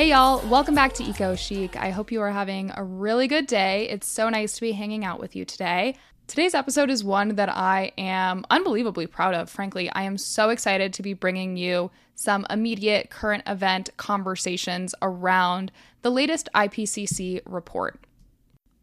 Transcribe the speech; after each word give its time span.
Hey 0.00 0.08
y'all, 0.08 0.40
welcome 0.48 0.74
back 0.74 0.94
to 0.94 1.04
Eco 1.04 1.34
Chic. 1.34 1.76
I 1.76 1.90
hope 1.90 2.10
you 2.10 2.22
are 2.22 2.30
having 2.30 2.72
a 2.74 2.82
really 2.82 3.28
good 3.28 3.46
day. 3.46 3.86
It's 3.90 4.08
so 4.08 4.30
nice 4.30 4.54
to 4.54 4.62
be 4.62 4.72
hanging 4.72 5.04
out 5.04 5.20
with 5.20 5.36
you 5.36 5.44
today. 5.44 5.94
Today's 6.26 6.54
episode 6.54 6.88
is 6.88 7.04
one 7.04 7.34
that 7.34 7.50
I 7.50 7.92
am 7.98 8.46
unbelievably 8.48 9.08
proud 9.08 9.34
of. 9.34 9.50
Frankly, 9.50 9.90
I 9.90 10.04
am 10.04 10.16
so 10.16 10.48
excited 10.48 10.94
to 10.94 11.02
be 11.02 11.12
bringing 11.12 11.58
you 11.58 11.90
some 12.14 12.46
immediate 12.48 13.10
current 13.10 13.42
event 13.46 13.90
conversations 13.98 14.94
around 15.02 15.70
the 16.00 16.08
latest 16.08 16.48
IPCC 16.54 17.42
report. 17.44 18.00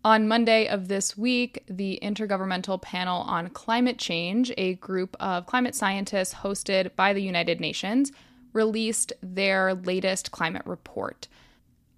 On 0.05 0.27
Monday 0.27 0.67
of 0.67 0.88
this 0.88 1.17
week, 1.17 1.63
the 1.67 1.97
Intergovernmental 2.03 2.80
Panel 2.80 3.23
on 3.23 3.49
Climate 3.49 3.97
Change, 3.97 4.53
a 4.55 4.75
group 4.75 5.17
of 5.20 5.47
climate 5.47 5.73
scientists 5.73 6.36
hosted 6.36 6.95
by 6.95 7.11
the 7.11 7.23
United 7.23 7.59
Nations, 7.59 8.11
released 8.57 9.13
their 9.21 9.75
latest 9.75 10.31
climate 10.31 10.63
report. 10.66 11.27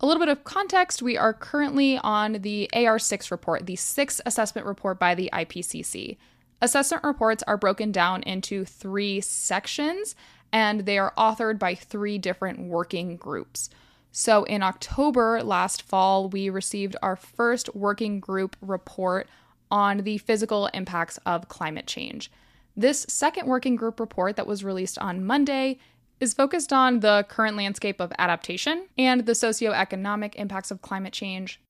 A 0.02 0.06
little 0.06 0.20
bit 0.20 0.30
of 0.30 0.44
context 0.44 1.02
we 1.02 1.18
are 1.18 1.34
currently 1.34 1.98
on 1.98 2.34
the 2.34 2.70
AR6 2.74 3.32
report, 3.32 3.66
the 3.66 3.78
sixth 3.78 4.20
assessment 4.26 4.68
report 4.68 5.00
by 5.00 5.16
the 5.16 5.30
IPCC. 5.32 6.18
Assessment 6.62 7.06
reports 7.06 7.44
are 7.48 7.56
broken 7.56 7.94
down 7.94 8.24
into 8.24 8.66
three 8.66 9.22
sections 9.22 10.16
and 10.52 10.82
they 10.82 10.98
are 10.98 11.14
authored 11.18 11.60
by 11.60 11.76
three 11.76 12.18
different 12.18 12.60
working 12.60 13.16
groups. 13.16 13.70
So, 14.12 14.44
in 14.44 14.62
October 14.62 15.42
last 15.42 15.84
fall, 15.84 16.28
we 16.28 16.50
received 16.50 16.98
our 17.02 17.16
first 17.16 17.74
working 17.74 18.20
group 18.20 18.58
report 18.60 19.30
on 19.72 20.00
the 20.00 20.18
physical 20.18 20.68
impacts 20.74 21.20
of 21.26 21.48
climate 21.48 21.88
change. 21.88 22.30
This 22.76 23.06
second 23.08 23.48
working 23.48 23.76
group 23.78 24.00
report 24.00 24.36
that 24.36 24.48
was 24.48 24.64
released 24.64 24.98
on 25.00 25.26
Monday 25.26 25.80
is 26.20 26.34
focused 26.34 26.74
on 26.74 27.00
the 27.00 27.26
current 27.30 27.56
landscape 27.56 28.00
of 28.00 28.12
adaptation 28.18 28.88
and 28.98 29.26
the 29.26 29.34
socioeconomic 29.34 30.36
impacts 30.36 30.72
of 30.72 30.82
climate 30.82 31.14
change. 31.14 31.62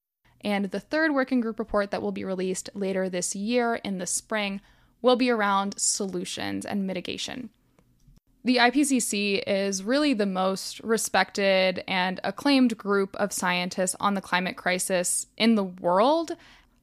And 0.42 0.66
the 0.66 0.80
third 0.80 1.14
working 1.14 1.42
group 1.42 1.60
report 1.60 1.92
that 1.92 2.02
will 2.02 2.12
be 2.12 2.24
released 2.24 2.70
later 2.74 3.10
this 3.10 3.36
year 3.36 3.76
in 3.76 3.98
the 3.98 4.08
spring 4.08 4.62
will 5.02 5.16
be 5.16 5.30
around 5.30 5.76
solutions 5.78 6.66
and 6.66 6.88
mitigation. 6.88 7.50
The 8.44 8.58
IPCC 8.58 9.44
is 9.46 9.84
really 9.84 10.14
the 10.14 10.26
most 10.26 10.80
respected 10.80 11.84
and 11.88 12.22
acclaimed 12.24 12.78
group 12.78 13.16
of 13.18 13.34
scientists 13.34 13.98
on 14.00 14.14
the 14.14 14.22
climate 14.22 14.56
crisis 14.56 15.28
in 15.36 15.56
the 15.56 15.64
world, 15.64 16.38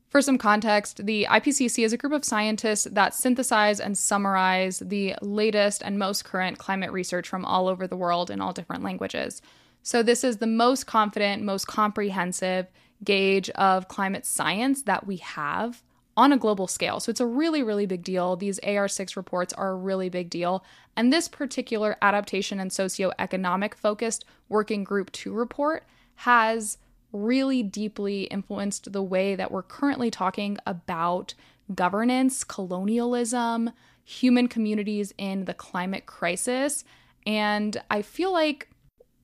for 0.08 0.22
some 0.22 0.38
context, 0.38 1.04
the 1.04 1.26
IPCC 1.28 1.84
is 1.84 1.92
a 1.92 1.96
group 1.96 2.12
of 2.12 2.24
scientists 2.24 2.86
that 2.92 3.14
synthesize 3.14 3.80
and 3.80 3.98
summarize 3.98 4.78
the 4.78 5.16
latest 5.20 5.82
and 5.82 5.98
most 5.98 6.24
current 6.24 6.58
climate 6.58 6.92
research 6.92 7.28
from 7.28 7.44
all 7.44 7.68
over 7.68 7.86
the 7.86 7.96
world 7.96 8.30
in 8.30 8.40
all 8.40 8.52
different 8.52 8.84
languages. 8.84 9.42
So, 9.82 10.02
this 10.02 10.24
is 10.24 10.38
the 10.38 10.46
most 10.46 10.86
confident, 10.86 11.42
most 11.42 11.66
comprehensive 11.66 12.66
gauge 13.04 13.50
of 13.50 13.88
climate 13.88 14.24
science 14.24 14.82
that 14.82 15.06
we 15.06 15.16
have 15.18 15.82
on 16.16 16.32
a 16.32 16.38
global 16.38 16.66
scale. 16.66 17.00
So, 17.00 17.10
it's 17.10 17.20
a 17.20 17.26
really, 17.26 17.62
really 17.62 17.86
big 17.86 18.04
deal. 18.04 18.36
These 18.36 18.60
AR6 18.60 19.16
reports 19.16 19.52
are 19.52 19.70
a 19.70 19.76
really 19.76 20.08
big 20.08 20.30
deal. 20.30 20.64
And 20.96 21.12
this 21.12 21.28
particular 21.28 21.96
adaptation 22.00 22.60
and 22.60 22.70
socioeconomic 22.70 23.74
focused 23.74 24.24
working 24.48 24.84
group 24.84 25.10
2 25.12 25.32
report 25.32 25.84
has 26.16 26.78
really 27.16 27.62
deeply 27.62 28.24
influenced 28.24 28.92
the 28.92 29.02
way 29.02 29.34
that 29.34 29.50
we're 29.50 29.62
currently 29.62 30.10
talking 30.10 30.58
about 30.66 31.34
governance, 31.74 32.44
colonialism, 32.44 33.70
human 34.04 34.46
communities 34.48 35.12
in 35.18 35.44
the 35.46 35.54
climate 35.54 36.06
crisis. 36.06 36.84
And 37.26 37.76
I 37.90 38.02
feel 38.02 38.32
like 38.32 38.68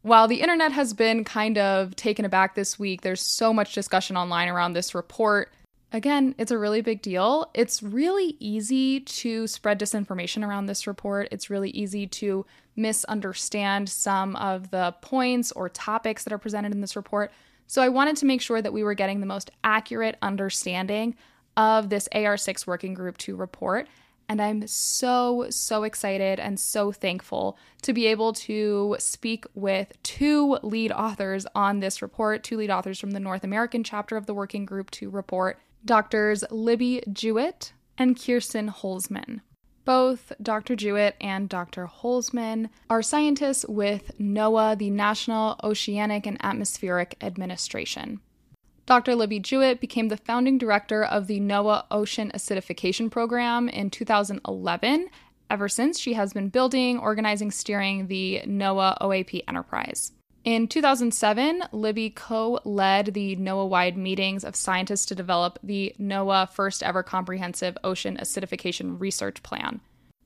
while 0.02 0.26
the 0.26 0.40
internet 0.40 0.72
has 0.72 0.92
been 0.92 1.24
kind 1.24 1.56
of 1.56 1.94
taken 1.94 2.24
aback 2.24 2.54
this 2.54 2.78
week, 2.78 3.02
there's 3.02 3.20
so 3.20 3.52
much 3.52 3.74
discussion 3.74 4.16
online 4.16 4.48
around 4.48 4.72
this 4.72 4.94
report. 4.94 5.52
Again, 5.92 6.34
it's 6.38 6.50
a 6.50 6.58
really 6.58 6.80
big 6.80 7.02
deal. 7.02 7.50
It's 7.54 7.82
really 7.82 8.36
easy 8.40 9.00
to 9.00 9.46
spread 9.46 9.78
disinformation 9.78 10.44
around 10.46 10.66
this 10.66 10.86
report. 10.86 11.28
It's 11.30 11.50
really 11.50 11.70
easy 11.70 12.06
to 12.08 12.44
misunderstand 12.74 13.88
some 13.88 14.34
of 14.36 14.70
the 14.70 14.94
points 15.02 15.52
or 15.52 15.68
topics 15.68 16.24
that 16.24 16.32
are 16.32 16.38
presented 16.38 16.72
in 16.72 16.80
this 16.80 16.96
report. 16.96 17.30
So 17.66 17.82
I 17.82 17.88
wanted 17.88 18.16
to 18.16 18.26
make 18.26 18.40
sure 18.40 18.60
that 18.60 18.72
we 18.72 18.82
were 18.82 18.94
getting 18.94 19.20
the 19.20 19.26
most 19.26 19.50
accurate 19.64 20.16
understanding 20.22 21.16
of 21.56 21.88
this 21.88 22.08
AR6 22.14 22.66
working 22.66 22.94
group 22.94 23.18
2 23.18 23.36
report. 23.36 23.88
And 24.28 24.40
I'm 24.40 24.66
so, 24.66 25.46
so 25.50 25.82
excited 25.82 26.40
and 26.40 26.58
so 26.58 26.92
thankful 26.92 27.58
to 27.82 27.92
be 27.92 28.06
able 28.06 28.32
to 28.34 28.96
speak 28.98 29.44
with 29.54 29.92
two 30.02 30.58
lead 30.62 30.92
authors 30.92 31.46
on 31.54 31.80
this 31.80 32.00
report, 32.00 32.42
two 32.42 32.56
lead 32.56 32.70
authors 32.70 32.98
from 32.98 33.10
the 33.10 33.20
North 33.20 33.44
American 33.44 33.84
chapter 33.84 34.16
of 34.16 34.26
the 34.26 34.34
Working 34.34 34.64
Group 34.64 34.90
2 34.90 35.10
report, 35.10 35.58
Doctors 35.84 36.44
Libby 36.50 37.02
Jewett 37.12 37.72
and 37.98 38.16
Kirstin 38.16 38.70
Holsman. 38.70 39.40
Both 39.84 40.32
Dr. 40.40 40.76
Jewett 40.76 41.16
and 41.20 41.48
Dr. 41.48 41.86
Holsman 41.86 42.68
are 42.88 43.02
scientists 43.02 43.64
with 43.68 44.12
NOAA, 44.18 44.78
the 44.78 44.90
National 44.90 45.58
Oceanic 45.64 46.26
and 46.26 46.38
Atmospheric 46.40 47.16
Administration. 47.20 48.20
Dr. 48.86 49.14
Libby 49.14 49.40
Jewett 49.40 49.80
became 49.80 50.08
the 50.08 50.16
founding 50.16 50.58
director 50.58 51.04
of 51.04 51.26
the 51.26 51.40
NOAA 51.40 51.84
Ocean 51.90 52.30
Acidification 52.34 53.10
Program 53.10 53.68
in 53.68 53.90
2011. 53.90 55.08
Ever 55.50 55.68
since, 55.68 55.98
she 55.98 56.14
has 56.14 56.32
been 56.32 56.48
building, 56.48 56.98
organizing, 56.98 57.50
steering 57.50 58.06
the 58.06 58.42
NOAA 58.46 58.98
OAP 59.00 59.42
enterprise. 59.48 60.12
In 60.44 60.66
2007, 60.66 61.62
Libby 61.70 62.10
co 62.10 62.58
led 62.64 63.14
the 63.14 63.36
NOAA 63.36 63.68
wide 63.68 63.96
meetings 63.96 64.42
of 64.42 64.56
scientists 64.56 65.06
to 65.06 65.14
develop 65.14 65.60
the 65.62 65.94
NOAA 66.00 66.50
first 66.50 66.82
ever 66.82 67.04
comprehensive 67.04 67.78
ocean 67.84 68.18
acidification 68.20 69.00
research 69.00 69.40
plan. 69.44 69.80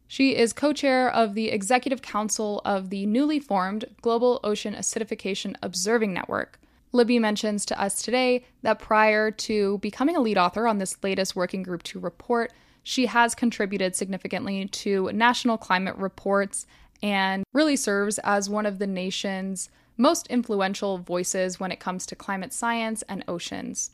She 0.09 0.34
is 0.34 0.55
co 0.55 0.72
chair 0.72 1.10
of 1.10 1.34
the 1.34 1.50
executive 1.50 2.00
council 2.00 2.62
of 2.65 2.88
the 2.88 3.05
newly 3.05 3.38
formed 3.38 3.84
Global 4.00 4.41
Ocean 4.43 4.75
Acidification 4.75 5.55
Observing 5.62 6.15
Network. 6.15 6.59
Libby 6.93 7.19
mentions 7.19 7.66
to 7.66 7.78
us 7.78 8.00
today 8.00 8.47
that 8.62 8.78
prior 8.78 9.31
to 9.31 9.76
becoming 9.78 10.16
a 10.16 10.21
lead 10.21 10.38
author 10.38 10.66
on 10.66 10.78
this 10.78 10.97
latest 11.03 11.37
Working 11.37 11.62
Group 11.62 11.82
2 11.82 12.00
report, 12.00 12.55
she 12.82 13.05
has 13.05 13.34
contributed 13.34 13.94
significantly 13.94 14.65
to 14.65 15.10
national 15.12 15.59
climate 15.59 15.97
reports 15.97 16.66
and 17.03 17.44
really 17.53 17.76
serves 17.76 18.19
as 18.21 18.49
one 18.49 18.65
of 18.65 18.78
the 18.78 18.87
nation's 18.87 19.69
most 19.97 20.27
influential 20.29 20.99
voices 20.99 21.59
when 21.59 21.73
it 21.73 21.81
comes 21.81 22.07
to 22.07 22.17
climate 22.17 22.53
science 22.53 23.03
and 23.09 23.25
oceans. 23.27 23.91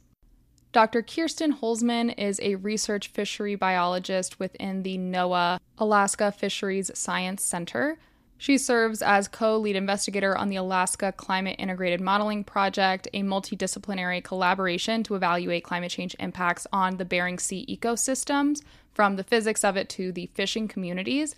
Dr. 0.72 1.02
Kirstin 1.02 1.60
Holsman 1.60 2.14
is 2.16 2.40
a 2.42 2.54
research 2.54 3.08
fishery 3.08 3.54
biologist 3.54 4.38
within 4.38 4.82
the 4.82 4.96
NOAA 4.96 5.60
Alaska 5.76 6.32
Fisheries 6.32 6.90
Science 6.94 7.44
Center. 7.44 7.98
She 8.38 8.56
serves 8.56 9.02
as 9.02 9.28
co 9.28 9.58
lead 9.58 9.76
investigator 9.76 10.36
on 10.36 10.48
the 10.48 10.56
Alaska 10.56 11.12
Climate 11.12 11.56
Integrated 11.58 12.00
Modeling 12.00 12.42
Project, 12.42 13.06
a 13.12 13.22
multidisciplinary 13.22 14.24
collaboration 14.24 15.02
to 15.04 15.14
evaluate 15.14 15.62
climate 15.62 15.90
change 15.90 16.16
impacts 16.18 16.66
on 16.72 16.96
the 16.96 17.04
Bering 17.04 17.38
Sea 17.38 17.66
ecosystems, 17.68 18.62
from 18.94 19.16
the 19.16 19.24
physics 19.24 19.64
of 19.64 19.76
it 19.76 19.90
to 19.90 20.10
the 20.10 20.30
fishing 20.34 20.68
communities, 20.68 21.36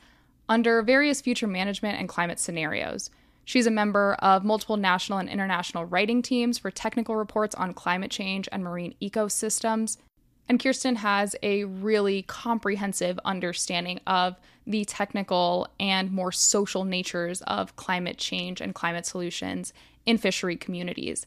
under 0.48 0.80
various 0.80 1.20
future 1.20 1.46
management 1.48 1.98
and 1.98 2.08
climate 2.08 2.38
scenarios. 2.38 3.10
She's 3.44 3.66
a 3.66 3.70
member 3.70 4.14
of 4.20 4.44
multiple 4.44 4.76
national 4.76 5.18
and 5.18 5.28
international 5.28 5.84
writing 5.84 6.22
teams 6.22 6.58
for 6.58 6.70
technical 6.70 7.16
reports 7.16 7.54
on 7.54 7.74
climate 7.74 8.10
change 8.10 8.48
and 8.50 8.64
marine 8.64 8.94
ecosystems. 9.02 9.98
And 10.48 10.58
Kirstin 10.58 10.96
has 10.96 11.36
a 11.42 11.64
really 11.64 12.22
comprehensive 12.22 13.18
understanding 13.24 14.00
of 14.06 14.36
the 14.66 14.84
technical 14.84 15.68
and 15.78 16.10
more 16.10 16.32
social 16.32 16.84
natures 16.84 17.42
of 17.42 17.76
climate 17.76 18.18
change 18.18 18.60
and 18.60 18.74
climate 18.74 19.06
solutions 19.06 19.72
in 20.06 20.18
fishery 20.18 20.56
communities. 20.56 21.26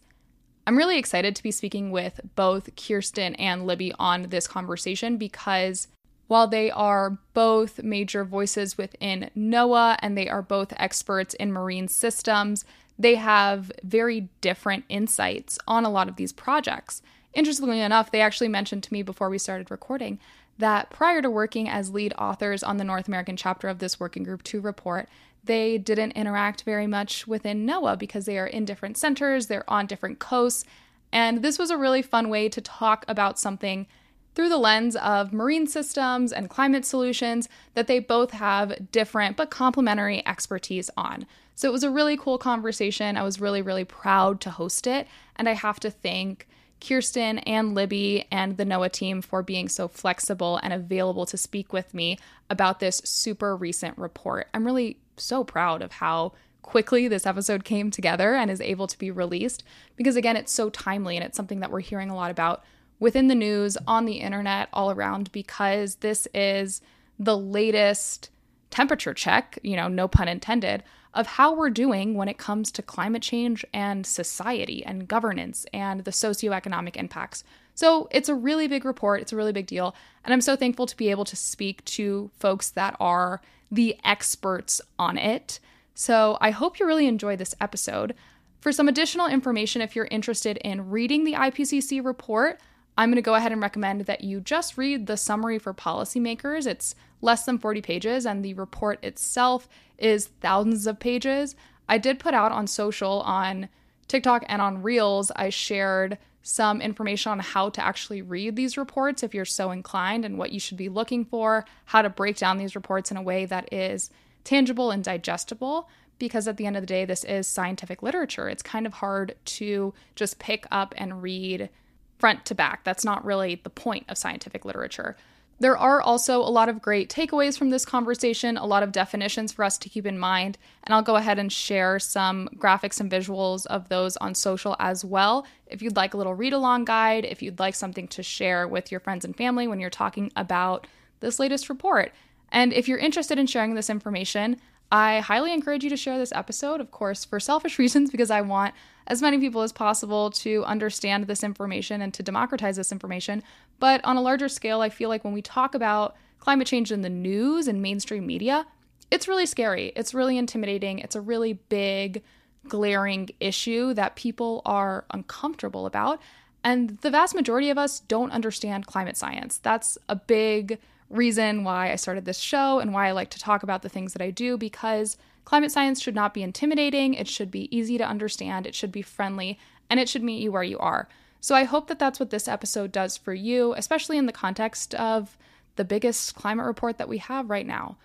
I'm 0.66 0.78
really 0.78 1.00
excited 1.00 1.36
to 1.36 1.44
be 1.44 1.52
speaking 1.52 1.92
with 1.92 2.20
both 2.36 2.76
Kirstin 2.76 3.36
and 3.40 3.66
Libby 3.66 3.94
on 3.98 4.24
this 4.24 4.48
conversation 4.48 5.18
because 5.18 5.88
While 6.28 6.48
they 6.48 6.70
are 6.70 7.18
both 7.34 7.82
major 7.84 8.24
voices 8.24 8.78
within 8.78 9.30
NOAA 9.36 9.98
and 10.00 10.18
they 10.18 10.28
are 10.28 10.42
both 10.42 10.74
experts 10.78 11.34
in 11.36 11.54
marine 11.54 11.88
systems, 11.88 12.66
they 13.00 13.16
have 13.16 13.72
very 13.84 14.30
different 14.42 14.86
insights 14.90 15.58
on 15.68 15.86
a 15.86 15.90
lot 15.90 16.10
of 16.10 16.16
these 16.16 16.34
projects. 16.34 17.02
Interestingly 17.34 17.80
enough, 17.80 18.12
they 18.12 18.22
actually 18.22 18.48
mentioned 18.48 18.84
to 18.84 18.94
me 18.94 19.04
before 19.04 19.30
we 19.30 19.38
started 19.38 19.72
recording 19.72 20.20
that 20.58 20.90
prior 20.90 21.22
to 21.22 21.30
working 21.30 21.70
as 21.70 21.94
lead 21.94 22.14
authors 22.18 22.64
on 22.64 22.78
the 22.78 22.84
North 22.84 23.08
American 23.08 23.38
chapter 23.38 23.68
of 23.68 23.80
this 23.80 24.00
Working 24.00 24.24
Group 24.24 24.44
2 24.44 24.60
report, 24.60 25.08
they 25.44 25.78
didn't 25.78 26.12
interact 26.14 26.64
very 26.64 26.88
much 26.88 27.28
within 27.28 27.66
NOAA 27.66 27.98
because 27.98 28.26
they 28.26 28.38
are 28.40 28.48
in 28.48 28.66
different 28.66 28.98
centers, 28.98 29.48
they're 29.48 29.70
on 29.70 29.86
different 29.86 30.20
coasts. 30.20 30.66
And 31.12 31.42
this 31.42 31.60
was 31.60 31.70
a 31.70 31.78
really 31.78 32.02
fun 32.02 32.30
way 32.30 32.50
to 32.50 32.60
talk 32.60 33.06
about 33.08 33.40
something 33.40 33.88
through 34.38 34.50
the 34.50 34.58
lens 34.58 34.96
of 34.98 35.34
marine 35.34 35.66
systems 35.66 36.32
and 36.32 36.48
climate 36.48 36.86
solutions 36.86 37.50
that 37.74 37.88
they 37.88 37.98
both 37.98 38.30
have 38.30 38.92
different 38.92 39.36
but 39.36 39.50
complementary 39.50 40.26
expertise 40.28 40.92
on. 40.96 41.26
So 41.56 41.68
it 41.68 41.72
was 41.72 41.84
a 41.84 41.90
really 41.90 42.16
cool 42.16 42.38
conversation. 42.38 43.18
I 43.18 43.24
was 43.24 43.42
really, 43.42 43.64
really 43.64 43.84
proud 43.84 44.40
to 44.42 44.52
host 44.52 44.86
it. 44.86 45.08
And 45.38 45.50
I 45.50 45.54
have 45.54 45.80
to 45.80 45.90
thank 45.90 46.48
Kirstin 46.80 47.42
and 47.48 47.74
Libby 47.74 48.28
and 48.32 48.58
the 48.58 48.64
NOAA 48.64 48.92
team 48.92 49.24
for 49.24 49.42
being 49.42 49.68
so 49.68 49.88
flexible 49.88 50.60
and 50.62 50.72
available 50.72 51.26
to 51.26 51.36
speak 51.36 51.74
with 51.74 51.96
me 51.96 52.20
about 52.48 52.80
this 52.80 53.02
super 53.04 53.58
recent 53.58 53.98
report. 53.98 54.50
I'm 54.54 54.68
really 54.68 55.00
so 55.16 55.44
proud 55.44 55.82
of 55.82 55.94
how 55.94 56.34
quickly 56.62 57.08
this 57.08 57.26
episode 57.26 57.64
came 57.64 57.90
together 57.90 58.36
and 58.36 58.52
is 58.52 58.62
able 58.62 58.86
to 58.86 59.00
be 59.00 59.10
released 59.10 59.64
because, 59.96 60.16
again, 60.16 60.36
it's 60.38 60.54
so 60.54 60.70
timely 60.70 61.16
and 61.16 61.26
it's 61.26 61.38
something 61.38 61.62
that 61.62 61.72
we're 61.72 61.80
hearing 61.80 62.12
a 62.12 62.16
lot 62.16 62.30
about 62.30 62.64
within 63.00 63.28
the 63.28 63.36
news, 63.36 63.78
on 63.88 64.06
the 64.06 64.20
internet, 64.20 64.70
all 64.74 64.92
around 64.92 65.32
because 65.32 65.96
this 65.96 66.28
is 66.34 66.82
the 67.20 67.38
latest 67.38 68.30
temperature 68.70 69.14
check, 69.14 69.60
you 69.64 69.76
know, 69.76 69.88
no 69.88 70.08
pun 70.08 70.28
intended, 70.28 70.84
of 71.14 71.26
how 71.26 71.54
we're 71.54 71.70
doing 71.70 72.14
when 72.14 72.28
it 72.28 72.38
comes 72.38 72.72
to 72.72 72.82
climate 72.82 73.22
change 73.22 73.66
and 73.74 74.06
society 74.06 74.86
and 74.86 75.08
governance 75.08 75.66
and 75.74 76.04
the 76.04 76.12
socioeconomic 76.12 76.96
impacts. 76.96 77.44
So 77.74 78.08
it's 78.12 78.30
a 78.30 78.36
really 78.36 78.68
big 78.68 78.86
report, 78.86 79.22
it's 79.22 79.34
a 79.34 79.36
really 79.36 79.54
big 79.54 79.68
deal. 79.68 79.96
And 80.24 80.34
I'm 80.34 80.42
so 80.42 80.56
thankful 80.56 80.86
to 80.86 80.98
be 80.98 81.10
able 81.10 81.26
to 81.26 81.36
speak 81.36 81.84
to 81.86 82.30
folks 82.38 82.70
that 82.72 82.96
are 83.00 83.42
the 83.72 83.98
experts 84.04 84.82
on 85.00 85.18
it. 85.18 85.60
So 85.94 86.38
I 86.42 86.52
hope 86.52 86.80
you 86.80 86.86
really 86.86 87.08
enjoyed 87.08 87.40
this 87.40 87.56
episode. 87.60 88.14
For 88.62 88.72
some 88.72 88.88
additional 88.88 89.28
information, 89.28 89.82
if 89.82 89.96
you're 89.96 90.08
interested 90.12 90.58
in 90.58 90.90
reading 90.90 91.24
the 91.24 91.34
IPCC 91.34 92.04
report, 92.04 92.60
I'm 92.98 93.10
going 93.10 93.18
to 93.18 93.22
go 93.22 93.36
ahead 93.36 93.52
and 93.52 93.62
recommend 93.62 94.02
that 94.02 94.24
you 94.24 94.42
just 94.42 94.78
read 94.78 95.06
the 95.06 95.18
summary 95.18 95.60
for 95.60 95.74
policymakers. 95.74 96.66
It's 96.66 96.96
less 97.22 97.46
than 97.46 97.60
40 97.60 97.82
pages, 97.82 98.26
and 98.26 98.44
the 98.44 98.56
report 98.56 99.04
itself 99.04 99.70
is 100.00 100.28
thousands 100.42 100.88
of 100.88 101.00
pages. 101.00 101.56
I 101.88 102.00
did 102.00 102.20
put 102.20 102.34
out 102.34 102.52
on 102.52 102.66
social, 102.66 103.22
on 103.22 103.70
TikTok, 104.08 104.46
and 104.48 104.62
on 104.62 104.82
Reels, 104.82 105.32
I 105.36 105.50
shared 105.50 106.18
some 106.42 106.82
information 106.82 107.32
on 107.32 107.40
how 107.40 107.70
to 107.70 107.84
actually 107.84 108.22
read 108.22 108.56
these 108.56 108.78
reports 108.78 109.22
if 109.22 109.34
you're 109.34 109.46
so 109.46 109.70
inclined 109.70 110.24
and 110.26 110.38
what 110.38 110.52
you 110.52 110.60
should 110.60 110.78
be 110.78 110.90
looking 110.90 111.26
for, 111.26 111.66
how 111.86 112.02
to 112.02 112.10
break 112.10 112.38
down 112.38 112.58
these 112.58 112.76
reports 112.76 113.12
in 113.12 113.18
a 113.18 113.22
way 113.22 113.46
that 113.46 113.72
is 113.72 114.10
tangible 114.44 114.90
and 114.90 115.04
digestible. 115.04 115.90
Because 116.20 116.48
at 116.48 116.58
the 116.58 116.66
end 116.66 116.76
of 116.76 116.82
the 116.82 116.88
day, 116.88 117.06
this 117.06 117.24
is 117.26 117.48
scientific 117.48 118.02
literature. 118.02 118.50
It's 118.50 118.64
kind 118.64 118.88
of 118.88 118.94
hard 118.94 119.36
to 119.46 119.94
just 120.16 120.40
pick 120.40 120.66
up 120.72 120.96
and 120.98 121.22
read 121.22 121.70
front 122.18 122.46
to 122.46 122.56
back. 122.56 122.84
That's 122.84 123.06
not 123.06 123.26
really 123.26 123.56
the 123.56 123.70
point 123.70 124.06
of 124.10 124.18
scientific 124.18 124.66
literature. 124.66 125.16
There 125.60 125.78
are 125.78 126.02
also 126.02 126.40
a 126.40 126.50
lot 126.52 126.70
of 126.70 126.84
great 126.84 127.10
takeaways 127.10 127.58
from 127.58 127.72
this 127.72 127.84
conversation, 127.84 128.58
a 128.58 128.66
lot 128.66 128.84
of 128.84 128.92
definitions 128.92 129.52
for 129.52 129.66
us 129.66 129.80
to 129.80 129.90
keep 129.90 130.06
in 130.06 130.20
mind, 130.20 130.60
and 130.84 130.94
I'll 130.94 131.02
go 131.02 131.16
ahead 131.16 131.40
and 131.40 131.52
share 131.52 131.98
some 131.98 132.48
graphics 132.58 133.00
and 133.00 133.12
visuals 133.12 133.66
of 133.66 133.90
those 133.90 134.18
on 134.18 134.36
social 134.36 134.76
as 134.78 135.04
well. 135.04 135.48
If 135.66 135.82
you'd 135.82 135.96
like 135.96 136.14
a 136.14 136.18
little 136.18 136.36
read 136.36 136.54
along 136.54 136.86
guide, 136.86 137.26
if 137.26 137.42
you'd 137.42 137.58
like 137.58 137.74
something 137.74 138.08
to 138.10 138.22
share 138.22 138.68
with 138.68 138.92
your 138.92 139.00
friends 139.00 139.26
and 139.26 139.36
family 139.36 139.68
when 139.68 139.80
you're 139.80 139.90
talking 139.90 140.32
about 140.36 140.86
this 141.22 141.40
latest 141.40 141.70
report. 141.70 142.12
And 142.52 142.72
if 142.72 142.88
you're 142.88 143.00
interested 143.00 143.40
in 143.40 143.48
sharing 143.48 143.74
this 143.74 143.90
information, 143.90 144.58
I 144.92 145.22
highly 145.22 145.54
encourage 145.54 145.84
you 145.84 145.90
to 145.90 145.98
share 145.98 146.20
this 146.20 146.32
episode, 146.34 146.82
of 146.82 146.92
course, 146.92 147.26
for 147.26 147.40
selfish 147.40 147.80
reasons, 147.80 148.12
because 148.12 148.30
I 148.30 148.42
want 148.42 148.76
as 149.08 149.22
many 149.22 149.40
people 149.40 149.62
as 149.62 149.72
possible 149.72 150.30
to 150.30 150.64
understand 150.66 151.26
this 151.26 151.44
information 151.44 152.02
and 152.02 152.14
to 152.14 152.22
democratize 152.22 152.76
this 152.76 152.92
information. 152.92 153.42
But 153.80 154.04
on 154.04 154.18
a 154.18 154.22
larger 154.22 154.50
scale, 154.50 154.82
I 154.82 154.90
feel 154.90 155.10
like 155.10 155.24
when 155.24 155.34
we 155.34 155.42
talk 155.42 155.74
about 155.74 156.16
climate 156.40 156.68
change 156.68 156.92
in 156.92 157.02
the 157.02 157.10
news 157.10 157.68
and 157.68 157.82
mainstream 157.82 158.28
media, 158.28 158.68
it's 159.10 159.28
really 159.28 159.46
scary. 159.46 159.94
It's 159.96 160.14
really 160.14 160.38
intimidating. 160.38 161.00
It's 161.00 161.16
a 161.16 161.22
really 161.22 161.54
big, 161.54 162.22
glaring 162.68 163.30
issue 163.40 163.94
that 163.94 164.18
people 164.18 164.62
are 164.66 165.06
uncomfortable 165.12 165.86
about. 165.86 166.22
And 166.64 166.98
the 166.98 167.12
vast 167.12 167.34
majority 167.34 167.70
of 167.70 167.78
us 167.78 168.02
don't 168.02 168.32
understand 168.32 168.88
climate 168.88 169.16
science. 169.16 169.58
That's 169.58 169.98
a 170.10 170.18
big 170.18 170.80
reason 171.10 171.64
why 171.64 171.94
I 171.94 171.96
started 171.96 172.26
this 172.26 172.40
show 172.40 172.80
and 172.80 172.94
why 172.94 173.08
I 173.08 173.12
like 173.12 173.30
to 173.30 173.40
talk 173.40 173.64
about 173.64 173.82
the 173.82 173.90
things 173.90 174.12
that 174.12 174.22
I 174.22 174.32
do 174.32 174.58
because 174.58 175.18
climate 175.48 175.72
science 175.72 176.02
should 176.02 176.14
not 176.14 176.34
be 176.34 176.44
intimidating. 176.44 177.14
It 177.14 177.26
should 177.26 177.50
be 177.50 177.74
easy 177.74 177.98
to 177.98 178.06
understand, 178.06 178.68
it 178.68 178.76
should 178.76 178.92
be 178.92 179.02
friendly, 179.02 179.58
and 179.90 179.98
it 179.98 180.10
should 180.10 180.22
meet 180.22 180.42
you 180.42 180.52
where 180.52 180.62
you 180.62 180.78
are. 180.78 181.08
So 181.40 181.56
I 181.56 181.64
hope 181.64 181.88
that 181.88 182.00
that's 182.00 182.20
what 182.20 182.32
this 182.32 182.50
episode 182.50 182.92
does 182.92 183.16
for 183.16 183.34
you, 183.34 183.74
especially 183.78 184.18
in 184.18 184.26
the 184.26 184.34
context 184.34 184.94
of 184.96 185.38
the 185.78 185.86
biggest 185.86 186.36
climate 186.36 186.66
report 186.66 186.98
that 186.98 187.08
we 187.08 187.20
have 187.20 187.50
right 187.50 187.66
now. 187.66 187.96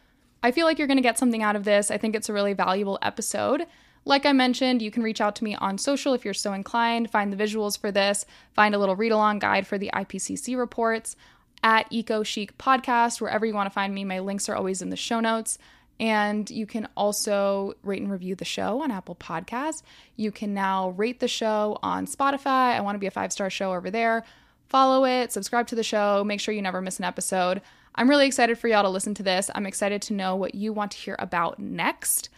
I 0.41 0.53
feel 0.53 0.67
like 0.67 0.79
you're 0.79 0.87
going 0.87 0.99
to 0.99 1.03
get 1.03 1.19
something 1.19 1.43
out 1.43 1.57
of 1.57 1.65
this. 1.65 1.91
I 1.91 1.99
think 1.99 2.15
it's 2.15 2.29
a 2.29 2.33
really 2.33 2.53
valuable 2.53 3.01
episode. 3.03 3.67
Like 4.05 4.25
I 4.25 4.33
mentioned, 4.33 4.81
you 4.81 4.93
can 4.93 5.03
reach 5.03 5.21
out 5.21 5.35
to 5.37 5.45
me 5.45 5.57
on 5.57 5.79
social 5.79 6.15
if 6.15 6.25
you're 6.25 6.35
so 6.35 6.53
inclined, 6.53 7.11
find 7.11 7.33
the 7.33 7.45
visuals 7.45 7.77
for 7.77 7.91
this, 7.91 8.25
find 8.55 8.73
a 8.73 8.79
little 8.79 8.95
read 8.95 9.11
along 9.11 9.41
guide 9.41 9.67
for 9.67 9.79
the 9.79 9.91
IPCC 9.93 10.57
reports 10.57 11.17
at 11.65 11.89
Eco 11.91 12.23
Chic 12.23 12.57
Podcast, 12.57 13.21
wherever 13.21 13.45
you 13.45 13.55
want 13.55 13.67
to 13.67 13.75
find 13.75 13.93
me. 13.93 14.05
My 14.05 14.21
links 14.21 14.49
are 14.49 14.55
always 14.55 14.81
in 14.81 14.91
the 14.91 14.97
show 14.97 15.19
notes. 15.19 15.59
And 16.03 16.51
you 16.51 16.67
can 16.67 16.89
also 16.97 17.75
rate 17.85 18.03
and 18.03 18.11
review 18.11 18.35
the 18.35 18.45
show 18.45 18.83
on 18.83 18.91
Apple 18.91 19.15
Podcasts. 19.15 19.85
You 20.17 20.33
can 20.33 20.53
now 20.53 20.89
rate 20.91 21.21
the 21.21 21.29
show 21.29 21.79
on 21.81 22.07
Spotify. 22.07 22.75
I 22.75 22.81
want 22.81 22.97
to 22.97 22.99
be 22.99 23.07
a 23.07 23.13
five 23.13 23.33
star 23.33 23.49
show 23.51 23.73
over 23.73 23.89
there. 23.89 24.25
Follow 24.69 25.05
it, 25.05 25.31
subscribe 25.31 25.69
to 25.69 25.77
the 25.77 25.85
show, 25.85 26.25
make 26.25 26.41
sure 26.41 26.53
you 26.53 26.61
never 26.61 26.81
miss 26.81 26.99
an 26.99 27.05
episode. 27.05 27.63
I'm 27.95 28.11
really 28.11 28.27
excited 28.27 28.59
for 28.59 28.67
y'all 28.67 28.83
to 28.83 28.89
listen 28.89 29.15
to 29.15 29.23
this. 29.23 29.49
I'm 29.55 29.65
excited 29.65 30.03
to 30.03 30.13
know 30.13 30.35
what 30.35 30.57
you 30.57 30.73
want 30.73 30.91
to 30.91 30.99
hear 30.99 31.15
about 31.21 31.61
next. 31.61 32.31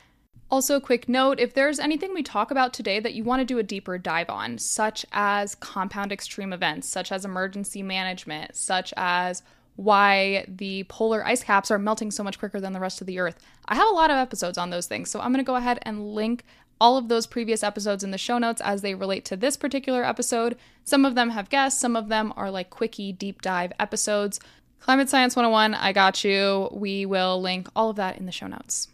Also, 0.51 0.77
a 0.77 0.81
quick 0.81 1.09
note 1.09 1.41
if 1.41 1.55
there's 1.55 1.79
anything 1.79 2.13
we 2.13 2.23
talk 2.23 2.51
about 2.51 2.75
today 2.75 3.01
that 3.01 3.15
you 3.15 3.25
want 3.25 3.41
to 3.41 3.47
do 3.47 3.59
a 3.59 3.63
deeper 3.63 3.97
dive 3.97 4.29
on, 4.29 4.59
such 4.59 5.07
as 5.11 5.55
compound 5.55 6.13
extreme 6.13 6.53
events, 6.53 6.87
such 6.87 7.11
as 7.11 7.25
emergency 7.25 7.83
management, 7.83 8.57
such 8.57 8.93
as 8.95 9.43
why 9.77 10.45
the 10.49 10.85
polar 10.85 11.25
ice 11.27 11.43
caps 11.43 11.71
are 11.71 11.79
melting 11.79 12.11
so 12.11 12.23
much 12.23 12.39
quicker 12.39 12.61
than 12.61 12.73
the 12.73 12.81
rest 12.81 13.01
of 13.01 13.07
the 13.07 13.19
earth, 13.19 13.39
I 13.67 13.75
have 13.75 13.89
a 13.89 13.95
lot 13.95 14.11
of 14.11 14.17
episodes 14.17 14.59
on 14.59 14.71
those 14.71 14.87
things. 14.87 15.11
So 15.11 15.21
I'm 15.21 15.33
going 15.33 15.45
to 15.45 15.47
go 15.47 15.57
ahead 15.57 15.79
and 15.83 16.15
link 16.15 16.45
all 16.81 16.97
of 16.97 17.09
those 17.09 17.27
previous 17.27 17.63
episodes 17.63 18.05
in 18.05 18.11
the 18.11 18.19
show 18.19 18.39
notes 18.39 18.61
as 18.61 18.83
they 18.83 18.95
relate 18.95 19.25
to 19.27 19.37
this 19.37 19.57
particular 19.57 20.05
episode. 20.05 20.57
Some 20.85 21.05
of 21.05 21.15
them 21.15 21.31
have 21.31 21.49
guests, 21.51 21.81
some 21.81 21.97
of 21.97 22.09
them 22.09 22.33
are 22.37 22.51
like 22.51 22.71
quickie 22.71 23.13
deep 23.13 23.43
dive 23.43 23.73
episodes. 23.79 24.41
Climate 24.81 25.09
Science 25.09 25.35
101, 25.35 25.75
I 25.75 25.93
got 25.93 26.25
you. 26.25 26.69
We 26.73 27.07
will 27.07 27.41
link 27.41 27.69
all 27.75 27.91
of 27.91 27.97
that 27.97 28.19
in 28.19 28.27
the 28.27 28.33
show 28.33 28.47
notes. 28.47 28.89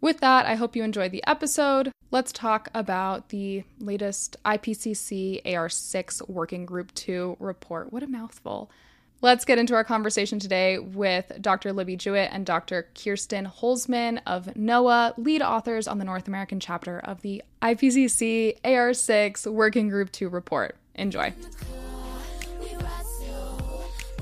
With 0.00 0.20
that, 0.20 0.46
I 0.46 0.54
hope 0.54 0.74
you 0.74 0.82
enjoyed 0.82 1.12
the 1.12 1.24
episode. 1.26 1.90
Let's 2.10 2.32
talk 2.32 2.70
about 2.74 3.30
the 3.30 3.64
latest 3.78 4.36
IPCC 4.44 5.42
AR6 5.44 6.28
Working 6.28 6.64
Group 6.64 6.94
2 6.94 7.36
report. 7.40 7.92
What 7.92 8.02
a 8.02 8.06
mouthful. 8.06 8.70
Let's 9.24 9.46
get 9.46 9.56
into 9.56 9.74
our 9.74 9.84
conversation 9.84 10.38
today 10.38 10.78
with 10.78 11.32
Dr. 11.40 11.72
Libby 11.72 11.96
Jewett 11.96 12.28
and 12.30 12.44
Dr. 12.44 12.90
Kirstin 12.94 13.50
Holsman 13.50 14.20
of 14.26 14.44
NOAA, 14.48 15.14
lead 15.16 15.40
authors 15.40 15.88
on 15.88 15.96
the 15.96 16.04
North 16.04 16.28
American 16.28 16.60
chapter 16.60 16.98
of 16.98 17.22
the 17.22 17.42
IPCC 17.62 18.60
AR6 18.60 19.46
Working 19.50 19.88
Group 19.88 20.12
2 20.12 20.28
report. 20.28 20.76
Enjoy. 20.96 21.32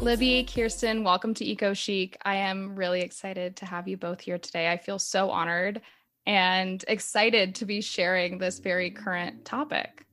Libby, 0.00 0.44
Kirstin, 0.44 1.02
welcome 1.02 1.34
to 1.34 1.44
Eco 1.44 1.74
Chic. 1.74 2.16
I 2.24 2.36
am 2.36 2.76
really 2.76 3.00
excited 3.00 3.56
to 3.56 3.66
have 3.66 3.88
you 3.88 3.96
both 3.96 4.20
here 4.20 4.38
today. 4.38 4.70
I 4.70 4.76
feel 4.76 5.00
so 5.00 5.30
honored 5.30 5.80
and 6.26 6.84
excited 6.86 7.56
to 7.56 7.64
be 7.64 7.80
sharing 7.80 8.38
this 8.38 8.60
very 8.60 8.92
current 8.92 9.44
topic. 9.44 10.06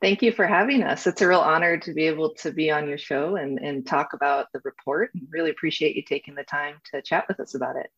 Thank 0.00 0.22
you 0.22 0.30
for 0.30 0.46
having 0.46 0.84
us. 0.84 1.06
It's 1.08 1.22
a 1.22 1.28
real 1.28 1.40
honor 1.40 1.76
to 1.78 1.92
be 1.92 2.06
able 2.06 2.34
to 2.36 2.52
be 2.52 2.70
on 2.70 2.88
your 2.88 2.98
show 2.98 3.34
and, 3.34 3.58
and 3.58 3.84
talk 3.84 4.12
about 4.12 4.46
the 4.52 4.60
report. 4.62 5.10
And 5.14 5.26
really 5.30 5.50
appreciate 5.50 5.96
you 5.96 6.02
taking 6.02 6.36
the 6.36 6.44
time 6.44 6.76
to 6.92 7.02
chat 7.02 7.26
with 7.26 7.40
us 7.40 7.56
about 7.56 7.76
it. 7.76 7.90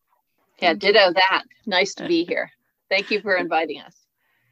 Yeah, 0.59 0.73
ditto 0.73 1.13
that. 1.13 1.43
Nice 1.67 1.93
to 1.95 2.07
be 2.07 2.23
here. 2.27 2.51
Thank 2.89 3.11
you 3.11 3.21
for 3.21 3.35
inviting 3.35 3.81
us. 3.81 3.95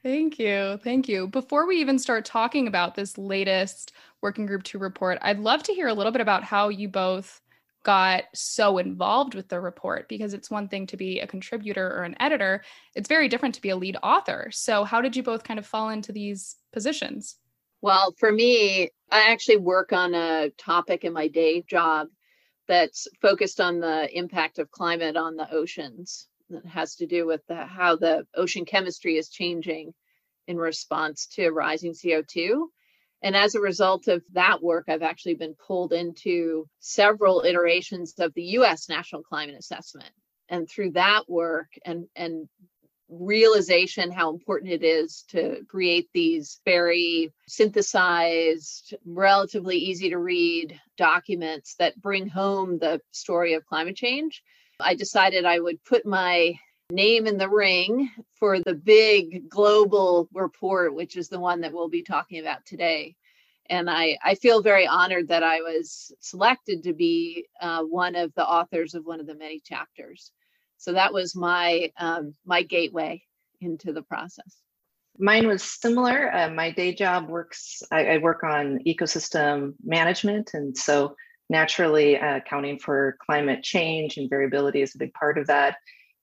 Thank 0.04 0.40
you. 0.40 0.80
Thank 0.84 1.10
you. 1.10 1.28
Before 1.28 1.68
we 1.68 1.78
even 1.82 2.00
start 2.00 2.24
talking 2.24 2.68
about 2.68 2.96
this 2.96 3.18
latest 3.18 3.94
Working 4.22 4.46
Group 4.46 4.64
2 4.64 4.78
report, 4.78 5.18
I'd 5.22 5.40
love 5.40 5.64
to 5.64 5.74
hear 5.74 5.88
a 5.88 5.94
little 5.94 6.12
bit 6.12 6.22
about 6.22 6.44
how 6.44 6.70
you 6.70 6.88
both 6.88 7.42
got 7.84 8.26
so 8.34 8.78
involved 8.78 9.36
with 9.36 9.50
the 9.50 9.60
report 9.60 10.08
because 10.08 10.34
it's 10.34 10.52
one 10.52 10.68
thing 10.68 10.86
to 10.88 10.98
be 10.98 11.20
a 11.20 11.28
contributor 11.28 11.88
or 11.88 12.04
an 12.04 12.16
editor, 12.20 12.64
it's 12.96 13.10
very 13.10 13.28
different 13.28 13.56
to 13.56 13.62
be 13.62 13.70
a 13.70 13.76
lead 13.76 13.98
author. 14.04 14.50
So, 14.52 14.84
how 14.84 15.02
did 15.02 15.16
you 15.16 15.24
both 15.24 15.44
kind 15.44 15.60
of 15.60 15.66
fall 15.66 15.90
into 15.90 16.12
these 16.12 16.56
positions? 16.72 17.38
Well, 17.82 18.14
for 18.18 18.32
me, 18.32 18.90
I 19.12 19.32
actually 19.32 19.58
work 19.58 19.94
on 19.94 20.14
a 20.14 20.50
topic 20.58 21.04
in 21.04 21.14
my 21.14 21.28
day 21.28 21.62
job 21.62 22.08
that's 22.68 23.08
focused 23.22 23.60
on 23.60 23.80
the 23.80 24.10
impact 24.16 24.60
of 24.60 24.70
climate 24.72 25.18
on 25.18 25.36
the 25.36 25.52
oceans. 25.52 26.28
That 26.50 26.66
has 26.66 26.96
to 26.96 27.06
do 27.06 27.28
with 27.28 27.42
the, 27.48 27.66
how 27.66 27.96
the 27.96 28.26
ocean 28.36 28.66
chemistry 28.66 29.18
is 29.18 29.30
changing 29.30 29.94
in 30.48 30.58
response 30.58 31.28
to 31.34 31.52
rising 31.52 31.94
CO2. 31.94 32.66
And 33.22 33.36
as 33.36 33.54
a 33.54 33.60
result 33.62 34.08
of 34.08 34.24
that 34.34 34.62
work, 34.64 34.86
I've 34.88 35.04
actually 35.04 35.36
been 35.36 35.56
pulled 35.56 35.94
into 35.94 36.68
several 36.80 37.44
iterations 37.44 38.14
of 38.18 38.34
the 38.34 38.44
US 38.58 38.90
National 38.90 39.22
Climate 39.22 39.58
Assessment. 39.60 40.10
And 40.50 40.68
through 40.68 40.92
that 40.94 41.30
work 41.30 41.68
and, 41.86 42.08
and 42.16 42.50
realization 43.10 44.12
how 44.12 44.30
important 44.30 44.72
it 44.72 44.84
is 44.84 45.24
to 45.30 45.66
create 45.68 46.10
these 46.14 46.62
very 46.64 47.34
synthesized, 47.48 48.96
relatively 49.06 49.78
easy 49.78 50.10
to 50.10 50.18
read 50.18 50.80
documents 50.98 51.76
that 51.80 52.00
bring 52.02 52.28
home 52.28 52.78
the 52.78 53.02
story 53.12 53.54
of 53.54 53.66
climate 53.66 53.96
change, 53.96 54.44
I 54.80 54.96
decided 54.96 55.44
I 55.44 55.60
would 55.60 55.84
put 55.84 56.06
my 56.06 56.54
name 56.92 57.28
in 57.28 57.38
the 57.38 57.50
ring 57.50 58.10
for 58.40 58.60
the 58.60 58.74
big 58.74 59.50
global 59.50 60.30
report, 60.34 60.94
which 60.96 61.18
is 61.18 61.30
the 61.30 61.40
one 61.40 61.62
that 61.62 61.74
we'll 61.74 61.90
be 61.90 62.04
talking 62.04 62.40
about 62.40 62.66
today. 62.66 63.16
And 63.70 63.90
I, 63.90 64.18
I 64.24 64.36
feel 64.36 64.64
very 64.64 64.88
honored 64.88 65.28
that 65.28 65.44
I 65.44 65.62
was 65.62 66.12
selected 66.20 66.84
to 66.84 66.94
be 66.94 67.46
uh, 67.62 67.84
one 67.84 68.16
of 68.16 68.34
the 68.34 68.46
authors 68.46 68.96
of 68.96 69.06
one 69.06 69.20
of 69.20 69.28
the 69.28 69.36
many 69.36 69.60
chapters. 69.60 70.32
So 70.80 70.94
that 70.94 71.14
was 71.14 71.36
my 71.36 71.92
um, 71.98 72.34
my 72.46 72.64
gateway 72.64 73.22
into 73.62 73.94
the 73.94 74.02
process. 74.02 74.58
Mine 75.18 75.48
was 75.48 75.62
similar. 75.62 76.34
Uh, 76.34 76.50
my 76.50 76.72
day 76.72 76.94
job 76.96 77.30
works. 77.30 77.84
I, 77.92 78.06
I, 78.06 78.18
work 78.20 78.44
on 78.44 78.80
ecosystem 78.88 79.74
management, 79.84 80.52
and 80.54 80.76
so 80.76 81.16
naturally, 81.50 82.18
uh, 82.18 82.38
accounting 82.38 82.80
for 82.80 83.18
climate 83.26 83.62
change 83.62 84.16
and 84.18 84.30
variability 84.30 84.82
is 84.82 84.96
a 84.96 84.98
big 84.98 85.14
part 85.14 85.38
of 85.38 85.48
that 85.48 85.76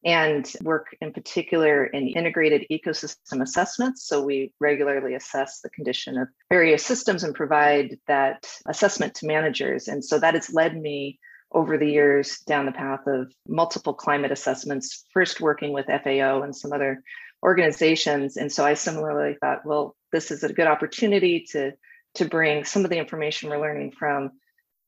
and 0.06 0.52
work 0.62 0.86
in 1.00 1.12
particular 1.12 1.86
in 1.86 2.08
integrated 2.08 2.64
ecosystem 2.70 3.42
assessments. 3.42 4.06
So 4.06 4.22
we 4.22 4.52
regularly 4.60 5.14
assess 5.14 5.60
the 5.60 5.70
condition 5.70 6.16
of 6.16 6.28
various 6.48 6.86
systems 6.86 7.24
and 7.24 7.34
provide 7.34 7.98
that 8.06 8.46
assessment 8.68 9.16
to 9.16 9.26
managers. 9.26 9.88
And 9.88 10.04
so 10.04 10.20
that 10.20 10.34
has 10.34 10.52
led 10.52 10.80
me 10.80 11.18
over 11.56 11.78
the 11.78 11.90
years 11.90 12.40
down 12.40 12.66
the 12.66 12.72
path 12.72 13.06
of 13.06 13.32
multiple 13.48 13.94
climate 13.94 14.30
assessments, 14.30 15.06
first 15.14 15.40
working 15.40 15.72
with 15.72 15.86
FAO 15.86 16.42
and 16.42 16.54
some 16.54 16.70
other 16.70 17.02
organizations. 17.42 18.36
And 18.36 18.52
so 18.52 18.62
I 18.62 18.74
similarly 18.74 19.38
thought, 19.40 19.64
well, 19.64 19.96
this 20.12 20.30
is 20.30 20.44
a 20.44 20.52
good 20.52 20.66
opportunity 20.66 21.46
to 21.52 21.72
to 22.16 22.24
bring 22.24 22.64
some 22.64 22.84
of 22.84 22.90
the 22.90 22.98
information 22.98 23.50
we're 23.50 23.60
learning 23.60 23.92
from 23.92 24.30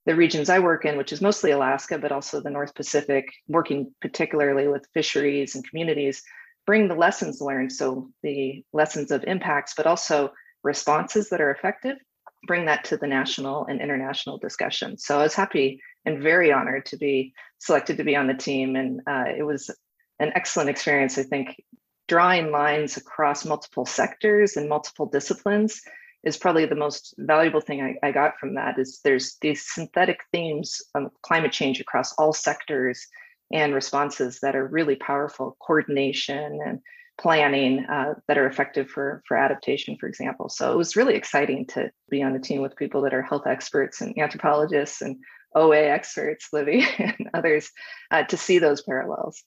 the 0.07 0.15
regions 0.15 0.49
I 0.49 0.61
work 0.61 0.87
in, 0.87 0.97
which 0.97 1.13
is 1.13 1.21
mostly 1.21 1.51
Alaska, 1.51 1.99
but 1.99 2.13
also 2.13 2.41
the 2.41 2.49
North 2.49 2.75
Pacific, 2.75 3.31
working 3.49 3.93
particularly 4.01 4.67
with 4.67 4.89
fisheries 4.95 5.55
and 5.55 5.69
communities, 5.69 6.23
bring 6.67 6.89
the 6.89 6.95
lessons 6.95 7.43
learned. 7.43 7.71
So 7.71 8.09
the 8.23 8.65
lessons 8.73 9.11
of 9.11 9.25
impacts, 9.25 9.75
but 9.77 9.87
also 9.87 10.33
responses 10.63 11.29
that 11.29 11.43
are 11.43 11.51
effective, 11.51 11.99
bring 12.47 12.67
that 12.67 12.85
to 12.85 12.97
the 12.97 13.07
national 13.07 13.67
and 13.67 13.81
international 13.81 14.39
discussion. 14.39 14.97
So 14.99 15.19
I 15.19 15.23
was 15.23 15.35
happy 15.35 15.81
and 16.05 16.23
very 16.23 16.53
honored 16.53 16.87
to 16.87 16.97
be 16.97 17.35
selected 17.59 17.97
to 17.97 18.05
be 18.05 18.17
on 18.17 18.27
the 18.27 18.35
team. 18.35 18.77
And 18.77 19.01
uh, 19.07 19.25
it 19.37 19.43
was 19.43 19.71
an 20.19 20.33
excellent 20.35 20.71
experience, 20.71 21.19
I 21.19 21.23
think, 21.25 21.63
drawing 22.07 22.51
lines 22.51 22.97
across 22.97 23.45
multiple 23.45 23.85
sectors 23.85 24.57
and 24.57 24.69
multiple 24.69 25.07
disciplines 25.07 25.81
is 26.25 26.37
probably 26.37 26.67
the 26.67 26.75
most 26.75 27.15
valuable 27.19 27.61
thing 27.61 27.81
I, 27.81 28.09
I, 28.09 28.13
got 28.13 28.39
from 28.39 28.55
that 28.55 28.79
is 28.79 29.01
there's 29.05 29.37
these 29.41 29.65
synthetic 29.73 30.19
themes 30.33 30.81
of 30.95 31.13
climate 31.23 31.53
change 31.53 31.81
across 31.81 32.13
all 32.15 32.33
sectors 32.33 33.07
and 33.53 33.75
responses 33.75 34.41
that 34.41 34.57
are 34.57 34.67
really 34.67 34.97
powerful 34.97 35.57
coordination 35.61 36.59
and 36.65 36.81
planning 37.19 37.85
uh, 37.87 38.15
that 38.29 38.39
are 38.39 38.47
effective 38.47 38.89
for 38.89 39.23
for 39.27 39.37
adaptation 39.37 39.97
for 39.99 40.07
example 40.07 40.49
so 40.49 40.73
it 40.73 40.77
was 40.77 40.97
really 40.97 41.15
exciting 41.15 41.67
to 41.67 41.91
be 42.11 42.23
on 42.23 42.33
the 42.33 42.39
team 42.39 42.63
with 42.63 42.77
people 42.77 43.03
that 43.03 43.15
are 43.15 43.23
health 43.23 43.47
experts 43.47 44.01
and 44.01 44.17
anthropologists 44.19 45.03
and 45.03 45.17
oa 45.55 45.77
experts 45.77 46.49
Libby 46.53 46.87
and 46.99 47.31
others 47.35 47.71
uh, 48.11 48.23
to 48.25 48.37
see 48.37 48.59
those 48.59 48.83
parallels 48.83 49.43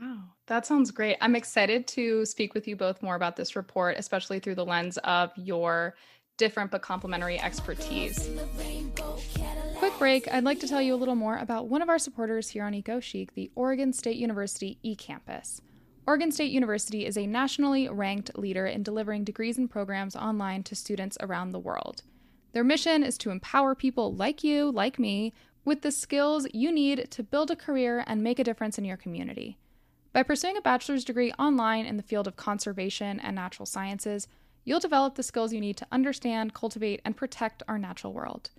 wow 0.00 0.30
that 0.50 0.66
sounds 0.66 0.90
great. 0.90 1.16
I'm 1.20 1.36
excited 1.36 1.86
to 1.88 2.26
speak 2.26 2.54
with 2.54 2.66
you 2.66 2.74
both 2.74 3.04
more 3.04 3.14
about 3.14 3.36
this 3.36 3.54
report, 3.54 3.94
especially 3.96 4.40
through 4.40 4.56
the 4.56 4.64
lens 4.64 4.98
of 5.04 5.30
your 5.36 5.94
different 6.38 6.72
but 6.72 6.82
complementary 6.82 7.40
expertise. 7.40 8.28
Quick 9.76 9.96
break, 10.00 10.26
I'd 10.34 10.42
like 10.42 10.58
to 10.58 10.66
tell 10.66 10.82
you 10.82 10.92
a 10.92 10.96
little 10.96 11.14
more 11.14 11.36
about 11.36 11.68
one 11.68 11.82
of 11.82 11.88
our 11.88 12.00
supporters 12.00 12.48
here 12.48 12.64
on 12.64 12.72
EcoChic, 12.72 13.34
the 13.34 13.52
Oregon 13.54 13.92
State 13.92 14.16
University 14.16 14.80
eCampus. 14.84 15.60
Oregon 16.10 16.32
State 16.32 16.50
University 16.50 17.06
is 17.06 17.16
a 17.16 17.24
nationally 17.24 17.88
ranked 17.88 18.36
leader 18.36 18.66
in 18.66 18.82
delivering 18.82 19.22
degrees 19.22 19.58
and 19.58 19.70
programs 19.70 20.16
online 20.16 20.64
to 20.64 20.74
students 20.74 21.16
around 21.20 21.52
the 21.52 21.60
world. 21.60 22.02
Their 22.50 22.64
mission 22.64 23.04
is 23.04 23.16
to 23.18 23.30
empower 23.30 23.76
people 23.76 24.12
like 24.12 24.42
you, 24.42 24.72
like 24.72 24.98
me, 24.98 25.32
with 25.64 25.82
the 25.82 25.92
skills 25.92 26.48
you 26.52 26.72
need 26.72 27.12
to 27.12 27.22
build 27.22 27.52
a 27.52 27.54
career 27.54 28.02
and 28.08 28.24
make 28.24 28.40
a 28.40 28.44
difference 28.44 28.76
in 28.76 28.84
your 28.84 28.96
community. 28.96 29.56
By 30.12 30.24
pursuing 30.24 30.56
a 30.56 30.60
bachelor's 30.60 31.04
degree 31.04 31.32
online 31.38 31.86
in 31.86 31.96
the 31.96 32.02
field 32.02 32.26
of 32.26 32.34
conservation 32.34 33.20
and 33.20 33.36
natural 33.36 33.64
sciences, 33.64 34.26
you'll 34.64 34.80
develop 34.80 35.14
the 35.14 35.22
skills 35.22 35.52
you 35.52 35.60
need 35.60 35.76
to 35.76 35.86
understand, 35.92 36.54
cultivate, 36.54 37.00
and 37.04 37.16
protect 37.16 37.62
our 37.68 37.78
natural 37.78 38.12
world. 38.12 38.50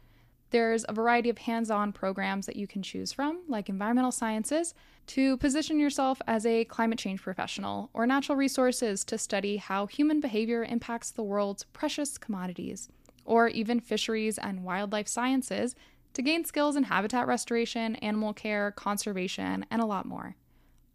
There's 0.52 0.86
a 0.88 0.94
variety 0.94 1.30
of 1.30 1.38
hands 1.38 1.72
on 1.72 1.94
programs 1.94 2.46
that 2.46 2.58
you 2.58 2.68
can 2.68 2.84
choose 2.84 3.14
from, 3.14 3.40
like 3.48 3.70
environmental 3.70 4.12
sciences, 4.12 4.74
to 5.08 5.38
position 5.38 5.80
yourself 5.80 6.22
as 6.28 6.46
a 6.46 6.66
climate 6.66 7.00
change 7.00 7.22
professional, 7.22 7.90
or 7.94 8.06
natural 8.06 8.38
resources 8.38 9.06
to 9.06 9.18
study 9.18 9.58
how 9.58 9.88
human 9.88 10.20
behavior 10.20 10.66
impacts 10.66 11.10
the 11.10 11.24
world's 11.24 11.64
precious 11.64 12.18
commodities, 12.18 12.90
or 13.24 13.48
even 13.48 13.80
fisheries 13.80 14.38
and 14.38 14.66
wildlife 14.66 15.08
sciences 15.08 15.74
to 16.14 16.22
gain 16.22 16.44
skills 16.44 16.76
in 16.76 16.84
habitat 16.84 17.28
restoration, 17.28 17.96
animal 17.98 18.34
care, 18.34 18.72
conservation, 18.72 19.66
and 19.72 19.82
a 19.82 19.86
lot 19.86 20.06
more. 20.06 20.36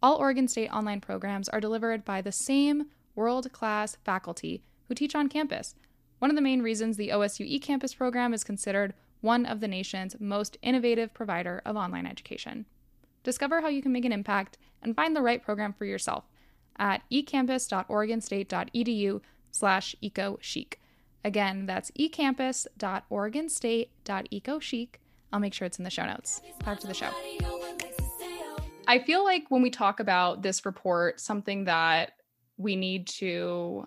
All 0.03 0.17
Oregon 0.17 0.47
State 0.47 0.69
online 0.69 1.01
programs 1.01 1.49
are 1.49 1.59
delivered 1.59 2.05
by 2.05 2.21
the 2.21 2.31
same 2.31 2.85
world 3.15 3.51
class 3.51 3.97
faculty 4.05 4.61
who 4.87 4.93
teach 4.93 5.15
on 5.15 5.27
campus. 5.27 5.73
One 6.19 6.29
of 6.29 6.35
the 6.35 6.43
main 6.43 6.61
reasons 6.61 6.97
the 6.97 7.09
OSU 7.09 7.59
eCampus 7.59 7.97
program 7.97 8.35
is 8.35 8.43
considered 8.43 8.93
one 9.21 9.45
of 9.45 9.59
the 9.59 9.67
nation's 9.67 10.15
most 10.19 10.57
innovative 10.61 11.13
provider 11.13 11.61
of 11.65 11.75
online 11.75 12.05
education. 12.05 12.65
Discover 13.23 13.61
how 13.61 13.67
you 13.67 13.81
can 13.81 13.91
make 13.91 14.05
an 14.05 14.11
impact 14.11 14.57
and 14.81 14.95
find 14.95 15.15
the 15.15 15.21
right 15.21 15.43
program 15.43 15.73
for 15.73 15.85
yourself 15.85 16.23
at 16.77 17.01
ecampus.oregonstate.edu 17.11 19.21
slash 19.51 19.95
ecochic. 20.03 20.73
Again, 21.23 21.65
that's 21.65 21.91
ecampus.oregonstate.ecochic. 21.91 24.87
I'll 25.33 25.39
make 25.39 25.53
sure 25.53 25.65
it's 25.65 25.77
in 25.77 25.83
the 25.83 25.89
show 25.89 26.05
notes. 26.05 26.41
Back 26.63 26.79
to 26.79 26.87
the 26.87 26.93
show. 26.93 27.09
I 28.87 28.99
feel 28.99 29.25
like 29.25 29.43
when 29.49 29.61
we 29.61 29.69
talk 29.69 29.99
about 29.99 30.41
this 30.41 30.65
report, 30.65 31.19
something 31.19 31.65
that 31.65 32.13
we 32.55 32.77
need 32.77 33.07
to 33.07 33.85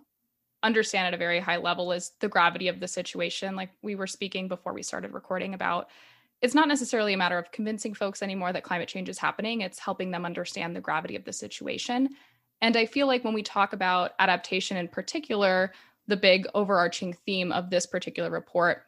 understand 0.62 1.06
at 1.06 1.14
a 1.14 1.18
very 1.18 1.40
high 1.40 1.56
level 1.56 1.92
is 1.92 2.12
the 2.20 2.28
gravity 2.28 2.68
of 2.68 2.80
the 2.80 2.88
situation. 2.88 3.56
Like 3.56 3.70
we 3.82 3.94
were 3.94 4.06
speaking 4.06 4.48
before 4.48 4.72
we 4.72 4.82
started 4.82 5.12
recording 5.12 5.54
about, 5.54 5.88
it's 6.42 6.54
not 6.54 6.68
necessarily 6.68 7.12
a 7.12 7.18
matter 7.18 7.38
of 7.38 7.52
convincing 7.52 7.94
folks 7.94 8.22
anymore 8.22 8.52
that 8.52 8.62
climate 8.62 8.88
change 8.88 9.08
is 9.08 9.18
happening, 9.18 9.60
it's 9.60 9.78
helping 9.78 10.10
them 10.10 10.24
understand 10.24 10.74
the 10.74 10.80
gravity 10.80 11.16
of 11.16 11.24
the 11.24 11.32
situation. 11.32 12.08
And 12.60 12.76
I 12.76 12.86
feel 12.86 13.06
like 13.06 13.24
when 13.24 13.34
we 13.34 13.42
talk 13.42 13.72
about 13.72 14.12
adaptation 14.18 14.76
in 14.76 14.88
particular, 14.88 15.72
the 16.06 16.16
big 16.16 16.46
overarching 16.54 17.14
theme 17.26 17.52
of 17.52 17.70
this 17.70 17.86
particular 17.86 18.30
report, 18.30 18.84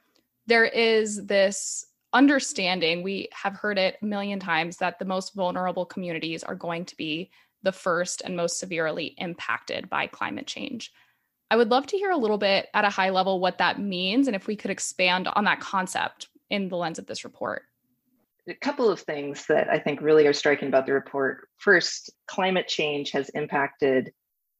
there 0.47 0.65
is 0.65 1.25
this 1.27 1.87
understanding, 2.13 3.03
we 3.03 3.29
have 3.33 3.55
heard 3.55 3.79
it 3.79 3.97
a 4.03 4.05
million 4.05 4.39
times, 4.39 4.79
that 4.79 4.99
the 4.99 5.05
most 5.05 5.35
vulnerable 5.35 5.87
communities 5.87 6.43
are 6.43 6.55
going 6.55 6.85
to 6.85 6.97
be 6.97 7.31
the 7.63 7.73
first 7.73 8.23
and 8.25 8.37
most 8.37 8.59
severely 8.59 9.15
impacted 9.19 9.89
by 9.89 10.07
climate 10.07 10.47
change. 10.47 10.93
I 11.53 11.57
would 11.57 11.71
love 11.71 11.87
to 11.89 11.99
hear 11.99 12.11
a 12.11 12.17
little 12.17 12.39
bit 12.39 12.71
at 12.73 12.87
a 12.87 12.89
high 12.89 13.11
level 13.11 13.39
what 13.39 13.59
that 13.59 13.79
means 13.79 14.27
and 14.27 14.35
if 14.35 14.47
we 14.47 14.57
could 14.57 14.71
expand 14.71 15.29
on 15.29 15.45
that 15.45 15.61
concept 15.61 16.29
in 16.49 16.71
the 16.71 16.79
lens 16.79 16.99
of 16.99 17.05
this 17.05 17.25
report. 17.25 17.65
A 18.49 18.55
couple 18.55 18.89
of 18.89 19.01
things 19.01 19.45
that 19.49 19.69
I 19.69 19.79
think 19.79 20.01
really 20.01 20.27
are 20.27 20.33
striking 20.33 20.69
about 20.69 20.87
the 20.87 20.95
report. 20.95 21.47
First, 21.59 22.11
climate 22.27 22.69
change 22.69 23.11
has 23.11 23.29
impacted 23.35 24.15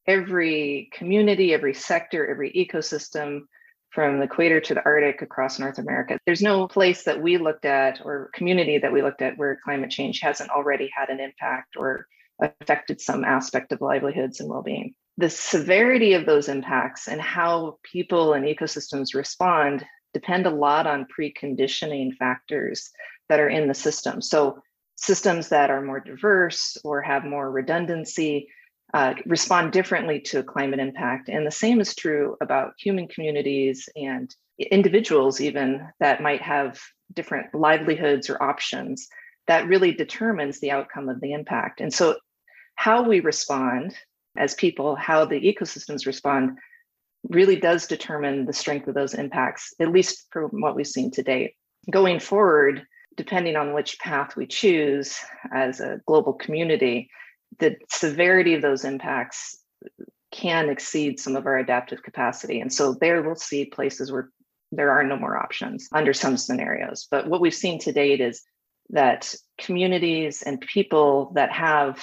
every 0.07 0.91
community, 0.93 1.55
every 1.55 1.73
sector, 1.73 2.29
every 2.29 2.53
ecosystem 2.53 3.45
from 3.89 4.19
the 4.19 4.25
equator 4.25 4.61
to 4.61 4.75
the 4.75 4.85
Arctic 4.85 5.23
across 5.23 5.59
North 5.59 5.79
America. 5.79 6.19
There's 6.27 6.43
no 6.43 6.69
place 6.69 7.05
that 7.05 7.23
we 7.23 7.39
looked 7.39 7.65
at 7.65 8.03
or 8.05 8.29
community 8.35 8.77
that 8.77 8.93
we 8.93 9.01
looked 9.01 9.23
at 9.23 9.39
where 9.39 9.59
climate 9.65 9.91
change 9.91 10.21
hasn't 10.21 10.51
already 10.51 10.91
had 10.95 11.09
an 11.09 11.21
impact 11.21 11.75
or 11.79 12.07
affected 12.39 13.01
some 13.01 13.25
aspect 13.25 13.73
of 13.73 13.81
livelihoods 13.81 14.41
and 14.41 14.51
well 14.51 14.63
being. 14.63 14.95
The 15.23 15.31
severity 15.31 16.15
of 16.15 16.27
those 16.27 16.49
impacts 16.49 17.07
and 17.07 17.21
how 17.21 17.79
people 17.85 18.33
and 18.33 18.45
ecosystems 18.45 19.15
respond 19.15 19.87
depend 20.13 20.47
a 20.47 20.51
lot 20.51 20.89
on 20.89 21.07
preconditioning 21.17 22.17
factors 22.17 22.91
that 23.29 23.39
are 23.39 23.49
in 23.49 23.69
the 23.69 23.75
system. 23.75 24.21
So, 24.21 24.61
systems 24.97 25.51
that 25.51 25.71
are 25.71 25.81
more 25.81 26.01
diverse 26.01 26.77
or 26.83 27.03
have 27.03 27.25
more 27.25 27.49
redundancy 27.53 28.49
uh, 28.95 29.15
respond 29.25 29.71
differently 29.71 30.19
to 30.23 30.43
climate 30.43 30.81
impact. 30.81 31.29
And 31.29 31.47
the 31.47 31.53
same 31.53 31.81
is 31.81 31.95
true 31.95 32.37
about 32.41 32.73
human 32.77 33.07
communities 33.07 33.89
and 33.95 34.29
individuals, 34.59 35.41
even 35.41 35.87
that 36.01 36.21
might 36.21 36.43
have 36.43 36.81
different 37.13 37.55
livelihoods 37.55 38.29
or 38.29 38.43
options. 38.43 39.07
That 39.47 39.69
really 39.69 39.93
determines 39.93 40.59
the 40.59 40.73
outcome 40.73 41.09
of 41.09 41.21
the 41.21 41.33
impact. 41.33 41.81
And 41.81 41.95
so, 41.95 42.17
how 42.75 43.05
we 43.05 43.21
respond 43.21 43.95
as 44.37 44.55
people, 44.55 44.97
how 44.97 45.25
the 45.25 45.41
ecosystems 45.41 46.07
respond, 46.07 46.59
really 47.29 47.57
does 47.57 47.87
determine 47.87 48.47
the 48.47 48.53
strength 48.53 48.89
of 48.89 48.95
those 48.95 49.15
impacts, 49.15 49.75
at 49.81 49.93
least 49.93 50.27
from 50.31 50.51
what 50.61 50.75
we've 50.75 50.87
seen 50.87 51.11
to 51.13 51.23
date. 51.23 51.53
Going 51.91 52.19
forward, 52.19 52.85
depending 53.17 53.57
on 53.57 53.75
which 53.75 53.99
path 53.99 54.37
we 54.37 54.47
choose 54.47 55.17
as 55.53 55.81
a 55.81 56.01
global 56.07 56.33
community, 56.33 57.11
the 57.59 57.77
severity 57.91 58.55
of 58.55 58.63
those 58.63 58.85
impacts 58.85 59.59
can 60.31 60.71
exceed 60.71 61.21
some 61.21 61.37
of 61.37 61.47
our 61.47 61.59
adaptive 61.59 62.03
capacity. 62.03 62.61
And 62.61 62.73
so 62.73 62.95
there 62.95 63.23
we'll 63.23 63.35
see 63.37 63.67
places 63.67 64.11
where 64.11 64.31
there 64.73 64.91
are 64.91 65.05
no 65.05 65.17
more 65.17 65.37
options 65.37 65.89
under 65.93 66.15
some 66.15 66.39
scenarios. 66.39 67.07
But 67.11 67.29
what 67.29 67.43
we've 67.43 67.55
seen 67.55 67.79
to 67.81 67.93
date 67.93 68.23
is 68.23 68.43
that 68.91 69.35
communities 69.59 70.43
and 70.43 70.61
people 70.61 71.33
that 71.35 71.53
have 71.53 72.03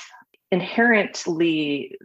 inherently 0.51 1.95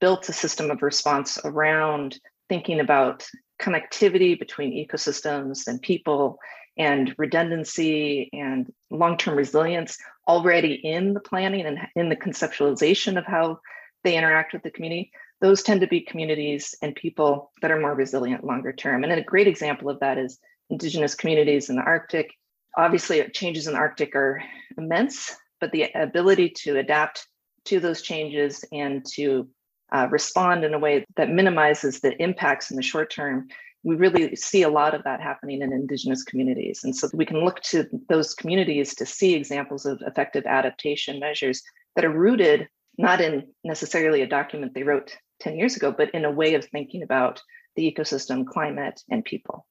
built 0.00 0.28
a 0.28 0.32
system 0.32 0.70
of 0.70 0.82
response 0.82 1.38
around 1.44 2.18
thinking 2.48 2.80
about 2.80 3.26
connectivity 3.60 4.38
between 4.38 4.72
ecosystems 4.72 5.66
and 5.66 5.82
people 5.82 6.38
and 6.76 7.14
redundancy 7.18 8.30
and 8.32 8.72
long-term 8.90 9.36
resilience 9.36 9.98
already 10.28 10.74
in 10.74 11.12
the 11.12 11.20
planning 11.20 11.66
and 11.66 11.78
in 11.96 12.08
the 12.08 12.16
conceptualization 12.16 13.18
of 13.18 13.26
how 13.26 13.58
they 14.04 14.16
interact 14.16 14.52
with 14.52 14.62
the 14.62 14.70
community. 14.70 15.10
Those 15.40 15.62
tend 15.62 15.80
to 15.80 15.88
be 15.88 16.00
communities 16.00 16.74
and 16.82 16.94
people 16.94 17.50
that 17.62 17.72
are 17.72 17.80
more 17.80 17.94
resilient 17.94 18.44
longer 18.44 18.72
term. 18.72 19.02
And 19.02 19.12
a 19.12 19.22
great 19.22 19.48
example 19.48 19.90
of 19.90 20.00
that 20.00 20.18
is 20.18 20.38
indigenous 20.70 21.14
communities 21.14 21.68
in 21.68 21.76
the 21.76 21.82
arctic. 21.82 22.32
Obviously 22.76 23.28
changes 23.30 23.66
in 23.66 23.72
the 23.72 23.78
arctic 23.78 24.14
are 24.14 24.42
immense 24.76 25.34
but 25.60 25.72
the 25.72 25.90
ability 25.94 26.50
to 26.50 26.78
adapt 26.78 27.26
to 27.64 27.80
those 27.80 28.02
changes 28.02 28.64
and 28.72 29.04
to 29.14 29.48
uh, 29.92 30.06
respond 30.10 30.64
in 30.64 30.74
a 30.74 30.78
way 30.78 31.04
that 31.16 31.30
minimizes 31.30 32.00
the 32.00 32.20
impacts 32.22 32.70
in 32.70 32.76
the 32.76 32.82
short 32.82 33.10
term 33.10 33.48
we 33.84 33.94
really 33.94 34.34
see 34.36 34.62
a 34.62 34.68
lot 34.68 34.94
of 34.94 35.04
that 35.04 35.20
happening 35.20 35.62
in 35.62 35.72
indigenous 35.72 36.22
communities. 36.22 36.82
And 36.84 36.94
so 36.94 37.08
we 37.14 37.24
can 37.24 37.44
look 37.44 37.60
to 37.62 37.88
those 38.08 38.34
communities 38.34 38.94
to 38.96 39.06
see 39.06 39.34
examples 39.34 39.86
of 39.86 40.02
effective 40.06 40.44
adaptation 40.46 41.20
measures 41.20 41.62
that 41.94 42.04
are 42.04 42.10
rooted 42.10 42.68
not 43.00 43.20
in 43.20 43.46
necessarily 43.62 44.22
a 44.22 44.26
document 44.26 44.74
they 44.74 44.82
wrote 44.82 45.16
10 45.40 45.56
years 45.56 45.76
ago 45.76 45.94
but 45.96 46.10
in 46.10 46.24
a 46.24 46.30
way 46.30 46.54
of 46.54 46.64
thinking 46.66 47.02
about 47.02 47.40
the 47.76 47.90
ecosystem 47.90 48.44
climate 48.44 49.00
and 49.08 49.24
people. 49.24 49.66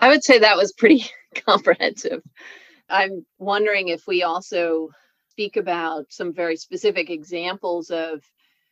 I 0.00 0.08
would 0.08 0.22
say 0.22 0.38
that 0.38 0.56
was 0.56 0.72
pretty 0.72 1.04
comprehensive. 1.46 2.22
I'm 2.88 3.26
wondering 3.38 3.88
if 3.88 4.06
we 4.06 4.22
also 4.22 4.90
speak 5.30 5.56
about 5.56 6.06
some 6.10 6.32
very 6.32 6.56
specific 6.56 7.10
examples 7.10 7.90
of 7.90 8.22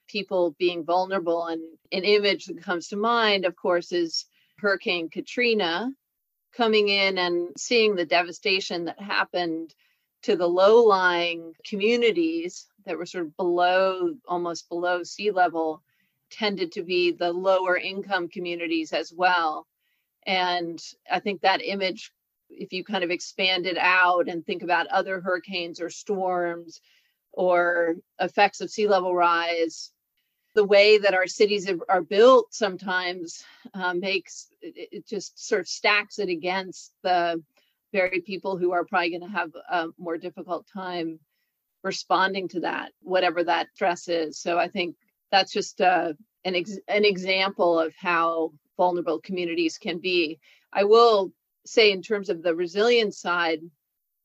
people 0.09 0.55
being 0.59 0.85
vulnerable 0.85 1.47
and 1.47 1.63
an 1.93 2.05
image 2.05 2.47
that 2.47 2.63
comes 2.63 2.89
to 2.89 2.97
mind 2.97 3.45
of 3.45 3.57
course 3.57 3.93
is 3.93 4.27
Hurricane 4.59 5.11
Katrina 5.11 5.91
coming 6.57 6.89
in 6.89 7.19
and 7.19 7.49
seeing 7.57 7.95
the 7.95 8.07
devastation 8.07 8.87
that 8.87 9.01
happened 9.01 9.75
to 10.23 10.37
the 10.37 10.47
low 10.47 10.83
lying 10.83 11.53
communities 11.65 12.67
that 12.87 12.97
were 12.97 13.07
sort 13.07 13.27
of 13.27 13.37
below, 13.37 14.15
almost 14.27 14.69
below 14.69 15.03
sea 15.03 15.31
level, 15.31 15.83
tended 16.31 16.73
to 16.73 16.83
be 16.83 17.13
the 17.13 17.33
lower 17.33 17.77
income 17.77 18.29
communities 18.29 18.93
as 18.93 19.13
well. 19.13 19.67
And 20.27 20.83
I 21.11 21.21
think 21.21 21.43
that 21.43 21.63
image, 21.63 22.11
if 22.49 22.73
you 22.73 22.83
kind 22.83 23.05
of 23.05 23.11
expand 23.11 23.67
it 23.67 23.79
out 23.79 24.29
and 24.29 24.45
think 24.45 24.63
about 24.63 24.89
other 24.89 25.21
hurricanes 25.21 25.81
or 25.81 25.91
storms 25.91 26.81
or 27.33 27.97
effects 28.19 28.61
of 28.61 28.71
sea 28.71 28.89
level 28.89 29.15
rise, 29.15 29.93
the 30.57 30.65
way 30.65 30.97
that 30.97 31.15
our 31.15 31.27
cities 31.27 31.71
are 31.89 32.01
built 32.01 32.53
sometimes 32.53 33.45
um, 33.75 34.01
makes 34.01 34.49
it, 34.63 34.89
it, 34.91 35.07
just 35.07 35.47
sort 35.47 35.61
of 35.61 35.69
stacks 35.69 36.19
it 36.19 36.31
against 36.31 36.93
the 37.03 37.41
very 37.93 38.23
people 38.23 38.57
who 38.57 38.73
are 38.73 38.85
probably 38.87 39.11
going 39.11 39.21
to 39.21 39.37
have 39.37 39.51
a 39.71 39.89
more 39.99 40.17
difficult 40.17 40.67
time 40.73 41.21
responding 41.85 42.49
to 42.49 42.61
that, 42.61 42.91
whatever 43.03 43.45
that 43.45 43.69
stress 43.75 44.09
is. 44.09 44.41
So 44.41 44.59
I 44.59 44.69
think 44.69 44.97
that's 45.31 45.53
just 45.53 45.83
uh, 45.83 46.15
an 46.47 46.57
ex- 46.57 46.81
an 46.89 47.05
example 47.05 47.79
of 47.79 47.95
how 47.95 48.53
vulnerable 48.79 49.21
communities 49.21 49.77
can 49.77 49.99
be. 49.99 50.39
I 50.73 50.85
will 50.85 51.33
say, 51.67 51.93
in 51.93 52.01
terms 52.01 52.31
of 52.31 52.43
the 52.43 52.55
resilience 52.55 53.19
side, 53.21 53.61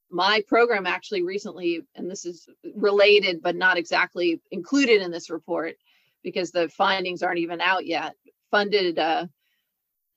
my 0.10 0.42
program 0.48 0.88
actually 0.88 1.24
recently, 1.24 1.82
and 1.96 2.10
this 2.10 2.26
is 2.26 2.48
related 2.74 3.42
but 3.42 3.58
not 3.58 3.78
exactly 3.78 4.40
included 4.50 5.02
in 5.02 5.12
this 5.12 5.30
report, 5.30 5.76
because 6.24 6.52
the 6.52 6.70
findings 6.70 7.24
aren't 7.24 7.40
even 7.40 7.62
out 7.62 7.86
yet, 7.86 8.14
funded 8.52 8.98
a 8.98 9.30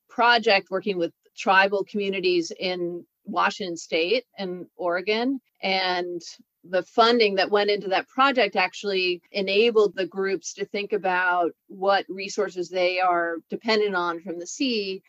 project 0.08 0.68
working 0.70 0.98
with 0.98 1.12
tribal 1.36 1.84
communities 1.84 2.52
in 2.58 3.04
Washington 3.24 3.76
State 3.76 4.24
and 4.38 4.66
Oregon. 4.76 5.40
And 5.62 6.20
the 6.64 6.82
funding 6.82 7.34
that 7.36 7.50
went 7.50 7.70
into 7.70 7.88
that 7.88 8.08
project 8.08 8.56
actually 8.56 9.20
enabled 9.32 9.94
the 9.94 10.06
groups 10.06 10.54
to 10.54 10.64
think 10.64 10.92
about 10.92 11.52
what 11.68 12.06
resources 12.08 12.68
they 12.68 13.00
are 13.00 13.36
dependent 13.50 13.94
on 13.94 14.20
from 14.20 14.38
the 14.38 14.46
sea 14.46 15.02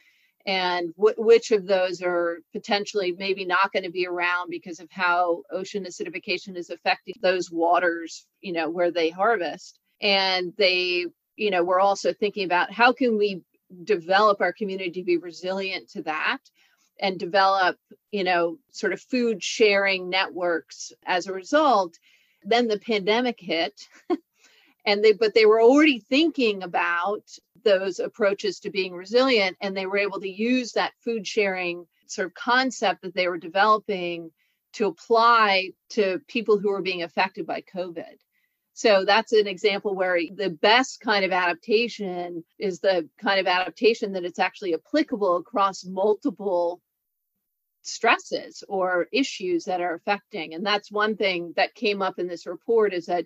and 0.45 0.93
wh- 0.95 1.17
which 1.17 1.51
of 1.51 1.65
those 1.65 2.01
are 2.01 2.39
potentially 2.53 3.13
maybe 3.17 3.45
not 3.45 3.71
going 3.71 3.83
to 3.83 3.91
be 3.91 4.05
around 4.05 4.49
because 4.49 4.79
of 4.79 4.87
how 4.91 5.41
ocean 5.51 5.85
acidification 5.85 6.55
is 6.55 6.69
affecting 6.69 7.15
those 7.21 7.49
waters 7.49 8.27
you 8.41 8.53
know 8.53 8.69
where 8.69 8.91
they 8.91 9.09
harvest 9.09 9.79
and 10.01 10.53
they 10.57 11.05
you 11.35 11.51
know 11.51 11.63
we're 11.63 11.79
also 11.79 12.13
thinking 12.13 12.45
about 12.45 12.71
how 12.71 12.93
can 12.93 13.17
we 13.17 13.41
develop 13.83 14.41
our 14.41 14.53
community 14.53 14.91
to 14.91 15.03
be 15.03 15.17
resilient 15.17 15.89
to 15.89 16.01
that 16.03 16.39
and 16.99 17.19
develop 17.19 17.77
you 18.11 18.23
know 18.23 18.57
sort 18.71 18.93
of 18.93 19.01
food 19.01 19.43
sharing 19.43 20.09
networks 20.09 20.93
as 21.05 21.27
a 21.27 21.33
result. 21.33 21.97
Then 22.43 22.67
the 22.67 22.79
pandemic 22.79 23.39
hit 23.39 23.87
and 24.85 25.03
they 25.03 25.13
but 25.13 25.33
they 25.33 25.45
were 25.45 25.61
already 25.61 25.99
thinking 25.99 26.63
about 26.63 27.23
those 27.63 27.99
approaches 27.99 28.59
to 28.59 28.69
being 28.69 28.93
resilient 28.93 29.57
and 29.61 29.75
they 29.75 29.85
were 29.85 29.97
able 29.97 30.19
to 30.21 30.29
use 30.29 30.73
that 30.73 30.93
food 31.03 31.25
sharing 31.25 31.85
sort 32.07 32.27
of 32.27 32.33
concept 32.35 33.01
that 33.01 33.15
they 33.15 33.27
were 33.27 33.37
developing 33.37 34.31
to 34.73 34.85
apply 34.85 35.71
to 35.89 36.19
people 36.27 36.59
who 36.59 36.69
were 36.69 36.83
being 36.83 37.01
affected 37.01 37.47
by 37.47 37.61
covid 37.61 38.17
so 38.77 39.05
that's 39.05 39.31
an 39.31 39.47
example 39.47 39.95
where 39.95 40.19
the 40.35 40.49
best 40.49 40.99
kind 40.99 41.23
of 41.23 41.31
adaptation 41.31 42.43
is 42.59 42.81
the 42.81 43.07
kind 43.17 43.39
of 43.39 43.47
adaptation 43.47 44.11
that 44.11 44.25
it's 44.25 44.37
actually 44.37 44.73
applicable 44.73 45.37
across 45.37 45.85
multiple 45.85 46.81
stresses 47.83 48.65
or 48.67 49.07
issues 49.13 49.63
that 49.63 49.79
are 49.79 49.93
affecting. 49.93 50.53
And 50.53 50.65
that's 50.65 50.91
one 50.91 51.15
thing 51.15 51.53
that 51.55 51.73
came 51.73 52.01
up 52.01 52.19
in 52.19 52.27
this 52.27 52.45
report 52.45 52.93
is 52.93 53.05
that 53.05 53.25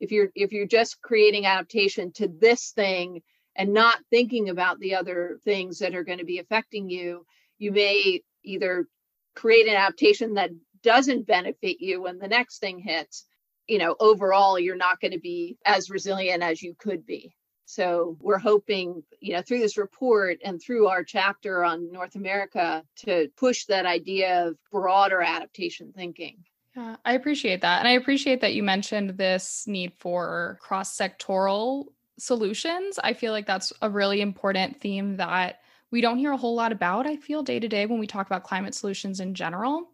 if 0.00 0.12
you're 0.12 0.30
if 0.34 0.52
you're 0.52 0.66
just 0.66 1.02
creating 1.02 1.44
adaptation 1.44 2.10
to 2.12 2.26
this 2.28 2.70
thing 2.70 3.20
and 3.54 3.74
not 3.74 3.98
thinking 4.08 4.48
about 4.48 4.78
the 4.78 4.94
other 4.94 5.38
things 5.44 5.80
that 5.80 5.94
are 5.94 6.04
going 6.04 6.20
to 6.20 6.24
be 6.24 6.38
affecting 6.38 6.88
you, 6.88 7.26
you 7.58 7.70
may 7.70 8.22
either 8.44 8.86
create 9.34 9.68
an 9.68 9.76
adaptation 9.76 10.34
that 10.34 10.52
doesn't 10.82 11.26
benefit 11.26 11.82
you 11.82 12.00
when 12.00 12.16
the 12.18 12.28
next 12.28 12.60
thing 12.60 12.78
hits 12.78 13.26
you 13.68 13.78
know, 13.78 13.96
overall, 14.00 14.58
you're 14.58 14.76
not 14.76 15.00
going 15.00 15.12
to 15.12 15.20
be 15.20 15.58
as 15.64 15.90
resilient 15.90 16.42
as 16.42 16.62
you 16.62 16.74
could 16.78 17.06
be. 17.06 17.34
So 17.66 18.16
we're 18.20 18.38
hoping, 18.38 19.02
you 19.20 19.34
know, 19.34 19.42
through 19.42 19.58
this 19.58 19.76
report 19.76 20.38
and 20.44 20.62
through 20.62 20.86
our 20.86 21.02
chapter 21.02 21.64
on 21.64 21.90
North 21.90 22.14
America 22.14 22.84
to 23.04 23.28
push 23.36 23.64
that 23.64 23.86
idea 23.86 24.46
of 24.46 24.56
broader 24.70 25.20
adaptation 25.20 25.92
thinking. 25.94 26.44
Yeah, 26.76 26.96
I 27.04 27.14
appreciate 27.14 27.62
that. 27.62 27.80
And 27.80 27.88
I 27.88 27.92
appreciate 27.92 28.40
that 28.42 28.54
you 28.54 28.62
mentioned 28.62 29.10
this 29.10 29.66
need 29.66 29.94
for 29.94 30.58
cross 30.60 30.96
sectoral 30.96 31.86
solutions. 32.18 33.00
I 33.02 33.14
feel 33.14 33.32
like 33.32 33.46
that's 33.46 33.72
a 33.82 33.90
really 33.90 34.20
important 34.20 34.80
theme 34.80 35.16
that 35.16 35.60
we 35.90 36.00
don't 36.00 36.18
hear 36.18 36.32
a 36.32 36.36
whole 36.36 36.54
lot 36.54 36.72
about, 36.72 37.06
I 37.06 37.16
feel, 37.16 37.42
day 37.42 37.58
to 37.58 37.68
day 37.68 37.86
when 37.86 37.98
we 37.98 38.06
talk 38.06 38.26
about 38.26 38.44
climate 38.44 38.74
solutions 38.74 39.20
in 39.20 39.34
general. 39.34 39.88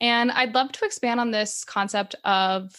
And 0.00 0.32
I'd 0.32 0.54
love 0.54 0.72
to 0.72 0.84
expand 0.84 1.20
on 1.20 1.30
this 1.30 1.64
concept 1.64 2.14
of 2.24 2.74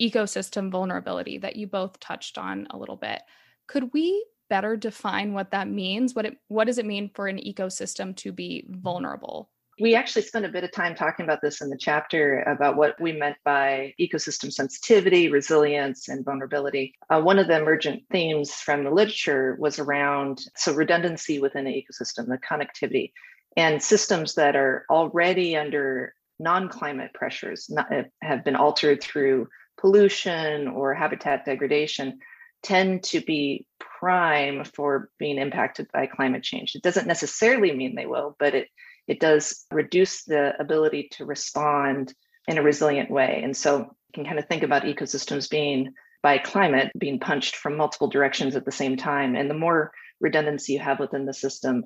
ecosystem 0.00 0.70
vulnerability 0.70 1.38
that 1.38 1.56
you 1.56 1.66
both 1.66 2.00
touched 2.00 2.38
on 2.38 2.66
a 2.70 2.76
little 2.76 2.96
bit. 2.96 3.22
Could 3.66 3.92
we 3.92 4.24
better 4.48 4.76
define 4.76 5.32
what 5.32 5.52
that 5.52 5.68
means? 5.68 6.14
What 6.14 6.26
it 6.26 6.36
what 6.48 6.66
does 6.66 6.78
it 6.78 6.86
mean 6.86 7.10
for 7.14 7.28
an 7.28 7.38
ecosystem 7.38 8.14
to 8.16 8.32
be 8.32 8.66
vulnerable? 8.68 9.50
We 9.80 9.94
actually 9.94 10.22
spent 10.22 10.44
a 10.44 10.50
bit 10.50 10.64
of 10.64 10.72
time 10.72 10.94
talking 10.94 11.24
about 11.24 11.40
this 11.40 11.62
in 11.62 11.70
the 11.70 11.78
chapter 11.78 12.42
about 12.42 12.76
what 12.76 13.00
we 13.00 13.12
meant 13.12 13.38
by 13.44 13.94
ecosystem 13.98 14.52
sensitivity, 14.52 15.30
resilience, 15.30 16.08
and 16.08 16.22
vulnerability. 16.22 16.94
Uh, 17.08 17.22
one 17.22 17.38
of 17.38 17.46
the 17.46 17.56
emergent 17.56 18.02
themes 18.10 18.52
from 18.52 18.84
the 18.84 18.90
literature 18.90 19.56
was 19.58 19.78
around 19.78 20.42
so 20.54 20.74
redundancy 20.74 21.38
within 21.38 21.66
an 21.66 21.72
ecosystem, 21.72 22.26
the 22.26 22.36
connectivity, 22.38 23.12
and 23.56 23.82
systems 23.82 24.34
that 24.34 24.54
are 24.54 24.84
already 24.90 25.56
under 25.56 26.14
non-climate 26.38 27.14
pressures 27.14 27.70
not, 27.70 27.90
have 28.20 28.44
been 28.44 28.56
altered 28.56 29.02
through 29.02 29.48
pollution 29.80 30.68
or 30.68 30.94
habitat 30.94 31.44
degradation 31.44 32.18
tend 32.62 33.02
to 33.02 33.20
be 33.20 33.66
prime 33.78 34.64
for 34.64 35.10
being 35.18 35.38
impacted 35.38 35.88
by 35.92 36.06
climate 36.06 36.42
change. 36.42 36.74
It 36.74 36.82
doesn't 36.82 37.06
necessarily 37.06 37.72
mean 37.72 37.94
they 37.94 38.06
will, 38.06 38.36
but 38.38 38.54
it 38.54 38.68
it 39.06 39.18
does 39.18 39.66
reduce 39.72 40.24
the 40.24 40.52
ability 40.60 41.08
to 41.12 41.24
respond 41.24 42.14
in 42.46 42.58
a 42.58 42.62
resilient 42.62 43.10
way. 43.10 43.40
And 43.42 43.56
so 43.56 43.78
you 43.78 44.12
can 44.14 44.24
kind 44.24 44.38
of 44.38 44.46
think 44.46 44.62
about 44.62 44.84
ecosystems 44.84 45.50
being 45.50 45.94
by 46.22 46.38
climate 46.38 46.92
being 46.96 47.18
punched 47.18 47.56
from 47.56 47.76
multiple 47.76 48.08
directions 48.08 48.54
at 48.54 48.64
the 48.64 48.72
same 48.72 48.96
time. 48.96 49.34
And 49.34 49.50
the 49.50 49.54
more 49.54 49.90
redundancy 50.20 50.74
you 50.74 50.78
have 50.78 51.00
within 51.00 51.26
the 51.26 51.34
system, 51.34 51.84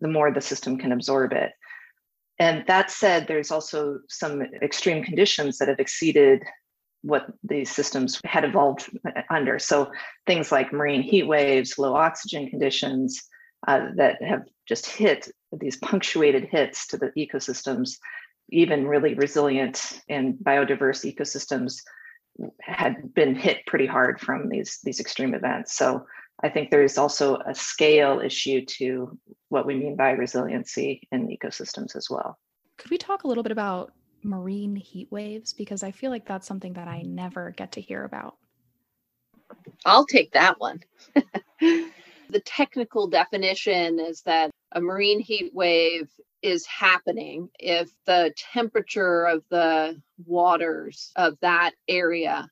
the 0.00 0.08
more 0.08 0.32
the 0.32 0.40
system 0.40 0.78
can 0.78 0.90
absorb 0.90 1.32
it. 1.32 1.52
And 2.38 2.64
that 2.66 2.90
said, 2.90 3.28
there's 3.28 3.50
also 3.50 4.00
some 4.08 4.42
extreme 4.62 5.04
conditions 5.04 5.58
that 5.58 5.68
have 5.68 5.78
exceeded 5.78 6.42
what 7.04 7.26
these 7.42 7.70
systems 7.70 8.18
had 8.24 8.44
evolved 8.44 8.88
under. 9.30 9.58
So 9.58 9.92
things 10.26 10.50
like 10.50 10.72
marine 10.72 11.02
heat 11.02 11.26
waves, 11.26 11.78
low 11.78 11.94
oxygen 11.94 12.48
conditions 12.48 13.22
uh, 13.68 13.88
that 13.96 14.22
have 14.22 14.44
just 14.66 14.86
hit 14.86 15.28
these 15.52 15.76
punctuated 15.76 16.44
hits 16.44 16.86
to 16.88 16.96
the 16.96 17.12
ecosystems, 17.16 17.98
even 18.50 18.88
really 18.88 19.14
resilient 19.14 20.00
and 20.08 20.34
biodiverse 20.34 21.04
ecosystems 21.04 21.76
had 22.60 23.14
been 23.14 23.34
hit 23.34 23.58
pretty 23.66 23.86
hard 23.86 24.20
from 24.20 24.48
these 24.48 24.80
these 24.82 24.98
extreme 24.98 25.34
events. 25.34 25.76
So 25.76 26.04
I 26.42 26.48
think 26.48 26.70
there 26.70 26.82
is 26.82 26.98
also 26.98 27.38
a 27.46 27.54
scale 27.54 28.20
issue 28.20 28.64
to 28.78 29.16
what 29.50 29.66
we 29.66 29.74
mean 29.74 29.94
by 29.94 30.10
resiliency 30.12 31.06
in 31.12 31.28
ecosystems 31.28 31.94
as 31.94 32.08
well. 32.10 32.38
Could 32.76 32.90
we 32.90 32.98
talk 32.98 33.22
a 33.22 33.28
little 33.28 33.44
bit 33.44 33.52
about 33.52 33.92
marine 34.24 34.76
heat 34.76 35.08
waves? 35.10 35.52
Because 35.52 35.82
I 35.82 35.90
feel 35.90 36.10
like 36.10 36.26
that's 36.26 36.46
something 36.46 36.72
that 36.74 36.88
I 36.88 37.02
never 37.02 37.50
get 37.50 37.72
to 37.72 37.80
hear 37.80 38.04
about. 38.04 38.36
I'll 39.84 40.06
take 40.06 40.32
that 40.32 40.58
one. 40.58 40.80
the 41.60 42.40
technical 42.44 43.06
definition 43.06 44.00
is 44.00 44.22
that 44.22 44.50
a 44.72 44.80
marine 44.80 45.20
heat 45.20 45.52
wave 45.54 46.10
is 46.42 46.66
happening 46.66 47.48
if 47.58 47.90
the 48.06 48.34
temperature 48.52 49.24
of 49.24 49.42
the 49.50 50.00
waters 50.26 51.10
of 51.16 51.38
that 51.40 51.72
area 51.88 52.48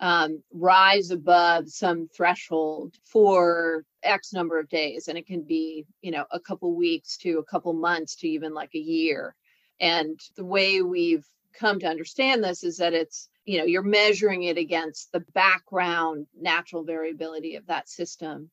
um, 0.00 0.42
rise 0.52 1.10
above 1.12 1.68
some 1.68 2.08
threshold 2.08 2.96
for 3.04 3.84
X 4.02 4.32
number 4.32 4.58
of 4.58 4.68
days. 4.68 5.08
And 5.08 5.16
it 5.16 5.26
can 5.26 5.42
be, 5.42 5.86
you 6.02 6.10
know, 6.10 6.24
a 6.32 6.40
couple 6.40 6.74
weeks 6.74 7.16
to 7.18 7.38
a 7.38 7.44
couple 7.44 7.72
months 7.72 8.16
to 8.16 8.28
even 8.28 8.52
like 8.52 8.74
a 8.74 8.78
year. 8.78 9.34
And 9.82 10.20
the 10.36 10.44
way 10.44 10.80
we've 10.80 11.26
come 11.52 11.80
to 11.80 11.88
understand 11.88 12.42
this 12.42 12.62
is 12.62 12.76
that 12.78 12.94
it's, 12.94 13.28
you 13.44 13.58
know, 13.58 13.64
you're 13.64 13.82
measuring 13.82 14.44
it 14.44 14.56
against 14.56 15.10
the 15.10 15.24
background 15.34 16.28
natural 16.40 16.84
variability 16.84 17.56
of 17.56 17.66
that 17.66 17.88
system. 17.88 18.48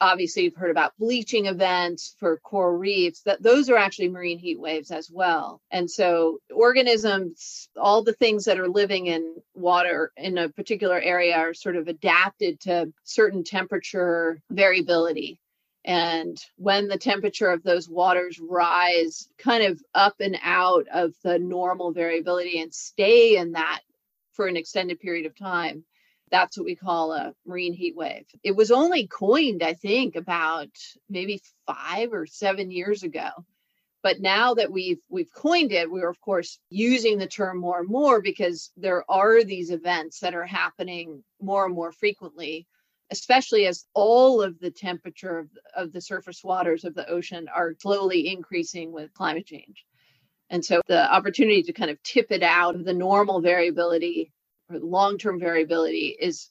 Obviously, 0.00 0.44
you've 0.44 0.54
heard 0.54 0.70
about 0.70 0.96
bleaching 0.98 1.46
events 1.46 2.14
for 2.20 2.36
coral 2.38 2.76
reefs, 2.76 3.22
that 3.22 3.42
those 3.42 3.68
are 3.68 3.76
actually 3.76 4.10
marine 4.10 4.38
heat 4.38 4.60
waves 4.60 4.90
as 4.92 5.10
well. 5.10 5.60
And 5.72 5.90
so 5.90 6.38
organisms, 6.54 7.68
all 7.74 8.04
the 8.04 8.12
things 8.12 8.44
that 8.44 8.60
are 8.60 8.68
living 8.68 9.06
in 9.06 9.36
water 9.54 10.12
in 10.16 10.38
a 10.38 10.50
particular 10.50 11.00
area 11.00 11.36
are 11.36 11.54
sort 11.54 11.76
of 11.76 11.88
adapted 11.88 12.60
to 12.60 12.92
certain 13.04 13.42
temperature 13.42 14.40
variability. 14.50 15.40
And 15.88 16.38
when 16.56 16.86
the 16.86 16.98
temperature 16.98 17.48
of 17.48 17.62
those 17.62 17.88
waters 17.88 18.38
rise 18.38 19.26
kind 19.38 19.64
of 19.64 19.82
up 19.94 20.16
and 20.20 20.38
out 20.42 20.86
of 20.92 21.14
the 21.24 21.38
normal 21.38 21.92
variability 21.92 22.60
and 22.60 22.74
stay 22.74 23.38
in 23.38 23.52
that 23.52 23.80
for 24.32 24.46
an 24.46 24.58
extended 24.58 25.00
period 25.00 25.24
of 25.24 25.34
time, 25.34 25.84
that's 26.30 26.58
what 26.58 26.66
we 26.66 26.76
call 26.76 27.12
a 27.12 27.32
marine 27.46 27.72
heat 27.72 27.96
wave. 27.96 28.26
It 28.42 28.54
was 28.54 28.70
only 28.70 29.06
coined, 29.06 29.62
I 29.62 29.72
think, 29.72 30.14
about 30.14 30.68
maybe 31.08 31.40
five 31.66 32.12
or 32.12 32.26
seven 32.26 32.70
years 32.70 33.02
ago. 33.02 33.30
But 34.02 34.20
now 34.20 34.52
that 34.54 34.70
we've 34.70 35.00
we've 35.08 35.32
coined 35.34 35.72
it, 35.72 35.90
we're 35.90 36.10
of 36.10 36.20
course 36.20 36.58
using 36.68 37.16
the 37.16 37.26
term 37.26 37.56
more 37.56 37.80
and 37.80 37.88
more 37.88 38.20
because 38.20 38.72
there 38.76 39.10
are 39.10 39.42
these 39.42 39.70
events 39.70 40.20
that 40.20 40.34
are 40.34 40.46
happening 40.46 41.24
more 41.40 41.64
and 41.64 41.74
more 41.74 41.92
frequently 41.92 42.66
especially 43.10 43.66
as 43.66 43.86
all 43.94 44.42
of 44.42 44.58
the 44.60 44.70
temperature 44.70 45.38
of, 45.38 45.48
of 45.76 45.92
the 45.92 46.00
surface 46.00 46.42
waters 46.44 46.84
of 46.84 46.94
the 46.94 47.08
ocean 47.08 47.48
are 47.54 47.74
slowly 47.80 48.28
increasing 48.28 48.92
with 48.92 49.14
climate 49.14 49.46
change. 49.46 49.84
And 50.50 50.64
so 50.64 50.80
the 50.86 51.12
opportunity 51.12 51.62
to 51.64 51.72
kind 51.72 51.90
of 51.90 52.02
tip 52.02 52.26
it 52.30 52.42
out 52.42 52.74
of 52.74 52.84
the 52.84 52.94
normal 52.94 53.40
variability 53.40 54.32
or 54.70 54.78
long-term 54.78 55.40
variability 55.40 56.16
is 56.18 56.50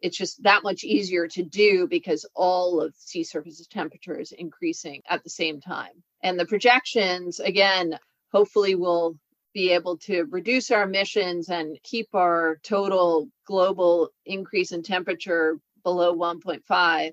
it's 0.00 0.16
just 0.16 0.42
that 0.42 0.64
much 0.64 0.82
easier 0.82 1.28
to 1.28 1.44
do 1.44 1.86
because 1.86 2.28
all 2.34 2.80
of 2.80 2.94
sea 2.96 3.22
surface 3.22 3.64
temperature 3.70 4.18
is 4.18 4.32
increasing 4.32 5.00
at 5.08 5.22
the 5.22 5.30
same 5.30 5.60
time. 5.60 5.92
And 6.22 6.38
the 6.38 6.46
projections, 6.46 7.38
again, 7.38 7.98
hopefully 8.32 8.74
will 8.74 9.16
be 9.54 9.70
able 9.70 9.98
to 9.98 10.24
reduce 10.30 10.70
our 10.70 10.84
emissions 10.84 11.50
and 11.50 11.78
keep 11.84 12.08
our 12.14 12.58
total 12.64 13.28
global 13.46 14.10
increase 14.24 14.72
in 14.72 14.82
temperature 14.82 15.58
below 15.82 16.14
1.5 16.16 17.12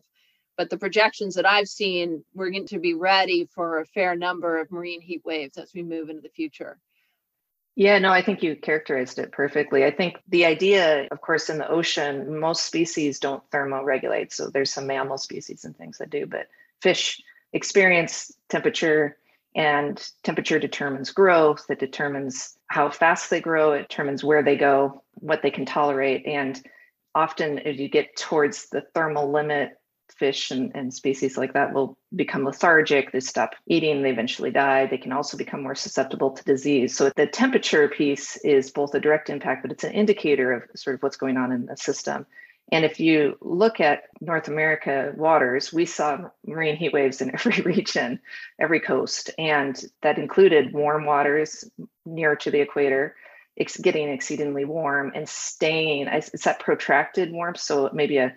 but 0.60 0.70
the 0.70 0.78
projections 0.78 1.36
that 1.36 1.46
I've 1.46 1.70
seen, 1.70 2.22
we're 2.34 2.50
going 2.50 2.68
to 2.68 2.80
be 2.80 2.94
ready 2.94 3.48
for 3.56 3.80
a 3.80 3.86
fair 3.86 4.14
number 4.14 4.60
of 4.60 4.70
marine 4.70 5.00
heat 5.00 5.22
waves 5.24 5.58
as 5.58 5.74
we 5.74 5.84
move 5.84 6.10
into 6.10 6.22
the 6.22 6.28
future. 6.28 6.78
Yeah, 7.76 7.98
no, 7.98 8.10
I 8.10 8.22
think 8.22 8.44
you 8.44 8.58
characterized 8.58 9.20
it 9.20 9.32
perfectly. 9.32 9.86
I 9.86 9.92
think 9.92 10.18
the 10.28 10.46
idea, 10.46 11.08
of 11.12 11.22
course, 11.22 11.50
in 11.50 11.60
the 11.60 11.70
ocean, 11.70 12.38
most 12.42 12.66
species 12.66 13.20
don't 13.20 13.50
thermoregulate. 13.52 14.34
So 14.34 14.50
there's 14.50 14.74
some 14.74 14.86
mammal 14.86 15.18
species 15.18 15.64
and 15.64 15.78
things 15.78 15.98
that 16.00 16.10
do, 16.10 16.26
but 16.26 16.48
fish 16.82 17.24
experience 17.54 18.34
temperature, 18.50 19.16
and 19.56 20.06
temperature 20.24 20.60
determines 20.60 21.12
growth. 21.12 21.68
It 21.70 21.80
determines 21.80 22.58
how 22.68 22.90
fast 22.90 23.30
they 23.30 23.40
grow, 23.40 23.72
it 23.72 23.88
determines 23.88 24.26
where 24.26 24.44
they 24.44 24.58
go, 24.58 25.04
what 25.14 25.42
they 25.42 25.52
can 25.52 25.66
tolerate. 25.66 26.28
And 26.28 26.62
often 27.20 27.60
as 27.60 27.78
you 27.78 27.90
get 27.90 28.16
towards 28.16 28.70
the 28.70 28.82
thermal 28.94 29.32
limit 29.32 29.72
fish 30.16 30.52
and, 30.52 30.72
and 30.74 30.94
species 30.94 31.38
like 31.38 31.54
that 31.54 31.74
will 31.74 31.98
become 32.16 32.44
lethargic 32.44 33.12
they 33.12 33.20
stop 33.20 33.52
eating 33.68 34.02
they 34.02 34.10
eventually 34.10 34.52
die 34.52 34.88
they 34.88 34.98
can 34.98 35.12
also 35.12 35.38
become 35.38 35.62
more 35.62 35.76
susceptible 35.76 36.32
to 36.32 36.44
disease 36.46 36.96
so 36.96 37.12
the 37.16 37.28
temperature 37.28 37.88
piece 37.88 38.36
is 38.38 38.72
both 38.72 38.96
a 38.96 39.00
direct 39.00 39.30
impact 39.30 39.62
but 39.62 39.72
it's 39.72 39.84
an 39.84 39.92
indicator 39.92 40.52
of 40.52 40.64
sort 40.76 40.96
of 40.96 41.04
what's 41.04 41.18
going 41.18 41.38
on 41.38 41.52
in 41.52 41.66
the 41.68 41.78
system 41.78 42.26
and 42.72 42.86
if 42.86 43.00
you 43.00 43.36
look 43.42 43.80
at 43.80 44.04
North 44.22 44.48
America 44.48 45.12
waters, 45.18 45.74
we 45.74 45.86
saw 45.86 46.30
marine 46.46 46.76
heat 46.76 46.94
waves 46.94 47.20
in 47.20 47.32
every 47.34 47.62
region, 47.64 48.20
every 48.60 48.80
coast. 48.80 49.32
And 49.38 49.84
that 50.04 50.20
included 50.20 50.74
warm 50.74 51.06
waters 51.06 51.70
near 52.06 52.36
to 52.36 52.52
the 52.52 52.62
equator, 52.62 53.16
it's 53.60 53.78
getting 53.78 54.10
exceedingly 54.10 54.64
warm 54.64 55.12
and 55.14 55.28
staying. 55.28 56.08
It's 56.08 56.46
that 56.46 56.62
protracted 56.62 57.32
warmth. 57.32 57.60
So 57.60 57.90
maybe 57.94 58.18
a, 58.18 58.34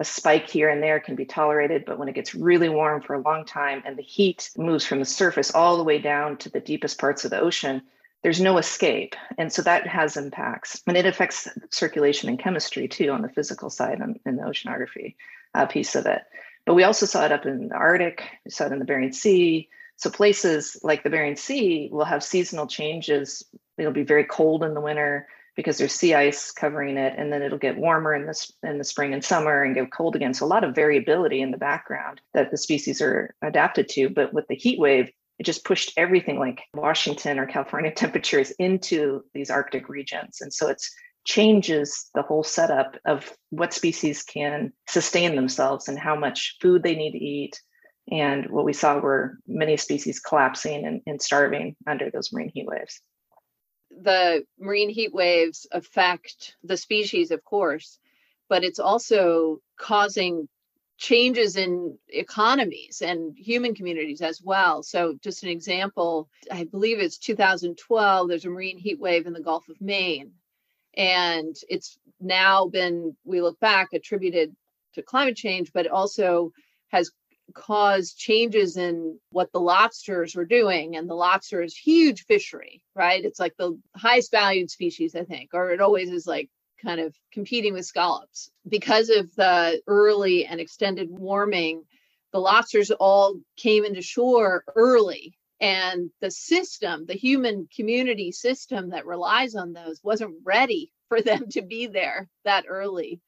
a 0.00 0.04
spike 0.04 0.48
here 0.48 0.70
and 0.70 0.82
there 0.82 0.98
can 0.98 1.14
be 1.14 1.26
tolerated, 1.26 1.84
but 1.84 1.98
when 1.98 2.08
it 2.08 2.14
gets 2.14 2.34
really 2.34 2.70
warm 2.70 3.02
for 3.02 3.14
a 3.14 3.20
long 3.20 3.44
time 3.44 3.82
and 3.84 3.98
the 3.98 4.02
heat 4.02 4.50
moves 4.56 4.86
from 4.86 4.98
the 4.98 5.04
surface 5.04 5.54
all 5.54 5.76
the 5.76 5.84
way 5.84 5.98
down 5.98 6.38
to 6.38 6.48
the 6.48 6.60
deepest 6.60 6.98
parts 6.98 7.24
of 7.24 7.30
the 7.30 7.38
ocean, 7.38 7.82
there's 8.22 8.40
no 8.40 8.56
escape. 8.56 9.14
And 9.36 9.52
so 9.52 9.60
that 9.62 9.86
has 9.86 10.16
impacts. 10.16 10.82
And 10.86 10.96
it 10.96 11.06
affects 11.06 11.48
circulation 11.70 12.30
and 12.30 12.38
chemistry 12.38 12.88
too 12.88 13.10
on 13.10 13.20
the 13.20 13.28
physical 13.28 13.68
side 13.68 14.00
and 14.00 14.38
the 14.38 14.42
oceanography 14.42 15.16
uh, 15.54 15.66
piece 15.66 15.94
of 15.94 16.06
it. 16.06 16.22
But 16.64 16.74
we 16.74 16.84
also 16.84 17.04
saw 17.04 17.26
it 17.26 17.32
up 17.32 17.44
in 17.44 17.68
the 17.68 17.74
Arctic, 17.74 18.22
we 18.46 18.52
saw 18.52 18.66
it 18.66 18.72
in 18.72 18.78
the 18.78 18.86
Bering 18.86 19.12
Sea. 19.12 19.68
So 19.96 20.08
places 20.08 20.78
like 20.82 21.02
the 21.02 21.10
Bering 21.10 21.36
Sea 21.36 21.90
will 21.92 22.06
have 22.06 22.24
seasonal 22.24 22.66
changes 22.66 23.44
It'll 23.78 23.92
be 23.92 24.04
very 24.04 24.24
cold 24.24 24.64
in 24.64 24.74
the 24.74 24.80
winter, 24.80 25.26
because 25.56 25.78
there's 25.78 25.92
sea 25.92 26.14
ice 26.14 26.50
covering 26.50 26.96
it 26.96 27.14
and 27.16 27.32
then 27.32 27.42
it'll 27.42 27.58
get 27.58 27.76
warmer 27.76 28.14
in 28.14 28.26
the, 28.26 28.52
in 28.62 28.78
the 28.78 28.84
spring 28.84 29.12
and 29.12 29.24
summer 29.24 29.62
and 29.62 29.74
get 29.74 29.92
cold 29.92 30.16
again. 30.16 30.34
So 30.34 30.46
a 30.46 30.48
lot 30.48 30.64
of 30.64 30.74
variability 30.74 31.42
in 31.42 31.50
the 31.50 31.58
background 31.58 32.20
that 32.34 32.50
the 32.50 32.56
species 32.56 33.00
are 33.02 33.34
adapted 33.42 33.88
to 33.90 34.08
but 34.08 34.32
with 34.32 34.46
the 34.48 34.54
heat 34.54 34.78
wave 34.78 35.10
it 35.38 35.44
just 35.44 35.64
pushed 35.64 35.92
everything 35.96 36.38
like 36.38 36.62
washington 36.74 37.38
or 37.38 37.46
california 37.46 37.90
temperatures 37.94 38.50
into 38.52 39.24
these 39.34 39.50
arctic 39.50 39.88
regions. 39.88 40.40
And 40.40 40.52
so 40.52 40.68
it's 40.68 40.90
changes 41.24 42.10
the 42.14 42.22
whole 42.22 42.42
setup 42.42 42.96
of 43.04 43.32
what 43.50 43.72
species 43.72 44.24
can 44.24 44.72
sustain 44.88 45.36
themselves 45.36 45.86
and 45.86 45.96
how 45.96 46.16
much 46.16 46.56
food 46.60 46.82
they 46.82 46.96
need 46.96 47.12
to 47.12 47.18
eat. 47.18 47.60
And 48.10 48.50
what 48.50 48.64
we 48.64 48.72
saw 48.72 48.98
were 48.98 49.38
many 49.46 49.76
species 49.76 50.18
collapsing 50.18 50.84
and, 50.84 51.00
and 51.06 51.22
starving 51.22 51.76
under 51.86 52.10
those 52.10 52.32
marine 52.32 52.50
heat 52.52 52.66
waves 52.66 53.00
the 54.00 54.44
marine 54.58 54.90
heat 54.90 55.12
waves 55.12 55.66
affect 55.72 56.56
the 56.62 56.76
species, 56.76 57.30
of 57.30 57.44
course, 57.44 57.98
but 58.48 58.64
it's 58.64 58.78
also 58.78 59.58
causing 59.78 60.48
changes 60.98 61.56
in 61.56 61.98
economies 62.08 63.02
and 63.02 63.36
human 63.36 63.74
communities 63.74 64.20
as 64.20 64.40
well. 64.42 64.82
So, 64.82 65.18
just 65.22 65.42
an 65.42 65.48
example, 65.48 66.28
I 66.50 66.64
believe 66.64 67.00
it's 67.00 67.18
2012, 67.18 68.28
there's 68.28 68.44
a 68.44 68.50
marine 68.50 68.78
heat 68.78 69.00
wave 69.00 69.26
in 69.26 69.32
the 69.32 69.40
Gulf 69.40 69.68
of 69.68 69.80
Maine. 69.80 70.32
And 70.94 71.56
it's 71.68 71.98
now 72.20 72.68
been, 72.68 73.16
we 73.24 73.40
look 73.40 73.58
back, 73.58 73.88
attributed 73.92 74.54
to 74.94 75.02
climate 75.02 75.36
change, 75.36 75.72
but 75.72 75.86
also 75.86 76.52
has 76.88 77.10
caused 77.54 78.16
changes 78.16 78.76
in 78.76 79.18
what 79.30 79.52
the 79.52 79.60
lobsters 79.60 80.34
were 80.34 80.44
doing. 80.44 80.96
And 80.96 81.08
the 81.08 81.14
lobster 81.14 81.62
is 81.62 81.76
huge 81.76 82.24
fishery, 82.26 82.82
right? 82.94 83.24
It's 83.24 83.40
like 83.40 83.54
the 83.56 83.78
highest 83.96 84.30
valued 84.30 84.70
species, 84.70 85.14
I 85.14 85.24
think, 85.24 85.50
or 85.52 85.70
it 85.70 85.80
always 85.80 86.10
is 86.10 86.26
like 86.26 86.50
kind 86.82 87.00
of 87.00 87.14
competing 87.32 87.74
with 87.74 87.86
scallops. 87.86 88.50
Because 88.68 89.08
of 89.08 89.34
the 89.34 89.80
early 89.86 90.46
and 90.46 90.60
extended 90.60 91.08
warming, 91.10 91.84
the 92.32 92.40
lobsters 92.40 92.90
all 92.90 93.36
came 93.56 93.84
into 93.84 94.02
shore 94.02 94.64
early. 94.74 95.34
And 95.60 96.10
the 96.20 96.30
system, 96.30 97.06
the 97.06 97.14
human 97.14 97.68
community 97.74 98.32
system 98.32 98.90
that 98.90 99.06
relies 99.06 99.54
on 99.54 99.72
those, 99.72 100.00
wasn't 100.02 100.34
ready 100.42 100.92
for 101.08 101.20
them 101.22 101.48
to 101.50 101.62
be 101.62 101.86
there 101.86 102.28
that 102.44 102.64
early 102.68 103.20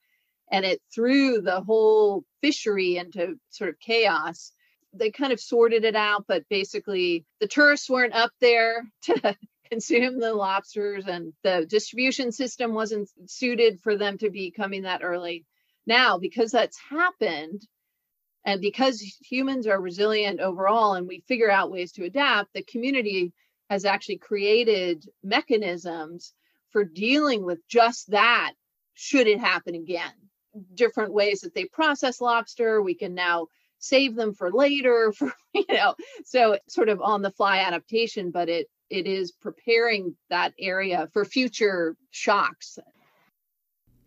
and 0.50 0.64
it 0.64 0.80
threw 0.94 1.40
the 1.40 1.60
whole 1.60 2.24
fishery 2.40 2.96
into 2.96 3.38
sort 3.50 3.70
of 3.70 3.80
chaos. 3.80 4.52
They 4.92 5.10
kind 5.10 5.32
of 5.32 5.40
sorted 5.40 5.84
it 5.84 5.96
out, 5.96 6.26
but 6.28 6.48
basically 6.48 7.24
the 7.40 7.48
tourists 7.48 7.90
weren't 7.90 8.14
up 8.14 8.30
there 8.40 8.84
to 9.02 9.36
consume 9.70 10.20
the 10.20 10.34
lobsters, 10.34 11.06
and 11.06 11.32
the 11.42 11.66
distribution 11.68 12.30
system 12.30 12.74
wasn't 12.74 13.08
suited 13.26 13.80
for 13.80 13.96
them 13.96 14.18
to 14.18 14.30
be 14.30 14.50
coming 14.50 14.82
that 14.82 15.02
early. 15.02 15.44
Now, 15.86 16.18
because 16.18 16.50
that's 16.50 16.78
happened, 16.78 17.62
and 18.44 18.60
because 18.60 19.00
humans 19.00 19.66
are 19.66 19.80
resilient 19.80 20.40
overall 20.40 20.94
and 20.94 21.08
we 21.08 21.24
figure 21.26 21.50
out 21.50 21.70
ways 21.70 21.92
to 21.92 22.04
adapt, 22.04 22.52
the 22.52 22.62
community 22.62 23.32
has 23.70 23.86
actually 23.86 24.18
created 24.18 25.04
mechanisms 25.22 26.34
for 26.70 26.84
dealing 26.84 27.44
with 27.44 27.66
just 27.68 28.10
that 28.10 28.52
should 28.92 29.26
it 29.26 29.40
happen 29.40 29.74
again 29.74 30.12
different 30.74 31.12
ways 31.12 31.40
that 31.40 31.54
they 31.54 31.64
process 31.64 32.20
lobster. 32.20 32.82
We 32.82 32.94
can 32.94 33.14
now 33.14 33.48
save 33.78 34.14
them 34.16 34.32
for 34.32 34.50
later 34.50 35.12
for 35.16 35.32
you 35.52 35.64
know 35.68 35.94
so 36.24 36.58
sort 36.68 36.88
of 36.88 37.00
on 37.02 37.20
the 37.22 37.30
fly 37.30 37.58
adaptation 37.58 38.30
but 38.30 38.48
it 38.48 38.66
it 38.88 39.06
is 39.06 39.32
preparing 39.32 40.14
that 40.30 40.54
area 40.58 41.08
for 41.12 41.24
future 41.24 41.96
shocks 42.10 42.78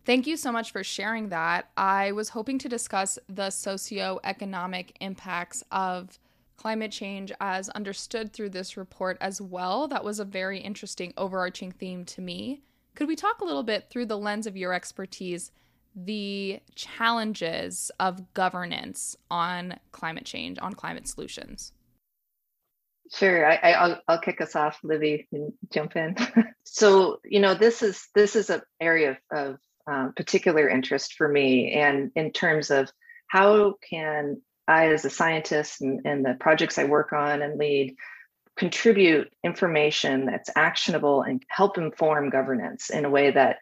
Thank 0.04 0.26
you 0.26 0.38
so 0.38 0.50
much 0.50 0.72
for 0.72 0.82
sharing 0.82 1.28
that. 1.28 1.68
I 1.76 2.12
was 2.12 2.30
hoping 2.30 2.58
to 2.60 2.68
discuss 2.70 3.18
the 3.28 3.48
socioeconomic 3.48 4.92
impacts 5.02 5.62
of 5.70 6.18
climate 6.56 6.92
change 6.92 7.30
as 7.42 7.68
understood 7.68 8.32
through 8.32 8.48
this 8.48 8.78
report 8.78 9.18
as 9.20 9.38
well. 9.38 9.86
That 9.86 10.04
was 10.04 10.18
a 10.18 10.24
very 10.24 10.60
interesting 10.60 11.12
overarching 11.18 11.72
theme 11.72 12.06
to 12.06 12.22
me. 12.22 12.62
Could 12.94 13.06
we 13.06 13.16
talk 13.16 13.42
a 13.42 13.44
little 13.44 13.62
bit 13.62 13.90
through 13.90 14.06
the 14.06 14.16
lens 14.16 14.46
of 14.46 14.56
your 14.56 14.72
expertise 14.72 15.50
the 16.04 16.60
challenges 16.74 17.90
of 17.98 18.32
governance 18.34 19.16
on 19.30 19.78
climate 19.92 20.24
change, 20.24 20.58
on 20.60 20.74
climate 20.74 21.08
solutions? 21.08 21.72
Sure, 23.12 23.46
I, 23.46 23.88
will 23.88 23.96
I'll 24.06 24.20
kick 24.20 24.40
us 24.40 24.54
off. 24.54 24.78
Libby 24.82 25.26
can 25.30 25.52
jump 25.72 25.96
in. 25.96 26.14
so 26.64 27.20
you 27.24 27.40
know 27.40 27.54
this 27.54 27.82
is 27.82 28.08
this 28.14 28.36
is 28.36 28.50
an 28.50 28.60
area 28.80 29.18
of, 29.30 29.38
of 29.38 29.58
um, 29.86 30.12
particular 30.14 30.68
interest 30.68 31.14
for 31.14 31.26
me, 31.26 31.72
and 31.72 32.10
in 32.14 32.32
terms 32.32 32.70
of 32.70 32.90
how 33.28 33.74
can 33.88 34.42
I, 34.66 34.92
as 34.92 35.04
a 35.06 35.10
scientist, 35.10 35.80
and, 35.80 36.04
and 36.04 36.24
the 36.24 36.36
projects 36.38 36.78
I 36.78 36.84
work 36.84 37.14
on 37.14 37.40
and 37.40 37.58
lead, 37.58 37.96
contribute 38.56 39.32
information 39.42 40.26
that's 40.26 40.50
actionable 40.54 41.22
and 41.22 41.42
help 41.48 41.78
inform 41.78 42.28
governance 42.28 42.90
in 42.90 43.06
a 43.06 43.10
way 43.10 43.30
that 43.30 43.58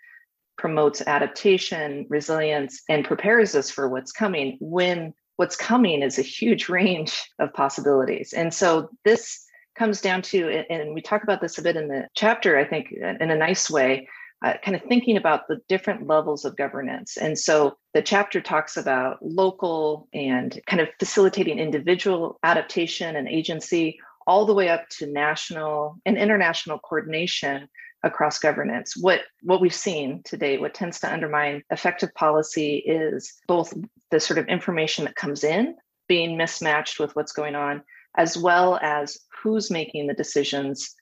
promotes 0.59 1.03
adaptation, 1.07 2.07
resilience, 2.09 2.83
and 2.89 3.05
prepares 3.05 3.55
us 3.55 3.71
for 3.71 3.89
what's 3.89 4.13
coming 4.13 4.57
when 4.61 5.13
what's 5.37 5.57
coming 5.57 6.03
is 6.03 6.19
a 6.19 6.23
huge 6.23 6.69
range 6.71 7.23
of 7.39 7.53
possibilities. 7.53 8.33
And 8.33 8.53
so 8.53 8.89
this 9.05 9.45
comes 9.77 10.01
down 10.01 10.23
to, 10.23 10.65
and 10.71 10.95
we 10.95 11.03
talk 11.03 11.23
about 11.23 11.41
this 11.41 11.59
a 11.59 11.63
bit 11.63 11.77
in 11.77 11.89
the 11.89 12.09
chapter, 12.15 12.57
I 12.59 12.65
think, 12.65 12.93
in 12.93 13.31
a 13.31 13.37
nice 13.37 13.71
way. 13.71 14.09
Uh, 14.45 14.53
kind 14.63 14.77
of 14.77 14.83
thinking 14.83 15.17
about 15.17 15.49
the 15.49 15.59
different 15.67 16.07
levels 16.07 16.45
of 16.45 16.57
governance. 16.57 17.17
And 17.17 17.39
so 17.39 17.79
the 17.95 18.03
chapter 18.03 18.43
talks 18.43 18.77
about 18.77 19.17
local 19.23 20.09
and 20.13 20.61
kind 20.67 20.83
of 20.83 20.91
facilitating 20.99 21.59
individual 21.59 22.39
adaptation 22.43 23.17
and 23.17 23.27
agency, 23.29 23.99
all 24.27 24.45
the 24.45 24.53
way 24.53 24.69
up 24.69 24.87
to 24.91 25.07
national 25.07 25.97
and 26.05 26.19
international 26.19 26.79
coordination 26.79 27.67
across 28.03 28.39
governance. 28.39 28.97
What 28.97 29.23
what 29.43 29.61
we've 29.61 29.75
seen 29.75 30.23
to 30.25 30.37
date, 30.37 30.61
what 30.61 30.75
tends 30.75 31.01
to 31.01 31.13
undermine 31.13 31.63
effective 31.71 32.15
policy 32.15 32.77
is 32.79 33.33
both 33.47 33.75
the 34.11 34.21
sort 34.21 34.39
of 34.39 34.47
information 34.47 35.05
that 35.05 35.17
comes 35.17 35.45
in 35.45 35.77
being 36.09 36.37
mismatched 36.37 37.01
with 37.01 37.15
what's 37.17 37.33
going 37.33 37.55
on, 37.55 37.83
as 38.17 38.37
well 38.37 38.79
as 38.83 39.19
who's 39.43 39.71
making 39.71 40.07
the 40.07 40.15
decisions, 40.15 40.95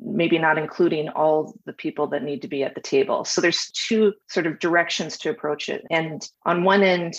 maybe 0.00 0.38
not 0.38 0.58
including 0.58 1.08
all 1.10 1.54
the 1.66 1.72
people 1.72 2.06
that 2.06 2.22
need 2.22 2.42
to 2.42 2.48
be 2.48 2.62
at 2.62 2.74
the 2.74 2.80
table. 2.80 3.24
So 3.24 3.40
there's 3.40 3.70
two 3.70 4.12
sort 4.28 4.46
of 4.46 4.58
directions 4.58 5.16
to 5.18 5.30
approach 5.30 5.68
it. 5.68 5.84
And 5.90 6.26
on 6.44 6.64
one 6.64 6.82
end, 6.82 7.14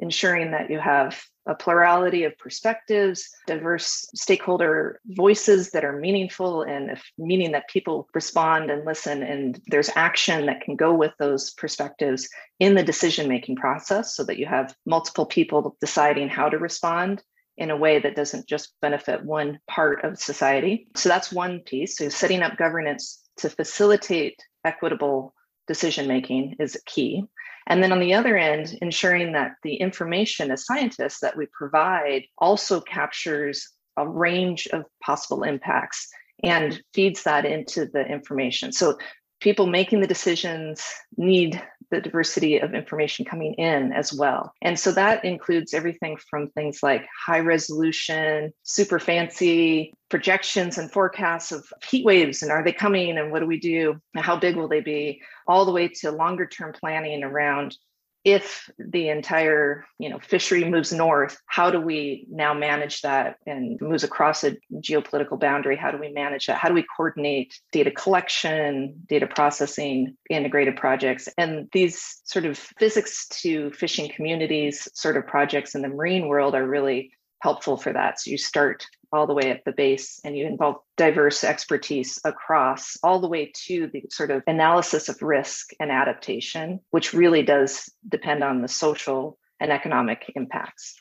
ensuring 0.00 0.50
that 0.50 0.70
you 0.70 0.78
have 0.78 1.22
a 1.46 1.54
plurality 1.54 2.24
of 2.24 2.38
perspectives, 2.38 3.28
diverse 3.46 4.06
stakeholder 4.14 5.00
voices 5.06 5.70
that 5.70 5.84
are 5.84 5.98
meaningful 5.98 6.62
and 6.62 6.96
meaning 7.18 7.52
that 7.52 7.68
people 7.68 8.08
respond 8.14 8.70
and 8.70 8.84
listen 8.84 9.22
and 9.22 9.60
there's 9.66 9.90
action 9.96 10.46
that 10.46 10.60
can 10.60 10.76
go 10.76 10.94
with 10.94 11.12
those 11.18 11.50
perspectives 11.54 12.28
in 12.60 12.74
the 12.74 12.82
decision 12.82 13.28
making 13.28 13.56
process 13.56 14.14
so 14.14 14.24
that 14.24 14.38
you 14.38 14.46
have 14.46 14.74
multiple 14.86 15.26
people 15.26 15.76
deciding 15.80 16.28
how 16.28 16.48
to 16.48 16.58
respond 16.58 17.22
in 17.56 17.70
a 17.70 17.76
way 17.76 17.98
that 17.98 18.16
doesn't 18.16 18.48
just 18.48 18.74
benefit 18.80 19.24
one 19.24 19.58
part 19.68 20.04
of 20.04 20.18
society. 20.18 20.88
So 20.96 21.08
that's 21.08 21.32
one 21.32 21.60
piece. 21.60 21.98
So 21.98 22.08
setting 22.08 22.42
up 22.42 22.56
governance 22.56 23.20
to 23.38 23.50
facilitate 23.50 24.40
equitable 24.64 25.34
decision 25.66 26.06
making 26.06 26.56
is 26.58 26.80
key. 26.86 27.24
And 27.66 27.82
then 27.82 27.92
on 27.92 28.00
the 28.00 28.14
other 28.14 28.36
end, 28.36 28.78
ensuring 28.82 29.32
that 29.32 29.52
the 29.62 29.74
information 29.74 30.50
as 30.50 30.66
scientists 30.66 31.20
that 31.20 31.36
we 31.36 31.46
provide 31.52 32.24
also 32.38 32.80
captures 32.80 33.68
a 33.96 34.08
range 34.08 34.66
of 34.68 34.84
possible 35.02 35.42
impacts 35.42 36.08
and 36.42 36.82
feeds 36.92 37.22
that 37.24 37.44
into 37.44 37.86
the 37.86 38.04
information. 38.04 38.72
So 38.72 38.98
people 39.40 39.66
making 39.66 40.00
the 40.00 40.06
decisions 40.06 40.84
need 41.16 41.62
the 41.92 42.00
diversity 42.00 42.58
of 42.58 42.74
information 42.74 43.24
coming 43.24 43.54
in 43.54 43.92
as 43.92 44.12
well. 44.12 44.52
And 44.62 44.80
so 44.80 44.90
that 44.92 45.24
includes 45.24 45.74
everything 45.74 46.16
from 46.28 46.48
things 46.48 46.82
like 46.82 47.06
high 47.26 47.40
resolution, 47.40 48.52
super 48.62 48.98
fancy 48.98 49.92
projections 50.08 50.78
and 50.78 50.90
forecasts 50.90 51.52
of 51.52 51.70
heat 51.88 52.04
waves 52.04 52.42
and 52.42 52.50
are 52.50 52.64
they 52.64 52.72
coming 52.72 53.16
and 53.18 53.30
what 53.30 53.40
do 53.40 53.46
we 53.46 53.60
do? 53.60 54.00
How 54.16 54.36
big 54.36 54.56
will 54.56 54.68
they 54.68 54.80
be? 54.80 55.22
All 55.46 55.64
the 55.64 55.72
way 55.72 55.88
to 55.88 56.10
longer 56.10 56.46
term 56.46 56.72
planning 56.72 57.22
around 57.22 57.76
if 58.24 58.70
the 58.78 59.08
entire 59.08 59.84
you 59.98 60.08
know 60.08 60.18
fishery 60.18 60.64
moves 60.64 60.92
north 60.92 61.36
how 61.46 61.70
do 61.70 61.80
we 61.80 62.26
now 62.30 62.54
manage 62.54 63.00
that 63.02 63.36
and 63.46 63.80
moves 63.80 64.04
across 64.04 64.44
a 64.44 64.56
geopolitical 64.74 65.38
boundary? 65.38 65.76
How 65.76 65.90
do 65.90 65.98
we 65.98 66.10
manage 66.12 66.46
that? 66.46 66.56
How 66.56 66.68
do 66.68 66.74
we 66.74 66.84
coordinate 66.96 67.60
data 67.72 67.90
collection 67.90 68.94
data 69.06 69.26
processing 69.26 70.16
integrated 70.30 70.76
projects? 70.76 71.28
And 71.36 71.68
these 71.72 72.20
sort 72.24 72.44
of 72.44 72.56
physics 72.56 73.28
to 73.42 73.70
fishing 73.72 74.10
communities 74.10 74.88
sort 74.94 75.16
of 75.16 75.26
projects 75.26 75.74
in 75.74 75.82
the 75.82 75.88
marine 75.88 76.28
world 76.28 76.54
are 76.54 76.66
really 76.66 77.12
helpful 77.42 77.76
for 77.76 77.92
that 77.92 78.20
so 78.20 78.30
you 78.30 78.38
start 78.38 78.86
all 79.12 79.26
the 79.26 79.34
way 79.34 79.50
at 79.50 79.64
the 79.64 79.72
base 79.72 80.20
and 80.24 80.36
you 80.36 80.46
involve 80.46 80.76
diverse 80.96 81.44
expertise 81.44 82.18
across 82.24 82.96
all 83.02 83.20
the 83.20 83.28
way 83.28 83.52
to 83.66 83.90
the 83.92 84.04
sort 84.10 84.30
of 84.30 84.42
analysis 84.46 85.08
of 85.08 85.20
risk 85.20 85.70
and 85.78 85.90
adaptation, 85.90 86.80
which 86.90 87.12
really 87.12 87.42
does 87.42 87.90
depend 88.08 88.42
on 88.42 88.62
the 88.62 88.68
social 88.68 89.38
and 89.60 89.70
economic 89.70 90.32
impacts. 90.34 90.94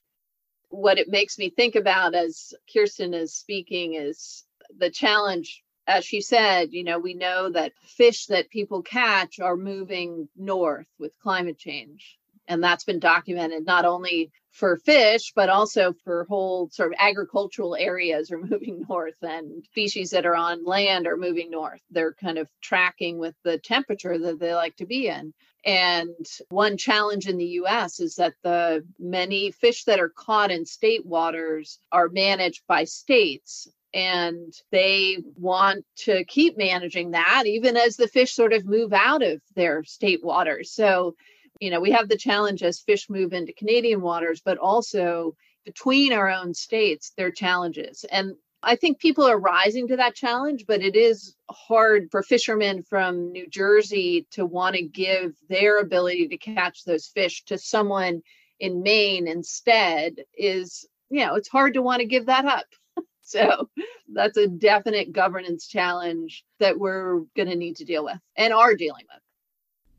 What 0.70 0.98
it 0.98 1.10
makes 1.10 1.38
me 1.38 1.52
think 1.52 1.76
about 1.76 2.14
as 2.16 2.54
Kirstin 2.74 3.14
is 3.14 3.34
speaking 3.34 3.94
is 3.94 4.44
the 4.78 4.90
challenge 4.90 5.64
as 5.88 6.06
she 6.06 6.22
said, 6.22 6.72
you 6.72 6.84
know, 6.84 7.00
we 7.00 7.14
know 7.14 7.50
that 7.50 7.74
fish 7.84 8.28
that 8.28 8.50
people 8.50 8.82
catch 8.82 9.40
are 9.40 9.58
moving 9.58 10.30
north 10.38 10.88
with 11.00 11.20
climate 11.20 11.58
change. 11.58 12.18
And 12.52 12.62
that's 12.62 12.84
been 12.84 13.00
documented 13.00 13.66
not 13.66 13.86
only 13.86 14.30
for 14.50 14.76
fish, 14.76 15.32
but 15.34 15.48
also 15.48 15.94
for 16.04 16.26
whole 16.26 16.70
sort 16.70 16.92
of 16.92 17.00
agricultural 17.00 17.78
areas 17.78 18.30
are 18.30 18.38
moving 18.46 18.84
north 18.90 19.16
and 19.22 19.64
species 19.64 20.10
that 20.10 20.26
are 20.26 20.36
on 20.36 20.66
land 20.66 21.08
are 21.08 21.16
moving 21.16 21.50
north. 21.50 21.80
They're 21.92 22.14
kind 22.14 22.38
of 22.38 22.50
tracking 22.62 23.18
with 23.18 23.36
the 23.46 23.58
temperature 23.58 24.18
that 24.18 24.40
they 24.40 24.54
like 24.54 24.76
to 24.76 24.86
be 24.86 25.08
in. 25.08 25.34
And 25.64 26.28
one 26.50 26.76
challenge 26.76 27.26
in 27.26 27.38
the 27.38 27.62
US 27.62 28.02
is 28.02 28.16
that 28.16 28.34
the 28.44 28.86
many 29.00 29.52
fish 29.52 29.86
that 29.86 30.02
are 30.02 30.10
caught 30.10 30.52
in 30.52 30.66
state 30.66 31.06
waters 31.06 31.80
are 31.90 32.10
managed 32.10 32.64
by 32.68 32.84
states 32.84 33.70
and 33.94 34.54
they 34.72 35.20
want 35.38 35.86
to 35.98 36.26
keep 36.26 36.58
managing 36.58 37.12
that 37.12 37.44
even 37.46 37.78
as 37.78 37.96
the 37.96 38.08
fish 38.08 38.34
sort 38.34 38.54
of 38.54 38.66
move 38.66 38.92
out 38.92 39.24
of 39.24 39.42
their 39.56 39.84
state 39.84 40.24
waters. 40.24 40.72
So, 40.72 41.16
you 41.62 41.70
know, 41.70 41.80
we 41.80 41.92
have 41.92 42.10
the 42.10 42.18
challenge 42.18 42.64
as 42.64 42.80
fish 42.80 43.10
move 43.10 43.32
into 43.32 43.54
Canadian 43.54 44.02
waters, 44.02 44.42
but 44.44 44.58
also 44.58 45.36
between 45.64 46.12
our 46.12 46.28
own 46.28 46.54
states, 46.56 47.14
there 47.16 47.28
are 47.28 47.32
challenges. 47.32 48.04
And 48.12 48.34
I 48.64 48.76
think 48.76 49.00
people 49.00 49.26
are 49.26 49.40
rising 49.40 49.88
to 49.88 49.98
that 49.98 50.16
challenge, 50.16 50.66
but 50.68 50.82
it 50.82 50.96
is 50.96 51.36
hard 51.50 52.10
for 52.10 52.24
fishermen 52.24 52.84
from 52.84 53.32
New 53.32 53.48
Jersey 53.48 54.28
to 54.32 54.46
want 54.46 54.76
to 54.76 54.82
give 54.82 55.34
their 55.50 55.80
ability 55.80 56.28
to 56.30 56.38
catch 56.38 56.84
those 56.84 57.08
fish 57.08 57.44
to 57.46 57.60
someone 57.60 58.22
in 58.60 58.82
Maine 58.82 59.28
instead 59.28 60.16
is, 60.36 60.88
you 61.10 61.26
know, 61.26 61.36
it's 61.36 61.48
hard 61.48 61.76
to 61.76 61.82
want 61.84 62.00
to 62.00 62.08
give 62.08 62.26
that 62.26 62.46
up. 62.46 62.66
So 63.24 63.70
that's 64.12 64.36
a 64.36 64.48
definite 64.48 65.14
governance 65.14 65.66
challenge 65.66 66.44
that 66.60 66.78
we're 66.78 67.22
going 67.34 67.48
to 67.48 67.56
need 67.56 67.78
to 67.78 67.86
deal 67.86 68.04
with 68.04 68.18
and 68.36 68.52
are 68.52 68.76
dealing 68.76 69.06
with. 69.10 69.22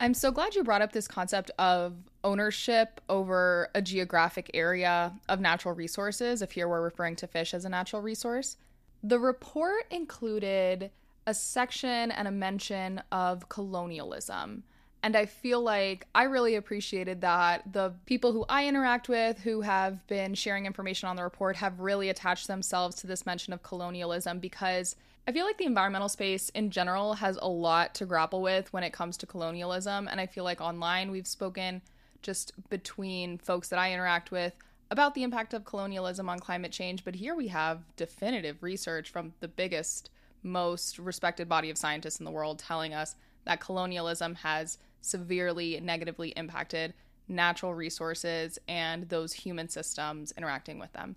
I'm 0.03 0.15
so 0.15 0.33
glad 0.33 0.57
you 0.57 0.65
brought 0.65 0.83
up 0.83 0.91
this 0.91 1.07
concept 1.07 1.53
of 1.61 1.95
ownership 2.25 3.01
over 3.09 3.69
a 3.73 3.81
geographic 3.81 4.51
area 4.53 5.13
of 5.29 5.39
natural 5.39 5.77
resources, 5.77 6.43
if 6.43 6.51
here 6.51 6.69
we're 6.69 6.83
referring 6.83 7.15
to 7.17 7.29
fish 7.29 7.55
as 7.55 7.65
a 7.65 7.69
natural 7.69 8.03
resource. 8.03 8.57
The 9.05 9.21
report 9.21 9.85
included 9.93 10.91
a 11.29 11.33
section 11.33 12.11
and 12.11 12.27
a 12.27 12.33
mention 12.33 13.01
of 13.13 13.49
colonialism. 13.49 14.65
And 15.05 15.15
I 15.15 15.27
feel 15.27 15.61
like 15.61 16.09
I 16.17 16.25
really 16.25 16.57
appreciated 16.57 17.21
that 17.21 17.73
the 17.73 17.93
people 18.05 18.33
who 18.33 18.45
I 18.49 18.67
interact 18.67 19.09
with 19.09 19.39
who 19.39 19.61
have 19.61 20.05
been 20.09 20.35
sharing 20.35 20.67
information 20.67 21.11
on 21.11 21.15
the 21.15 21.23
report 21.23 21.55
have 21.57 21.79
really 21.79 22.09
attached 22.09 22.49
themselves 22.49 22.97
to 22.97 23.07
this 23.07 23.25
mention 23.25 23.53
of 23.53 23.63
colonialism 23.63 24.41
because 24.41 24.97
I 25.27 25.31
feel 25.31 25.45
like 25.45 25.59
the 25.59 25.67
environmental 25.67 26.09
space 26.09 26.49
in 26.49 26.71
general 26.71 27.15
has 27.15 27.39
a 27.41 27.49
lot 27.49 27.95
to 27.95 28.07
grapple 28.07 28.43
with 28.43 28.73
when 28.73 28.83
it 28.83 28.93
comes 28.93 29.17
to 29.19 29.27
colonialism. 29.27 30.09
And 30.09 30.21
I 30.21 30.27
feel 30.27 30.43
like 30.43 30.61
online 30.61 31.13
we've 31.13 31.29
spoken 31.29 31.81
just 32.23 32.53
between 32.71 33.39
folks 33.39 33.69
that 33.69 33.79
I 33.79 33.93
interact 33.93 34.33
with 34.33 34.55
about 34.91 35.15
the 35.15 35.23
impact 35.23 35.55
of 35.55 35.65
colonialism 35.65 36.29
on 36.29 36.41
climate 36.41 36.73
change. 36.73 37.05
But 37.05 37.15
here 37.15 37.37
we 37.37 37.49
have 37.49 37.85
definitive 37.97 38.63
research 38.63 39.11
from 39.11 39.33
the 39.39 39.49
biggest, 39.49 40.11
most 40.43 40.99
respected 40.99 41.49
body 41.49 41.71
of 41.71 41.79
scientists 41.79 42.19
in 42.19 42.25
the 42.25 42.31
world 42.31 42.59
telling 42.59 42.93
us 42.93 43.15
that 43.45 43.61
colonialism 43.61 44.35
has 44.37 44.79
severely 45.01 45.79
negatively 45.81 46.31
impacted 46.31 46.95
natural 47.29 47.75
resources 47.75 48.59
and 48.67 49.09
those 49.09 49.33
human 49.33 49.69
systems 49.69 50.33
interacting 50.37 50.81
with 50.81 50.93
them. 50.93 51.15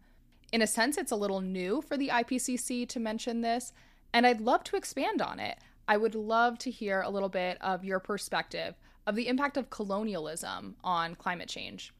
In 0.53 0.61
a 0.61 0.67
sense, 0.67 0.97
it's 0.97 1.11
a 1.11 1.15
little 1.15 1.41
new 1.41 1.81
for 1.81 1.97
the 1.97 2.09
IPCC 2.09 2.87
to 2.87 2.99
mention 2.99 3.41
this, 3.41 3.73
and 4.15 4.25
I'd 4.25 4.39
love 4.39 4.63
to 4.63 4.77
expand 4.77 5.21
on 5.21 5.41
it. 5.41 5.57
I 5.89 5.97
would 5.97 6.15
love 6.15 6.57
to 6.59 6.71
hear 6.71 7.01
a 7.01 7.09
little 7.09 7.27
bit 7.27 7.57
of 7.59 7.83
your 7.83 7.99
perspective 7.99 8.73
of 9.05 9.13
the 9.15 9.27
impact 9.27 9.57
of 9.57 9.69
colonialism 9.69 10.77
on 10.85 11.15
climate 11.15 11.49
change. 11.49 11.93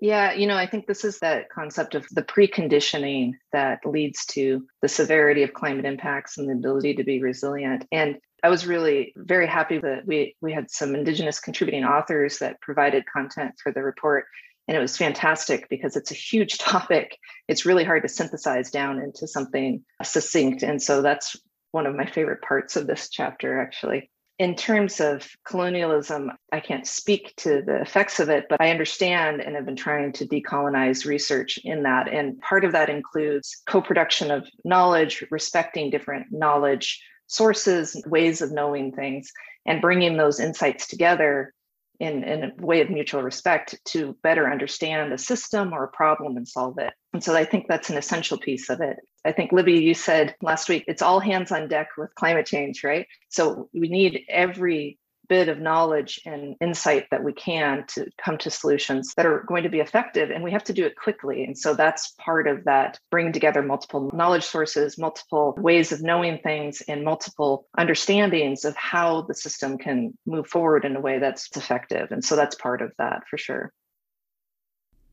Yeah, 0.00 0.34
you 0.34 0.46
know, 0.46 0.56
I 0.56 0.66
think 0.66 0.86
this 0.86 1.04
is 1.04 1.18
that 1.18 1.50
concept 1.50 1.96
of 1.96 2.06
the 2.12 2.22
preconditioning 2.22 3.32
that 3.52 3.80
leads 3.84 4.24
to 4.26 4.66
the 4.82 4.88
severity 4.88 5.42
of 5.42 5.52
climate 5.52 5.84
impacts 5.84 6.38
and 6.38 6.48
the 6.48 6.52
ability 6.52 6.94
to 6.94 7.04
be 7.04 7.20
resilient. 7.20 7.84
And 7.90 8.18
I 8.44 8.48
was 8.48 8.64
really 8.64 9.12
very 9.16 9.48
happy 9.48 9.78
that 9.78 10.06
we 10.06 10.36
we 10.40 10.52
had 10.52 10.70
some 10.70 10.94
indigenous 10.94 11.40
contributing 11.40 11.84
authors 11.84 12.38
that 12.38 12.60
provided 12.60 13.04
content 13.12 13.54
for 13.60 13.72
the 13.72 13.82
report 13.82 14.26
and 14.68 14.76
it 14.76 14.80
was 14.80 14.96
fantastic 14.96 15.68
because 15.68 15.96
it's 15.96 16.10
a 16.10 16.14
huge 16.14 16.58
topic. 16.58 17.18
It's 17.48 17.66
really 17.66 17.84
hard 17.84 18.02
to 18.02 18.08
synthesize 18.08 18.70
down 18.70 18.98
into 18.98 19.26
something 19.26 19.84
succinct 20.02 20.62
and 20.62 20.82
so 20.82 21.02
that's 21.02 21.36
one 21.72 21.86
of 21.86 21.94
my 21.94 22.06
favorite 22.06 22.42
parts 22.42 22.76
of 22.76 22.86
this 22.86 23.10
chapter 23.10 23.60
actually 23.60 24.10
in 24.38 24.54
terms 24.54 25.00
of 25.00 25.26
colonialism, 25.46 26.30
I 26.52 26.60
can't 26.60 26.86
speak 26.86 27.32
to 27.38 27.62
the 27.62 27.80
effects 27.80 28.20
of 28.20 28.28
it, 28.28 28.46
but 28.50 28.60
I 28.60 28.70
understand 28.70 29.40
and 29.40 29.54
have 29.56 29.64
been 29.64 29.76
trying 29.76 30.12
to 30.12 30.26
decolonize 30.26 31.06
research 31.06 31.58
in 31.64 31.84
that. 31.84 32.08
And 32.08 32.38
part 32.40 32.64
of 32.64 32.72
that 32.72 32.90
includes 32.90 33.62
co 33.66 33.80
production 33.80 34.30
of 34.30 34.46
knowledge, 34.64 35.24
respecting 35.30 35.90
different 35.90 36.26
knowledge 36.30 37.02
sources, 37.28 38.00
ways 38.06 38.42
of 38.42 38.52
knowing 38.52 38.92
things, 38.92 39.32
and 39.64 39.80
bringing 39.80 40.16
those 40.16 40.38
insights 40.38 40.86
together 40.86 41.54
in, 42.00 42.24
in 42.24 42.44
a 42.44 42.52
way 42.64 42.80
of 42.80 42.90
mutual 42.90 43.22
respect 43.22 43.76
to 43.86 44.16
better 44.22 44.50
understand 44.50 45.12
a 45.12 45.18
system 45.18 45.72
or 45.72 45.84
a 45.84 45.88
problem 45.88 46.36
and 46.36 46.46
solve 46.46 46.78
it. 46.78 46.92
And 47.12 47.22
so 47.22 47.34
I 47.34 47.44
think 47.44 47.66
that's 47.68 47.90
an 47.90 47.96
essential 47.96 48.38
piece 48.38 48.68
of 48.68 48.80
it. 48.80 48.96
I 49.24 49.32
think, 49.32 49.52
Libby, 49.52 49.80
you 49.80 49.94
said 49.94 50.34
last 50.42 50.68
week, 50.68 50.84
it's 50.86 51.02
all 51.02 51.20
hands 51.20 51.50
on 51.52 51.68
deck 51.68 51.88
with 51.96 52.14
climate 52.14 52.46
change, 52.46 52.84
right? 52.84 53.06
So 53.28 53.68
we 53.72 53.88
need 53.88 54.22
every 54.28 54.98
bit 55.28 55.48
of 55.48 55.60
knowledge 55.60 56.20
and 56.26 56.56
insight 56.60 57.06
that 57.10 57.22
we 57.22 57.32
can 57.32 57.84
to 57.88 58.10
come 58.22 58.38
to 58.38 58.50
solutions 58.50 59.12
that 59.16 59.26
are 59.26 59.44
going 59.46 59.62
to 59.62 59.68
be 59.68 59.80
effective 59.80 60.30
and 60.30 60.42
we 60.42 60.52
have 60.52 60.64
to 60.64 60.72
do 60.72 60.84
it 60.84 60.96
quickly. 60.96 61.44
And 61.44 61.56
so 61.56 61.74
that's 61.74 62.12
part 62.18 62.46
of 62.46 62.64
that 62.64 62.98
bringing 63.10 63.32
together 63.32 63.62
multiple 63.62 64.10
knowledge 64.12 64.44
sources 64.44 64.98
multiple 64.98 65.54
ways 65.58 65.92
of 65.92 66.02
knowing 66.02 66.38
things 66.38 66.82
and 66.88 67.04
multiple 67.04 67.66
understandings 67.78 68.64
of 68.64 68.76
how 68.76 69.22
the 69.22 69.34
system 69.34 69.78
can 69.78 70.16
move 70.26 70.46
forward 70.46 70.84
in 70.84 70.96
a 70.96 71.00
way 71.00 71.18
that's 71.18 71.48
effective. 71.56 72.10
And 72.10 72.24
so 72.24 72.36
that's 72.36 72.54
part 72.56 72.82
of 72.82 72.92
that 72.98 73.22
for 73.28 73.38
sure. 73.38 73.72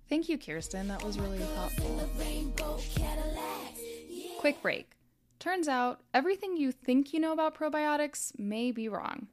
Thank 0.09 0.29
you 0.29 0.37
kirstin. 0.37 0.87
That 0.87 1.03
was 1.03 1.19
really 1.19 1.39
helpful 1.55 2.09
Quick 4.37 4.61
break. 4.61 4.91
Turns 5.39 5.67
out, 5.67 6.01
everything 6.13 6.57
you 6.57 6.71
think 6.71 7.13
you 7.13 7.19
know 7.19 7.31
about 7.31 7.57
probiotics 7.57 8.37
may 8.37 8.71
be 8.71 8.89
wrong. 8.89 9.27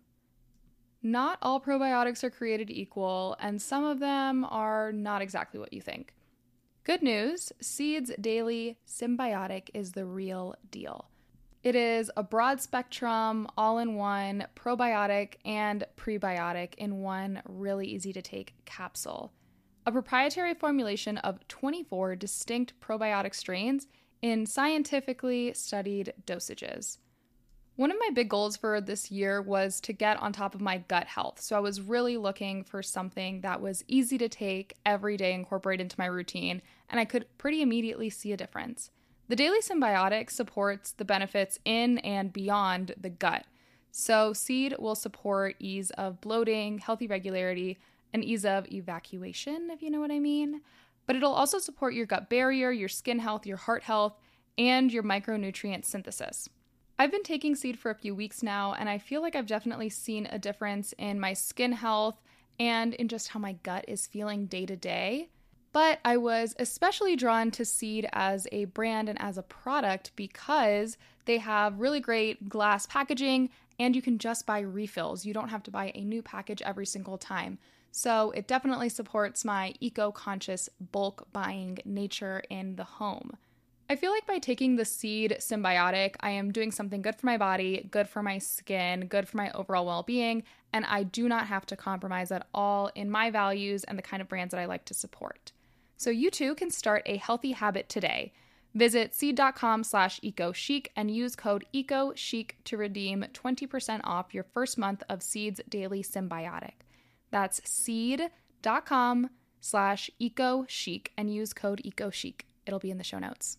Not 1.02 1.38
all 1.40 1.60
probiotics 1.60 2.22
are 2.22 2.30
created 2.30 2.70
equal, 2.70 3.36
and 3.40 3.60
some 3.60 3.84
of 3.84 4.00
them 4.00 4.44
are 4.44 4.92
not 4.92 5.22
exactly 5.22 5.58
what 5.58 5.72
you 5.72 5.80
think. 5.80 6.14
Good 6.84 7.02
news 7.02 7.52
Seed's 7.60 8.10
Daily 8.20 8.78
Synbiotic 8.86 9.70
is 9.72 9.92
the 9.92 10.04
real 10.04 10.54
deal. 10.70 11.08
It 11.62 11.74
is 11.74 12.10
a 12.16 12.22
broad 12.22 12.60
spectrum, 12.60 13.46
all 13.56 13.78
in 13.78 13.94
one 13.94 14.46
probiotic 14.56 15.34
and 15.44 15.84
prebiotic 15.96 16.74
in 16.76 17.00
one 17.00 17.42
really 17.46 17.86
easy 17.86 18.12
to 18.14 18.22
take 18.22 18.54
capsule. 18.64 19.32
A 19.86 19.92
proprietary 19.92 20.54
formulation 20.54 21.18
of 21.18 21.46
24 21.48 22.16
distinct 22.16 22.74
probiotic 22.80 23.34
strains 23.34 23.88
in 24.22 24.46
scientifically 24.46 25.52
studied 25.54 26.12
dosages. 26.26 26.98
One 27.80 27.90
of 27.90 27.96
my 27.98 28.10
big 28.12 28.28
goals 28.28 28.58
for 28.58 28.78
this 28.82 29.10
year 29.10 29.40
was 29.40 29.80
to 29.80 29.94
get 29.94 30.20
on 30.20 30.34
top 30.34 30.54
of 30.54 30.60
my 30.60 30.84
gut 30.86 31.06
health. 31.06 31.40
So 31.40 31.56
I 31.56 31.60
was 31.60 31.80
really 31.80 32.18
looking 32.18 32.62
for 32.62 32.82
something 32.82 33.40
that 33.40 33.62
was 33.62 33.84
easy 33.88 34.18
to 34.18 34.28
take 34.28 34.74
every 34.84 35.16
day, 35.16 35.32
incorporate 35.32 35.80
into 35.80 35.96
my 35.98 36.04
routine, 36.04 36.60
and 36.90 37.00
I 37.00 37.06
could 37.06 37.24
pretty 37.38 37.62
immediately 37.62 38.10
see 38.10 38.32
a 38.32 38.36
difference. 38.36 38.90
The 39.28 39.36
Daily 39.36 39.60
Synbiotic 39.62 40.30
supports 40.30 40.92
the 40.92 41.06
benefits 41.06 41.58
in 41.64 41.96
and 42.00 42.34
beyond 42.34 42.96
the 43.00 43.08
gut. 43.08 43.46
So, 43.90 44.34
Seed 44.34 44.74
will 44.78 44.94
support 44.94 45.56
ease 45.58 45.90
of 45.92 46.20
bloating, 46.20 46.80
healthy 46.80 47.06
regularity, 47.06 47.78
and 48.12 48.22
ease 48.22 48.44
of 48.44 48.70
evacuation, 48.70 49.70
if 49.70 49.80
you 49.80 49.90
know 49.90 50.00
what 50.00 50.10
I 50.10 50.18
mean 50.18 50.60
but 51.06 51.16
it'll 51.16 51.32
also 51.32 51.58
support 51.58 51.94
your 51.94 52.06
gut 52.06 52.28
barrier, 52.30 52.70
your 52.70 52.88
skin 52.88 53.18
health, 53.18 53.44
your 53.44 53.56
heart 53.56 53.82
health, 53.82 54.16
and 54.56 54.92
your 54.92 55.02
micronutrient 55.02 55.84
synthesis. 55.84 56.48
I've 57.00 57.10
been 57.10 57.22
taking 57.22 57.56
seed 57.56 57.78
for 57.78 57.90
a 57.90 57.94
few 57.94 58.14
weeks 58.14 58.42
now, 58.42 58.74
and 58.74 58.86
I 58.86 58.98
feel 58.98 59.22
like 59.22 59.34
I've 59.34 59.46
definitely 59.46 59.88
seen 59.88 60.28
a 60.30 60.38
difference 60.38 60.92
in 60.98 61.18
my 61.18 61.32
skin 61.32 61.72
health 61.72 62.20
and 62.58 62.92
in 62.92 63.08
just 63.08 63.28
how 63.28 63.40
my 63.40 63.54
gut 63.62 63.86
is 63.88 64.06
feeling 64.06 64.44
day 64.44 64.66
to 64.66 64.76
day. 64.76 65.30
But 65.72 66.00
I 66.04 66.18
was 66.18 66.54
especially 66.58 67.16
drawn 67.16 67.52
to 67.52 67.64
Seed 67.64 68.06
as 68.12 68.46
a 68.52 68.66
brand 68.66 69.08
and 69.08 69.18
as 69.18 69.38
a 69.38 69.42
product 69.42 70.12
because 70.14 70.98
they 71.24 71.38
have 71.38 71.80
really 71.80 72.00
great 72.00 72.50
glass 72.50 72.84
packaging 72.84 73.48
and 73.78 73.96
you 73.96 74.02
can 74.02 74.18
just 74.18 74.44
buy 74.44 74.60
refills. 74.60 75.24
You 75.24 75.32
don't 75.32 75.48
have 75.48 75.62
to 75.62 75.70
buy 75.70 75.92
a 75.94 76.04
new 76.04 76.20
package 76.20 76.60
every 76.60 76.84
single 76.84 77.16
time. 77.16 77.58
So 77.92 78.30
it 78.32 78.46
definitely 78.46 78.90
supports 78.90 79.42
my 79.42 79.72
eco 79.80 80.12
conscious 80.12 80.68
bulk 80.92 81.28
buying 81.32 81.78
nature 81.86 82.42
in 82.50 82.76
the 82.76 82.84
home. 82.84 83.38
I 83.90 83.96
feel 83.96 84.12
like 84.12 84.24
by 84.24 84.38
taking 84.38 84.76
the 84.76 84.84
seed 84.84 85.38
synbiotic, 85.40 86.14
I 86.20 86.30
am 86.30 86.52
doing 86.52 86.70
something 86.70 87.02
good 87.02 87.16
for 87.16 87.26
my 87.26 87.36
body, 87.36 87.88
good 87.90 88.08
for 88.08 88.22
my 88.22 88.38
skin, 88.38 89.06
good 89.06 89.28
for 89.28 89.36
my 89.36 89.50
overall 89.50 89.84
well 89.84 90.04
being, 90.04 90.44
and 90.72 90.84
I 90.84 91.02
do 91.02 91.28
not 91.28 91.48
have 91.48 91.66
to 91.66 91.76
compromise 91.76 92.30
at 92.30 92.46
all 92.54 92.92
in 92.94 93.10
my 93.10 93.32
values 93.32 93.82
and 93.82 93.98
the 93.98 94.02
kind 94.02 94.20
of 94.20 94.28
brands 94.28 94.52
that 94.52 94.60
I 94.60 94.66
like 94.66 94.84
to 94.84 94.94
support. 94.94 95.50
So 95.96 96.08
you 96.08 96.30
too 96.30 96.54
can 96.54 96.70
start 96.70 97.02
a 97.04 97.16
healthy 97.16 97.50
habit 97.50 97.88
today. 97.88 98.32
Visit 98.76 99.12
seed.com 99.12 99.82
slash 99.82 100.20
eco 100.22 100.52
ecochic 100.52 100.86
and 100.94 101.10
use 101.10 101.34
code 101.34 101.64
eco 101.72 102.12
EcoChic 102.12 102.52
to 102.66 102.76
redeem 102.76 103.24
20% 103.34 104.02
off 104.04 104.32
your 104.32 104.44
first 104.44 104.78
month 104.78 105.02
of 105.08 105.20
Seed's 105.20 105.60
Daily 105.68 106.04
Synbiotic. 106.04 106.84
That's 107.32 107.60
seed.com 107.68 109.30
slash 109.60 110.10
eco 110.20 110.62
ecochic 110.62 111.08
and 111.18 111.34
use 111.34 111.52
code 111.52 111.80
eco 111.82 112.10
EcoChic. 112.10 112.42
It'll 112.66 112.78
be 112.78 112.92
in 112.92 112.98
the 112.98 113.02
show 113.02 113.18
notes. 113.18 113.58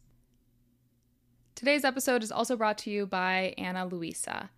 Today's 1.56 1.84
episode 1.86 2.24
is 2.24 2.32
also 2.32 2.56
brought 2.56 2.78
to 2.80 2.90
you 2.90 3.06
by 3.06 3.54
Ana 3.58 3.86
Luisa. 3.86 4.50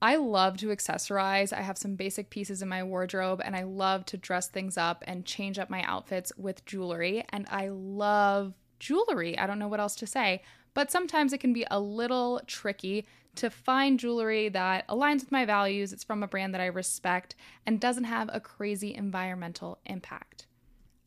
I 0.00 0.16
love 0.16 0.58
to 0.58 0.68
accessorize. 0.68 1.52
I 1.52 1.62
have 1.62 1.78
some 1.78 1.96
basic 1.96 2.30
pieces 2.30 2.62
in 2.62 2.68
my 2.68 2.82
wardrobe 2.82 3.40
and 3.44 3.56
I 3.56 3.64
love 3.64 4.04
to 4.06 4.16
dress 4.16 4.48
things 4.48 4.76
up 4.76 5.02
and 5.06 5.24
change 5.24 5.58
up 5.58 5.70
my 5.70 5.82
outfits 5.82 6.32
with 6.36 6.64
jewelry. 6.66 7.24
And 7.30 7.46
I 7.50 7.68
love 7.68 8.54
jewelry. 8.78 9.38
I 9.38 9.46
don't 9.46 9.58
know 9.58 9.68
what 9.68 9.80
else 9.80 9.96
to 9.96 10.06
say, 10.06 10.42
but 10.74 10.90
sometimes 10.90 11.32
it 11.32 11.40
can 11.40 11.52
be 11.52 11.66
a 11.70 11.80
little 11.80 12.40
tricky 12.46 13.06
to 13.36 13.50
find 13.50 13.98
jewelry 13.98 14.48
that 14.50 14.86
aligns 14.88 15.20
with 15.20 15.32
my 15.32 15.44
values, 15.44 15.92
it's 15.92 16.04
from 16.04 16.22
a 16.22 16.28
brand 16.28 16.54
that 16.54 16.60
I 16.60 16.66
respect, 16.66 17.34
and 17.66 17.80
doesn't 17.80 18.04
have 18.04 18.30
a 18.32 18.40
crazy 18.40 18.94
environmental 18.94 19.78
impact. 19.86 20.46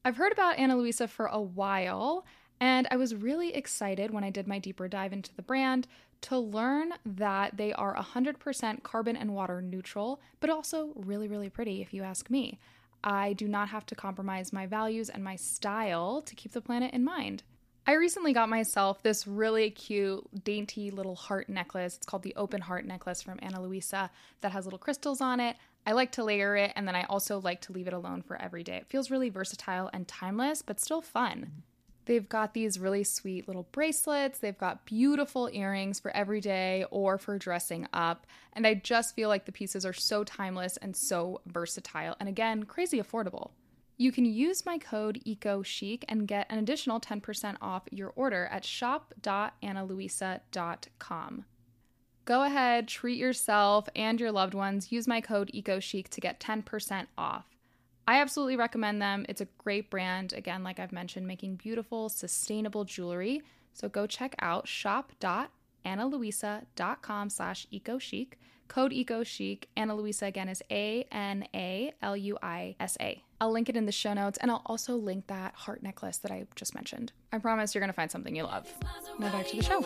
I've 0.05 0.17
heard 0.17 0.31
about 0.31 0.57
Ana 0.57 0.77
Luisa 0.77 1.07
for 1.07 1.25
a 1.25 1.41
while, 1.41 2.25
and 2.59 2.87
I 2.91 2.97
was 2.97 3.15
really 3.15 3.53
excited 3.55 4.11
when 4.11 4.23
I 4.23 4.29
did 4.29 4.47
my 4.47 4.59
deeper 4.59 4.87
dive 4.87 5.13
into 5.13 5.33
the 5.35 5.41
brand 5.41 5.87
to 6.21 6.37
learn 6.37 6.93
that 7.05 7.55
they 7.55 7.71
are 7.73 7.95
100% 7.95 8.83
carbon 8.83 9.15
and 9.15 9.33
water 9.33 9.61
neutral, 9.61 10.19
but 10.39 10.49
also 10.49 10.91
really, 10.95 11.27
really 11.27 11.49
pretty, 11.49 11.81
if 11.81 11.93
you 11.93 12.03
ask 12.03 12.29
me. 12.29 12.59
I 13.03 13.33
do 13.33 13.47
not 13.47 13.69
have 13.69 13.85
to 13.87 13.95
compromise 13.95 14.51
my 14.51 14.65
values 14.65 15.09
and 15.09 15.23
my 15.23 15.37
style 15.37 16.21
to 16.23 16.35
keep 16.35 16.51
the 16.51 16.61
planet 16.61 16.93
in 16.93 17.03
mind. 17.03 17.43
I 17.87 17.93
recently 17.93 18.33
got 18.33 18.49
myself 18.49 19.01
this 19.01 19.25
really 19.25 19.71
cute, 19.71 20.27
dainty 20.43 20.91
little 20.91 21.15
heart 21.15 21.49
necklace. 21.49 21.95
It's 21.95 22.05
called 22.05 22.23
the 22.23 22.35
Open 22.35 22.61
Heart 22.61 22.85
Necklace 22.85 23.21
from 23.21 23.39
Ana 23.41 23.61
Luisa 23.61 24.11
that 24.41 24.51
has 24.51 24.65
little 24.65 24.77
crystals 24.77 25.21
on 25.21 25.39
it. 25.39 25.55
I 25.87 25.93
like 25.93 26.11
to 26.11 26.23
layer 26.23 26.55
it 26.55 26.73
and 26.75 26.87
then 26.87 26.95
I 26.95 27.05
also 27.05 27.39
like 27.39 27.61
to 27.61 27.73
leave 27.73 27.87
it 27.87 27.93
alone 27.93 28.21
for 28.21 28.39
every 28.39 28.63
day. 28.63 28.75
It 28.75 28.87
feels 28.89 29.09
really 29.09 29.29
versatile 29.29 29.89
and 29.91 30.07
timeless, 30.07 30.61
but 30.61 30.79
still 30.79 31.01
fun. 31.01 31.63
They've 32.09 32.27
got 32.27 32.53
these 32.55 32.79
really 32.79 33.03
sweet 33.03 33.47
little 33.47 33.67
bracelets. 33.71 34.39
They've 34.39 34.57
got 34.57 34.83
beautiful 34.83 35.47
earrings 35.53 35.99
for 35.99 36.09
every 36.09 36.41
day 36.41 36.83
or 36.89 37.19
for 37.19 37.37
dressing 37.37 37.87
up. 37.93 38.25
And 38.53 38.65
I 38.65 38.73
just 38.73 39.13
feel 39.13 39.29
like 39.29 39.45
the 39.45 39.51
pieces 39.51 39.85
are 39.85 39.93
so 39.93 40.23
timeless 40.23 40.77
and 40.77 40.95
so 40.95 41.41
versatile. 41.45 42.15
And 42.19 42.27
again, 42.27 42.63
crazy 42.63 42.99
affordable. 42.99 43.51
You 43.97 44.11
can 44.11 44.25
use 44.25 44.65
my 44.65 44.79
code 44.79 45.21
EcoChic 45.23 46.05
and 46.09 46.27
get 46.27 46.47
an 46.49 46.57
additional 46.57 46.99
10% 46.99 47.57
off 47.61 47.83
your 47.91 48.11
order 48.15 48.47
at 48.47 48.65
shop.analuisa.com. 48.65 51.45
Go 52.25 52.43
ahead, 52.43 52.87
treat 52.87 53.19
yourself 53.19 53.87
and 53.95 54.19
your 54.19 54.31
loved 54.31 54.55
ones. 54.55 54.91
Use 54.91 55.07
my 55.07 55.21
code 55.21 55.51
EcoChic 55.53 56.07
to 56.07 56.19
get 56.19 56.39
10% 56.39 57.05
off. 57.19 57.45
I 58.09 58.21
absolutely 58.21 58.55
recommend 58.55 59.03
them. 59.03 59.27
It's 59.29 59.39
a 59.39 59.45
great 59.59 59.91
brand. 59.91 60.33
Again, 60.33 60.63
like 60.63 60.79
I've 60.79 60.91
mentioned, 60.91 61.27
making 61.27 61.57
beautiful, 61.57 62.09
sustainable 62.09 62.83
jewelry. 62.83 63.43
So 63.73 63.87
go 63.87 64.07
check 64.07 64.33
out 64.39 64.67
shop.analuisa.com 64.67 67.29
slash 67.29 67.67
ecochic. 67.71 68.29
Code 68.67 68.93
ecochic. 68.93 69.65
Ana 69.77 69.93
Luisa 69.93 70.25
again 70.25 70.49
is 70.49 70.63
A-N-A-L-U-I-S-A. 70.71 71.13
I'll 73.39 73.51
link 73.51 73.69
it 73.69 73.77
in 73.77 73.85
the 73.85 73.91
show 73.91 74.15
notes 74.15 74.39
and 74.41 74.49
I'll 74.49 74.63
also 74.65 74.95
link 74.95 75.27
that 75.27 75.53
heart 75.53 75.83
necklace 75.83 76.17
that 76.17 76.31
I 76.31 76.47
just 76.55 76.73
mentioned. 76.73 77.11
I 77.31 77.37
promise 77.37 77.75
you're 77.75 77.81
going 77.81 77.89
to 77.89 77.95
find 77.95 78.09
something 78.09 78.35
you 78.35 78.41
love. 78.41 78.73
Now 79.19 79.31
back 79.31 79.45
to 79.49 79.57
the 79.57 79.61
show. 79.61 79.85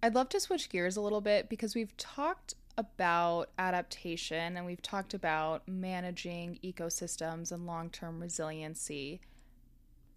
I'd 0.00 0.14
love 0.14 0.28
to 0.28 0.38
switch 0.38 0.68
gears 0.68 0.96
a 0.96 1.00
little 1.00 1.20
bit 1.20 1.48
because 1.48 1.74
we've 1.74 1.96
talked 1.96 2.54
about 2.76 3.50
adaptation 3.58 4.56
and 4.56 4.66
we've 4.66 4.82
talked 4.82 5.14
about 5.14 5.66
managing 5.68 6.58
ecosystems 6.64 7.52
and 7.52 7.66
long 7.66 7.90
term 7.90 8.20
resiliency. 8.20 9.20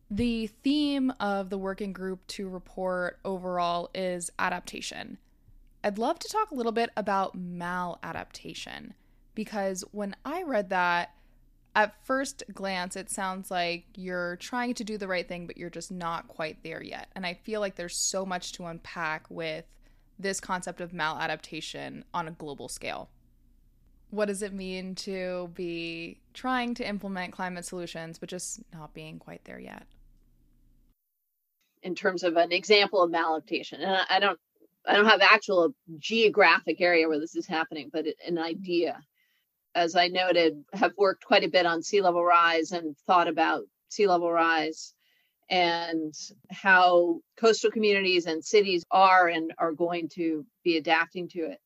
The 0.09 0.47
theme 0.47 1.11
of 1.19 1.49
the 1.49 1.57
working 1.57 1.91
group 1.91 2.25
to 2.27 2.47
report 2.47 3.19
overall 3.25 3.89
is 3.93 4.31
adaptation. 4.37 5.17
I'd 5.83 5.97
love 5.97 6.19
to 6.19 6.29
talk 6.29 6.51
a 6.51 6.55
little 6.55 6.71
bit 6.71 6.89
about 6.95 7.37
maladaptation 7.37 8.93
because 9.33 9.83
when 9.91 10.15
I 10.23 10.43
read 10.43 10.69
that, 10.69 11.11
at 11.75 12.05
first 12.05 12.43
glance, 12.53 12.95
it 12.95 13.09
sounds 13.09 13.51
like 13.51 13.83
you're 13.95 14.37
trying 14.37 14.73
to 14.75 14.83
do 14.83 14.97
the 14.97 15.09
right 15.09 15.27
thing, 15.27 15.45
but 15.45 15.57
you're 15.57 15.69
just 15.69 15.91
not 15.91 16.27
quite 16.29 16.63
there 16.63 16.81
yet. 16.81 17.09
And 17.15 17.25
I 17.25 17.33
feel 17.33 17.59
like 17.59 17.75
there's 17.75 17.97
so 17.97 18.25
much 18.25 18.53
to 18.53 18.65
unpack 18.65 19.29
with 19.29 19.65
this 20.17 20.39
concept 20.39 20.81
of 20.81 20.91
maladaptation 20.91 22.03
on 22.13 22.27
a 22.27 22.31
global 22.31 22.67
scale. 22.67 23.09
What 24.11 24.27
does 24.27 24.41
it 24.41 24.53
mean 24.53 24.95
to 24.95 25.51
be 25.53 26.19
trying 26.33 26.73
to 26.75 26.87
implement 26.87 27.33
climate 27.33 27.65
solutions, 27.65 28.17
but 28.17 28.29
just 28.29 28.61
not 28.73 28.93
being 28.93 29.19
quite 29.19 29.43
there 29.45 29.59
yet? 29.59 29.83
In 31.83 31.95
terms 31.95 32.23
of 32.23 32.37
an 32.37 32.51
example 32.51 33.03
of 33.03 33.11
maladaptation, 33.11 33.79
and 33.79 33.97
I 34.09 34.19
don't, 34.19 34.39
I 34.87 34.95
don't 34.95 35.05
have 35.05 35.21
actual 35.21 35.73
geographic 35.97 36.79
area 36.79 37.07
where 37.07 37.19
this 37.19 37.35
is 37.35 37.45
happening, 37.45 37.89
but 37.91 38.05
an 38.25 38.37
idea. 38.37 38.99
As 39.73 39.95
I 39.95 40.07
noted, 40.07 40.63
have 40.73 40.93
worked 40.97 41.25
quite 41.25 41.43
a 41.43 41.49
bit 41.49 41.65
on 41.65 41.83
sea 41.83 42.01
level 42.01 42.23
rise 42.23 42.71
and 42.71 42.95
thought 43.05 43.27
about 43.27 43.63
sea 43.89 44.07
level 44.07 44.31
rise 44.31 44.94
and 45.49 46.13
how 46.49 47.19
coastal 47.37 47.71
communities 47.71 48.25
and 48.25 48.43
cities 48.43 48.83
are 48.91 49.27
and 49.27 49.53
are 49.57 49.73
going 49.73 50.09
to 50.09 50.45
be 50.63 50.77
adapting 50.77 51.27
to 51.29 51.39
it. 51.39 51.59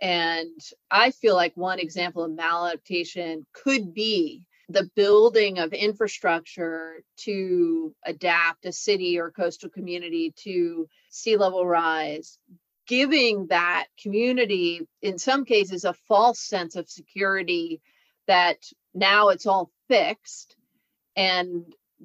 And 0.00 0.60
I 0.90 1.10
feel 1.10 1.34
like 1.34 1.56
one 1.56 1.78
example 1.78 2.24
of 2.24 2.30
maladaptation 2.30 3.44
could 3.52 3.92
be 3.92 4.46
the 4.68 4.88
building 4.94 5.58
of 5.58 5.72
infrastructure 5.72 7.02
to 7.16 7.94
adapt 8.06 8.64
a 8.64 8.72
city 8.72 9.18
or 9.18 9.30
coastal 9.30 9.68
community 9.68 10.32
to 10.44 10.88
sea 11.10 11.36
level 11.36 11.66
rise, 11.66 12.38
giving 12.86 13.48
that 13.48 13.86
community, 14.00 14.86
in 15.02 15.18
some 15.18 15.44
cases, 15.44 15.84
a 15.84 15.92
false 16.06 16.40
sense 16.40 16.76
of 16.76 16.88
security 16.88 17.80
that 18.28 18.58
now 18.94 19.28
it's 19.30 19.46
all 19.46 19.70
fixed 19.88 20.56
and 21.16 21.64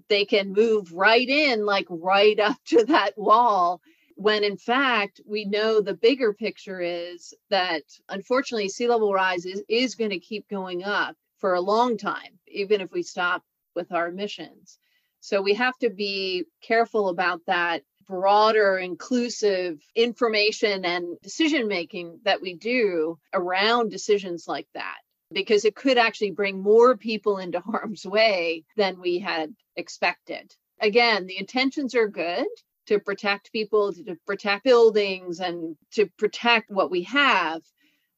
they 0.10 0.26
can 0.26 0.54
move 0.54 0.92
right 0.94 1.28
in, 1.28 1.66
like 1.66 1.88
right 1.90 2.40
up 2.40 2.58
to 2.66 2.86
that 2.86 3.18
wall. 3.18 3.82
When 4.18 4.44
in 4.44 4.58
fact, 4.58 5.20
we 5.26 5.46
know 5.46 5.82
the 5.82 5.94
bigger 5.94 6.34
picture 6.34 6.80
is 6.80 7.34
that 7.50 7.84
unfortunately, 8.08 8.70
sea 8.70 8.88
level 8.88 9.14
rise 9.14 9.46
is, 9.46 9.62
is 9.68 9.96
going 9.96 10.12
to 10.12 10.20
keep 10.20 10.48
going 10.50 10.84
up 10.84 11.16
for 11.38 11.54
a 11.54 11.62
long 11.62 11.98
time, 11.98 12.40
even 12.48 12.80
if 12.80 12.92
we 12.92 13.04
stop 13.04 13.44
with 13.76 13.92
our 13.92 14.08
emissions. 14.08 14.80
So 15.20 15.42
we 15.42 15.56
have 15.56 15.78
to 15.80 15.90
be 15.90 16.46
careful 16.62 17.10
about 17.10 17.42
that 17.48 17.84
broader, 18.08 18.78
inclusive 18.78 19.82
information 19.96 20.86
and 20.86 21.20
decision 21.22 21.68
making 21.68 22.20
that 22.24 22.42
we 22.42 22.54
do 22.54 23.18
around 23.34 23.90
decisions 23.90 24.48
like 24.48 24.68
that 24.76 25.00
because 25.32 25.66
it 25.66 25.76
could 25.76 25.98
actually 25.98 26.32
bring 26.32 26.62
more 26.62 26.98
people 26.98 27.38
into 27.38 27.60
harm's 27.66 28.06
way 28.06 28.64
than 28.76 29.00
we 29.00 29.20
had 29.20 29.54
expected. 29.76 30.54
Again, 30.82 31.26
the 31.26 31.40
intentions 31.40 31.96
are 31.96 32.08
good 32.08 32.48
to 32.88 33.00
protect 33.00 33.52
people, 33.52 33.94
to 33.94 34.16
protect 34.28 34.64
buildings, 34.64 35.40
and 35.40 35.76
to 35.92 36.08
protect 36.18 36.70
what 36.70 36.92
we 36.92 37.04
have. 37.04 37.62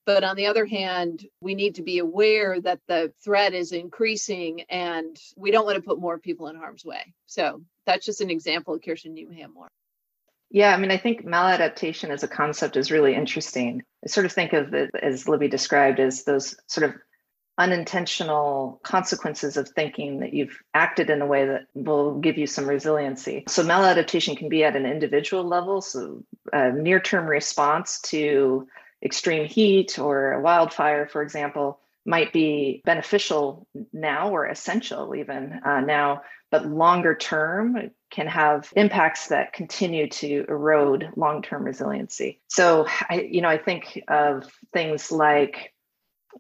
But 0.06 0.24
on 0.24 0.36
the 0.36 0.48
other 0.48 0.66
hand, 0.66 1.26
we 1.42 1.54
need 1.54 1.76
to 1.76 1.84
be 1.84 2.00
aware 2.00 2.60
that 2.62 2.80
the 2.88 3.14
threat 3.24 3.54
is 3.54 3.74
increasing 3.74 4.62
and 4.70 5.18
we 5.36 5.52
don't 5.52 5.66
want 5.66 5.76
to 5.76 5.82
put 5.82 6.00
more 6.00 6.18
people 6.18 6.48
in 6.48 6.56
harm's 6.56 6.86
way. 6.86 7.14
So 7.26 7.62
that's 7.86 8.06
just 8.06 8.22
an 8.22 8.30
example. 8.30 8.80
Kirstin, 8.80 9.18
you 9.18 9.28
may 9.30 9.46
more. 9.48 9.68
Yeah, 10.50 10.74
I 10.74 10.78
mean, 10.78 10.92
I 10.92 10.98
think 10.98 11.26
maladaptation 11.26 12.10
as 12.10 12.24
a 12.24 12.28
concept 12.28 12.78
is 12.78 12.92
really 12.92 13.16
interesting. 13.16 13.84
I 14.04 14.08
sort 14.08 14.26
of 14.26 14.32
think 14.32 14.54
of 14.54 14.74
it, 14.74 14.92
as 15.02 15.28
Libby 15.28 15.50
described, 15.50 16.00
as 16.00 16.24
those 16.24 16.56
sort 16.68 16.90
of 16.90 16.96
unintentional 17.58 18.80
consequences 18.84 19.58
of 19.58 19.68
thinking 19.70 20.20
that 20.20 20.34
you've 20.34 20.58
acted 20.74 21.10
in 21.10 21.22
a 21.22 21.26
way 21.26 21.46
that 21.48 21.66
will 21.74 22.20
give 22.20 22.38
you 22.38 22.48
some 22.48 22.68
resiliency. 22.68 23.44
So, 23.48 23.64
maladaptation 23.64 24.38
can 24.38 24.48
be 24.48 24.64
at 24.64 24.76
an 24.76 24.86
individual 24.86 25.44
level. 25.44 25.82
So, 25.82 26.24
a 26.54 26.72
near 26.72 27.00
term 27.02 27.26
response 27.26 28.00
to 28.02 28.68
extreme 29.04 29.48
heat 29.48 30.00
or 30.00 30.32
a 30.34 30.42
wildfire, 30.42 31.08
for 31.08 31.22
example, 31.22 31.80
might 32.08 32.32
be 32.32 32.82
beneficial 32.86 33.68
now 33.92 34.32
or 34.32 34.48
essential 34.48 35.14
even 35.14 35.60
uh, 35.66 35.82
now, 35.82 36.22
but 36.50 36.66
longer 36.66 37.14
term 37.14 37.92
can 38.10 38.26
have 38.28 38.72
impacts 38.78 39.28
that 39.28 39.52
continue 39.52 40.08
to 40.08 40.46
erode 40.48 41.10
long 41.18 41.42
term 41.42 41.66
resiliency. 41.66 42.40
So, 42.48 42.88
I, 43.10 43.28
you 43.30 43.42
know, 43.42 43.50
I 43.50 43.58
think 43.58 44.02
of 44.08 44.50
things 44.72 45.12
like 45.12 45.74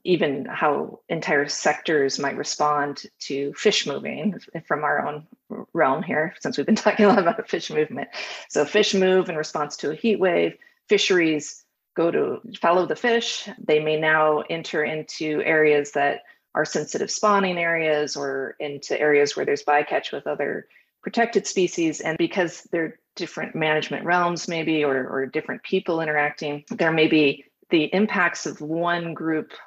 even 0.05 0.45
how 0.45 1.01
entire 1.09 1.47
sectors 1.47 2.17
might 2.17 2.37
respond 2.37 3.03
to 3.19 3.51
fish 3.53 3.85
moving 3.85 4.39
from 4.65 4.85
our 4.85 5.05
own 5.05 5.27
realm 5.73 6.01
here, 6.01 6.33
since 6.39 6.57
we've 6.57 6.65
been 6.65 6.75
talking 6.87 7.05
a 7.05 7.09
lot 7.09 7.19
about 7.19 7.49
fish 7.49 7.69
movement. 7.69 8.07
So, 8.47 8.63
fish 8.63 8.93
move 8.93 9.27
in 9.27 9.35
response 9.35 9.75
to 9.77 9.91
a 9.91 9.95
heat 9.95 10.19
wave, 10.19 10.55
fisheries 10.87 11.65
go 11.97 12.11
to 12.11 12.39
follow 12.61 12.85
the 12.85 12.95
fish. 12.95 13.49
They 13.57 13.79
may 13.79 13.99
now 13.99 14.43
enter 14.49 14.83
into 14.83 15.41
areas 15.43 15.91
that 15.93 16.21
are 16.53 16.63
sensitive 16.63 17.09
spawning 17.09 17.57
areas 17.57 18.15
or 18.15 18.55
into 18.59 18.99
areas 18.99 19.35
where 19.35 19.45
there's 19.45 19.63
bycatch 19.63 20.11
with 20.11 20.27
other 20.27 20.67
protected 21.01 21.47
species. 21.47 21.99
And 21.99 22.15
because 22.17 22.67
they're 22.71 22.99
different 23.15 23.55
management 23.55 24.05
realms, 24.05 24.47
maybe, 24.47 24.83
or, 24.83 25.07
or 25.07 25.25
different 25.25 25.63
people 25.63 25.99
interacting, 25.99 26.63
there 26.69 26.91
may 26.91 27.07
be 27.07 27.45
the 27.71 27.85
impacts 27.85 28.45
of 28.45 28.61
one 28.61 29.15
group's 29.15 29.57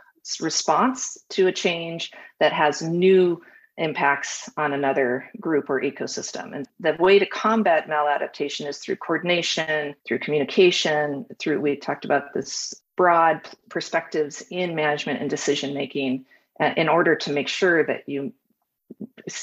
response 0.40 1.18
to 1.30 1.48
a 1.48 1.52
change 1.52 2.12
that 2.38 2.52
has 2.52 2.80
new 2.80 3.42
impacts 3.80 4.48
on 4.56 4.72
another 4.72 5.28
group 5.40 5.70
or 5.70 5.80
ecosystem. 5.80 6.54
And 6.54 6.68
the 6.78 6.96
way 7.02 7.18
to 7.18 7.26
combat 7.26 7.88
maladaptation 7.88 8.68
is 8.68 8.78
through 8.78 8.96
coordination, 8.96 9.96
through 10.06 10.18
communication, 10.20 11.26
through, 11.38 11.60
we 11.60 11.76
talked 11.76 12.04
about 12.04 12.34
this 12.34 12.74
broad 12.96 13.40
perspectives 13.70 14.44
in 14.50 14.74
management 14.74 15.20
and 15.20 15.30
decision 15.30 15.72
making 15.72 16.26
uh, 16.60 16.74
in 16.76 16.88
order 16.88 17.16
to 17.16 17.32
make 17.32 17.48
sure 17.48 17.84
that 17.84 18.06
you 18.06 18.32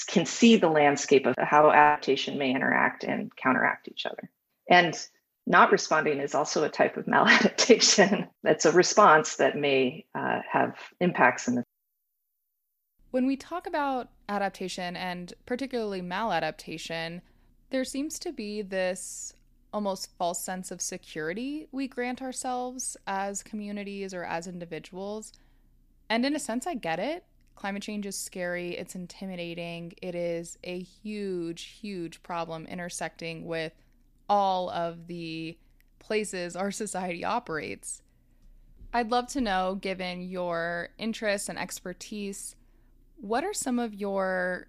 can 0.06 0.26
see 0.26 0.56
the 0.56 0.70
landscape 0.70 1.26
of 1.26 1.34
how 1.40 1.72
adaptation 1.72 2.38
may 2.38 2.52
interact 2.52 3.04
and 3.04 3.36
counteract 3.36 3.88
each 3.88 4.06
other. 4.06 4.30
And 4.70 4.96
not 5.48 5.72
responding 5.72 6.20
is 6.20 6.36
also 6.36 6.64
a 6.64 6.70
type 6.70 6.98
of 6.98 7.06
maladaptation. 7.08 8.28
That's 8.44 8.66
a 8.66 8.72
response 8.72 9.38
that 9.38 9.58
may 9.58 10.06
uh, 10.14 10.42
have 10.52 10.76
impacts 11.00 11.48
in 11.48 11.56
the 11.56 11.64
when 13.12 13.26
we 13.26 13.36
talk 13.36 13.68
about 13.68 14.10
adaptation 14.30 14.96
and 14.96 15.34
particularly 15.46 16.02
maladaptation, 16.02 17.22
there 17.70 17.84
seems 17.84 18.20
to 18.20 18.32
be 18.32 18.62
this 18.62 19.34
almost 19.74 20.16
false 20.18 20.44
sense 20.44 20.72
of 20.72 20.82
security 20.82 21.68
we 21.72 21.88
grant 21.88 22.22
ourselves 22.22 22.96
as 23.06 23.44
communities 23.44 24.14
or 24.14 24.24
as 24.24 24.48
individuals. 24.48 25.34
And 26.10 26.26
in 26.26 26.36
a 26.36 26.40
sense, 26.40 26.66
I 26.66 26.74
get 26.74 27.00
it. 27.00 27.26
Climate 27.56 27.82
change 27.82 28.06
is 28.06 28.16
scary, 28.16 28.78
it's 28.78 28.94
intimidating, 28.94 29.94
it 30.02 30.14
is 30.14 30.60
a 30.64 30.80
huge, 30.80 31.80
huge 31.82 32.22
problem 32.22 32.68
intersecting 32.68 33.48
with 33.48 33.74
all 34.30 34.70
of 34.70 35.08
the 35.08 35.58
places 35.98 36.56
our 36.56 36.70
society 36.70 37.26
operates. 37.26 38.04
I'd 38.94 39.10
love 39.10 39.28
to 39.30 39.42
know, 39.42 39.76
given 39.76 40.22
your 40.22 40.90
interests 41.00 41.50
and 41.50 41.58
expertise, 41.58 42.56
what 43.20 43.44
are 43.44 43.54
some 43.54 43.80
of 43.80 43.94
your, 43.94 44.68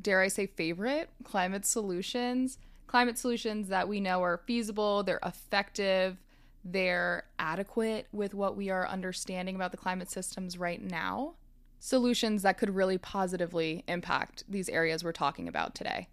dare 0.00 0.20
I 0.20 0.28
say, 0.28 0.46
favorite 0.46 1.10
climate 1.24 1.64
solutions? 1.64 2.58
Climate 2.86 3.18
solutions 3.18 3.68
that 3.68 3.88
we 3.88 4.00
know 4.00 4.22
are 4.22 4.40
feasible, 4.46 5.02
they're 5.02 5.20
effective, 5.24 6.16
they're 6.64 7.24
adequate 7.38 8.06
with 8.12 8.34
what 8.34 8.56
we 8.56 8.70
are 8.70 8.86
understanding 8.86 9.56
about 9.56 9.70
the 9.70 9.76
climate 9.76 10.10
systems 10.10 10.58
right 10.58 10.82
now. 10.82 11.34
Solutions 11.78 12.42
that 12.42 12.58
could 12.58 12.74
really 12.74 12.98
positively 12.98 13.84
impact 13.86 14.44
these 14.48 14.68
areas 14.68 15.04
we're 15.04 15.12
talking 15.12 15.48
about 15.48 15.74
today. 15.74 16.08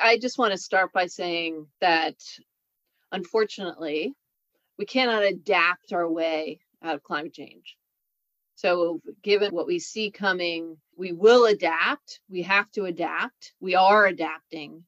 I 0.00 0.18
just 0.18 0.38
want 0.38 0.52
to 0.52 0.58
start 0.58 0.92
by 0.92 1.06
saying 1.06 1.66
that 1.80 2.16
unfortunately, 3.12 4.14
we 4.78 4.86
cannot 4.86 5.22
adapt 5.22 5.92
our 5.92 6.08
way 6.08 6.60
out 6.82 6.94
of 6.94 7.02
climate 7.02 7.34
change. 7.34 7.76
So, 8.54 9.00
given 9.22 9.50
what 9.52 9.66
we 9.66 9.78
see 9.78 10.10
coming, 10.10 10.76
we 10.96 11.12
will 11.12 11.46
adapt. 11.46 12.20
We 12.28 12.42
have 12.42 12.70
to 12.72 12.84
adapt. 12.84 13.54
We 13.60 13.74
are 13.74 14.06
adapting, 14.06 14.84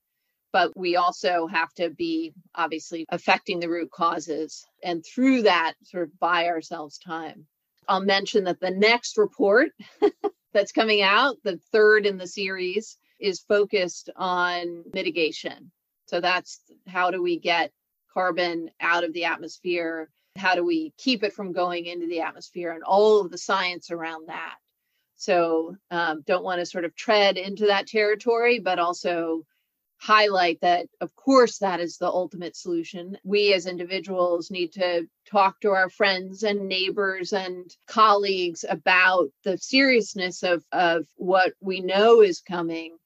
but 0.53 0.77
we 0.77 0.97
also 0.97 1.47
have 1.47 1.73
to 1.75 1.91
be 1.91 2.35
obviously 2.55 3.07
affecting 3.09 3.61
the 3.61 3.69
root 3.69 3.91
causes 3.91 4.67
and 4.83 5.05
through 5.05 5.43
that, 5.43 5.75
sort 5.83 6.05
of 6.05 6.19
buy 6.21 6.47
ourselves 6.49 6.99
time. 6.99 7.47
I'll 7.89 8.01
mention 8.01 8.45
that 8.45 8.61
the 8.61 8.71
next 8.71 9.19
report 9.19 9.71
that's 10.53 10.73
coming 10.73 11.03
out, 11.03 11.37
the 11.43 11.59
third 11.73 12.07
in 12.07 12.17
the 12.19 12.27
series, 12.27 12.99
is 13.19 13.41
focused 13.41 14.11
on 14.17 14.85
mitigation. 14.93 15.71
So, 16.07 16.21
that's 16.21 16.61
how 16.87 17.11
do 17.11 17.23
we 17.23 17.39
get 17.39 17.73
carbon 18.13 18.71
out 18.81 19.05
of 19.05 19.13
the 19.13 19.25
atmosphere 19.25 20.11
how 20.37 20.55
do 20.55 20.65
we 20.65 20.93
keep 20.99 21.23
it 21.23 21.33
from 21.33 21.53
going 21.53 21.87
into 21.87 22.07
the 22.07 22.21
atmosphere 22.21 22.73
and 22.73 22.83
all 22.83 23.21
of 23.21 23.31
the 23.31 23.39
science 23.39 23.91
around 23.91 24.29
that. 24.29 24.57
So 25.17 25.77
um, 25.91 26.23
don't 26.27 26.45
want 26.45 26.61
to 26.61 26.67
sort 26.67 26.85
of 26.85 26.97
tread 26.97 27.37
into 27.37 27.67
that 27.67 27.87
territory 27.87 28.59
but 28.59 28.79
also 28.79 29.45
highlight 29.99 30.61
that 30.61 30.87
of 31.01 31.15
course 31.15 31.59
that 31.59 31.81
is 31.81 31.97
the 31.97 32.09
ultimate 32.09 32.57
solution. 32.57 33.17
We 33.23 33.55
as 33.55 33.67
individuals 33.67 34.51
need 34.51 34.73
to 34.73 35.07
talk 35.31 35.61
to 35.61 35.71
our 35.71 35.89
friends 35.89 36.43
and 36.43 36.69
neighbors 36.69 37.33
and 37.33 37.71
colleagues 37.87 38.65
about 38.69 39.29
the 39.45 39.57
seriousness 39.57 40.43
of 40.43 40.65
of 40.73 41.07
what 41.15 41.53
we 41.61 41.81
know 41.81 42.23
is 42.23 42.41
coming 42.41 42.97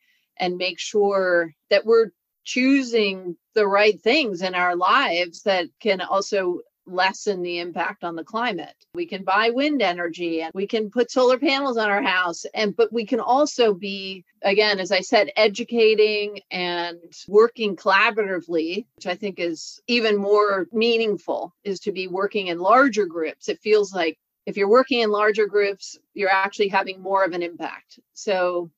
and 0.41 0.57
make 0.57 0.79
sure 0.79 1.53
that 1.69 1.85
we're 1.85 2.11
choosing 2.45 3.37
the 3.55 3.67
right 3.67 4.01
things 4.01 4.41
in 4.41 4.55
our 4.55 4.75
lives 4.75 5.43
that 5.43 5.67
can 5.81 6.01
also 6.01 6.61
lessen 6.89 7.43
the 7.43 7.59
impact 7.59 8.05
on 8.05 8.17
the 8.17 8.25
climate. 8.25 8.75
We 8.95 9.07
can 9.07 9.25
buy 9.25 9.51
wind 9.51 9.83
energy 9.83 10.43
and 10.43 10.53
we 10.55 10.67
can 10.67 10.91
put 10.91 11.11
solar 11.11 11.39
panels 11.39 11.77
on 11.77 11.91
our 11.91 12.03
house 12.03 12.45
and 12.55 12.77
but 12.77 12.93
we 12.93 13.05
can 13.05 13.21
also 13.21 13.75
be 13.75 14.25
again 14.43 14.81
as 14.81 14.93
I 14.93 15.01
said 15.01 15.31
educating 15.37 16.41
and 16.51 16.99
working 17.27 17.77
collaboratively, 17.77 18.87
which 18.97 19.07
I 19.07 19.15
think 19.15 19.39
is 19.39 19.81
even 19.87 20.17
more 20.17 20.69
meaningful 20.73 21.55
is 21.65 21.81
to 21.81 21.93
be 21.93 22.09
working 22.09 22.49
in 22.49 22.59
larger 22.59 23.07
groups. 23.07 23.49
It 23.49 23.61
feels 23.61 23.93
like 23.93 24.19
if 24.47 24.57
you're 24.57 24.69
working 24.69 25.01
in 25.01 25.11
larger 25.11 25.47
groups, 25.47 25.99
you're 26.15 26.31
actually 26.31 26.69
having 26.69 27.03
more 27.03 27.23
of 27.23 27.33
an 27.33 27.43
impact. 27.43 28.01
So 28.15 28.71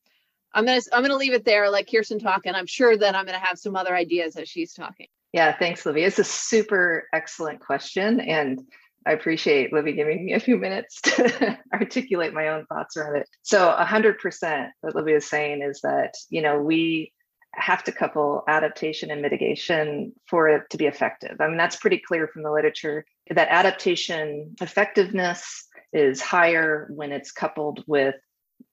I'm 0.52 0.64
gonna 0.64 0.80
I'm 0.92 1.02
gonna 1.02 1.16
leave 1.16 1.32
it 1.32 1.44
there. 1.44 1.70
Let 1.70 1.88
Kirstin 1.88 2.22
talk, 2.22 2.46
and 2.46 2.56
I'm 2.56 2.66
sure 2.66 2.96
that 2.96 3.14
I'm 3.14 3.26
gonna 3.26 3.38
have 3.38 3.58
some 3.58 3.76
other 3.76 3.94
ideas 3.94 4.36
as 4.36 4.48
she's 4.48 4.74
talking. 4.74 5.06
Yeah, 5.32 5.56
thanks, 5.56 5.86
Libby. 5.86 6.02
It's 6.02 6.18
a 6.18 6.24
super 6.24 7.06
excellent 7.12 7.60
question. 7.60 8.20
And 8.20 8.60
I 9.06 9.12
appreciate 9.12 9.72
Libby 9.72 9.92
giving 9.92 10.26
me 10.26 10.32
a 10.34 10.40
few 10.40 10.56
minutes 10.56 11.00
to 11.02 11.58
articulate 11.72 12.34
my 12.34 12.48
own 12.48 12.66
thoughts 12.66 12.96
around 12.96 13.16
it. 13.16 13.28
So 13.42 13.74
100% 13.78 14.68
what 14.80 14.94
Libby 14.94 15.12
is 15.12 15.28
saying 15.28 15.62
is 15.62 15.80
that, 15.82 16.14
you 16.28 16.42
know, 16.42 16.60
we 16.60 17.12
have 17.54 17.82
to 17.84 17.92
couple 17.92 18.44
adaptation 18.46 19.10
and 19.10 19.22
mitigation 19.22 20.12
for 20.26 20.48
it 20.48 20.70
to 20.70 20.76
be 20.76 20.86
effective. 20.86 21.36
I 21.40 21.48
mean, 21.48 21.56
that's 21.56 21.76
pretty 21.76 21.98
clear 21.98 22.28
from 22.28 22.42
the 22.42 22.52
literature 22.52 23.04
that 23.30 23.48
adaptation 23.50 24.54
effectiveness 24.60 25.66
is 25.92 26.20
higher 26.20 26.88
when 26.90 27.10
it's 27.10 27.32
coupled 27.32 27.82
with 27.86 28.14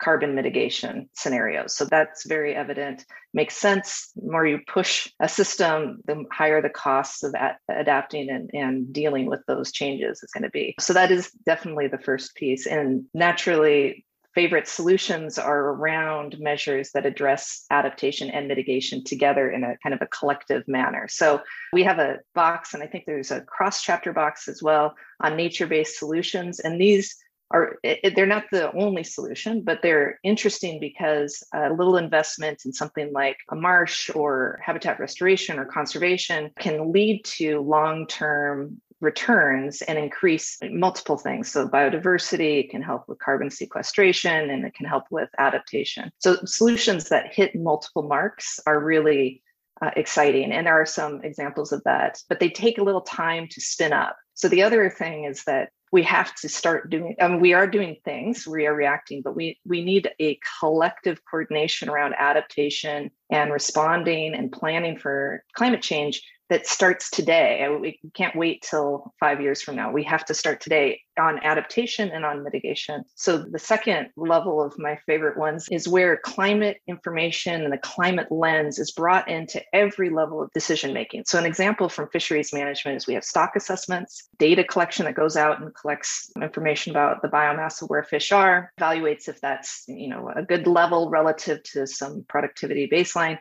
carbon 0.02 0.36
mitigation 0.36 1.10
scenarios. 1.14 1.76
So 1.76 1.86
that's 1.86 2.26
very 2.26 2.56
evident. 2.56 3.06
Makes 3.34 3.58
sense. 3.58 4.12
The 4.16 4.32
more 4.32 4.46
you 4.46 4.60
push 4.68 5.08
a 5.20 5.30
system, 5.30 6.00
the 6.06 6.26
higher 6.32 6.62
the 6.62 6.70
costs 6.70 7.24
of 7.24 7.36
adapting 7.70 8.30
and, 8.30 8.50
and 8.54 8.92
dealing 8.92 9.26
with 9.28 9.42
those 9.48 9.72
changes 9.72 10.24
is 10.24 10.32
going 10.32 10.44
to 10.44 10.50
be. 10.50 10.76
So 10.80 10.94
that 10.94 11.12
is 11.12 11.32
definitely 11.46 11.88
the 11.88 11.98
first 11.98 12.36
piece. 12.36 12.66
And 12.68 13.06
naturally, 13.14 14.06
favorite 14.38 14.68
solutions 14.68 15.40
are 15.40 15.70
around 15.70 16.38
measures 16.40 16.92
that 16.92 17.08
address 17.08 17.66
adaptation 17.72 18.30
and 18.30 18.48
mitigation 18.48 19.04
together 19.04 19.50
in 19.50 19.64
a 19.64 19.76
kind 19.82 19.96
of 19.96 20.02
a 20.04 20.08
collective 20.08 20.64
manner. 20.68 21.08
So 21.10 21.42
we 21.74 21.82
have 21.84 21.98
a 21.98 22.18
box, 22.36 22.76
and 22.76 22.84
I 22.84 22.86
think 22.86 23.06
there's 23.08 23.32
a 23.32 23.42
cross 23.42 23.82
chapter 23.82 24.14
box 24.14 24.48
as 24.48 24.62
well 24.62 24.96
on 25.20 25.36
nature 25.36 25.66
based 25.66 25.98
solutions. 25.98 26.60
And 26.60 26.80
these 26.80 27.16
are 27.52 27.78
it, 27.84 28.16
they're 28.16 28.26
not 28.26 28.46
the 28.52 28.72
only 28.74 29.04
solution, 29.04 29.62
but 29.62 29.82
they're 29.82 30.20
interesting 30.24 30.80
because 30.80 31.44
a 31.54 31.72
little 31.72 31.98
investment 31.98 32.64
in 32.66 32.74
something 32.74 33.12
like 33.14 33.38
a 33.50 33.56
marsh 33.56 34.10
or 34.14 34.60
habitat 34.64 35.00
restoration 35.00 35.60
or 35.60 35.66
conservation 35.66 36.52
can 36.60 36.92
lead 36.92 37.24
to 37.24 37.62
long-term 37.62 38.82
returns 39.00 39.82
and 39.84 39.98
increase 39.98 40.58
multiple 40.64 41.18
things. 41.18 41.52
So, 41.52 41.68
biodiversity 41.68 42.70
can 42.70 42.82
help 42.82 43.08
with 43.08 43.20
carbon 43.20 43.50
sequestration 43.50 44.50
and 44.50 44.66
it 44.66 44.74
can 44.74 44.86
help 44.86 45.06
with 45.12 45.30
adaptation. 45.38 46.12
So, 46.20 46.38
solutions 46.46 47.10
that 47.10 47.34
hit 47.34 47.56
multiple 47.56 48.04
marks 48.04 48.60
are 48.66 48.80
really 48.80 49.44
uh, 49.82 49.92
exciting. 49.96 50.52
And 50.52 50.66
there 50.66 50.82
are 50.82 50.86
some 50.86 51.22
examples 51.24 51.72
of 51.72 51.84
that, 51.84 52.20
but 52.28 52.40
they 52.40 52.50
take 52.50 52.80
a 52.80 52.84
little 52.84 53.02
time 53.02 53.48
to 53.52 53.62
spin 53.62 53.94
up. 53.94 54.18
So, 54.34 54.48
the 54.48 54.64
other 54.64 54.90
thing 54.90 55.26
is 55.26 55.44
that 55.44 55.70
we 55.92 56.04
have 56.04 56.34
to 56.36 56.50
start 56.50 56.90
doing 56.90 57.16
I 57.20 57.28
mean, 57.28 57.40
we 57.40 57.54
are 57.54 57.68
doing 57.68 57.98
things 58.04 58.48
we 58.48 58.66
are 58.68 58.74
reacting 58.74 59.22
but 59.22 59.36
we 59.36 59.60
we 59.66 59.84
need 59.84 60.10
a 60.20 60.40
collective 60.60 61.20
coordination 61.30 61.90
around 61.90 62.16
adaptation 62.18 63.12
and 63.32 63.52
responding 63.52 64.36
and 64.36 64.52
planning 64.52 64.98
for 64.98 65.44
climate 65.54 65.82
change 65.82 66.22
that 66.50 66.68
starts 66.68 67.10
today. 67.10 67.68
We 67.80 68.00
can't 68.14 68.36
wait 68.36 68.62
till 68.62 69.14
five 69.20 69.42
years 69.42 69.62
from 69.62 69.76
now. 69.76 69.92
We 69.92 70.04
have 70.04 70.26
to 70.26 70.34
start 70.34 70.62
today 70.62 71.02
on 71.20 71.40
adaptation 71.44 72.10
and 72.10 72.24
on 72.24 72.44
mitigation. 72.44 73.04
So, 73.16 73.38
the 73.38 73.60
second 73.60 74.10
level 74.16 74.62
of 74.62 74.78
my 74.78 74.98
favorite 75.06 75.38
ones 75.38 75.68
is 75.72 75.88
where 75.88 76.18
climate 76.18 76.78
information 76.88 77.64
and 77.64 77.74
the 77.74 77.78
climate 77.80 78.32
lens 78.32 78.80
is 78.80 78.92
brought 78.92 79.28
into 79.28 79.62
every 79.74 80.10
level 80.10 80.42
of 80.42 80.52
decision 80.54 80.94
making. 80.94 81.24
So, 81.26 81.38
an 81.38 81.46
example 81.46 81.90
from 81.90 82.10
fisheries 82.10 82.54
management 82.54 82.98
is 82.98 83.08
we 83.08 83.16
have 83.16 83.24
stock 83.24 83.56
assessments, 83.56 84.30
data 84.38 84.64
collection 84.64 85.06
that 85.06 85.16
goes 85.16 85.36
out 85.36 85.62
and 85.62 85.74
collects 85.76 86.32
information 86.42 86.92
about 86.92 87.22
the 87.22 87.30
biomass 87.30 87.82
of 87.82 87.90
where 87.90 88.04
fish 88.04 88.32
are, 88.32 88.72
evaluates 88.80 89.28
if 89.28 89.42
that's 89.42 89.84
you 89.88 90.08
know 90.08 90.32
a 90.36 90.44
good 90.44 90.68
level 90.68 91.10
relative 91.10 91.62
to 91.64 91.88
some 91.88 92.24
productivity 92.30 92.88
baseline 92.88 93.38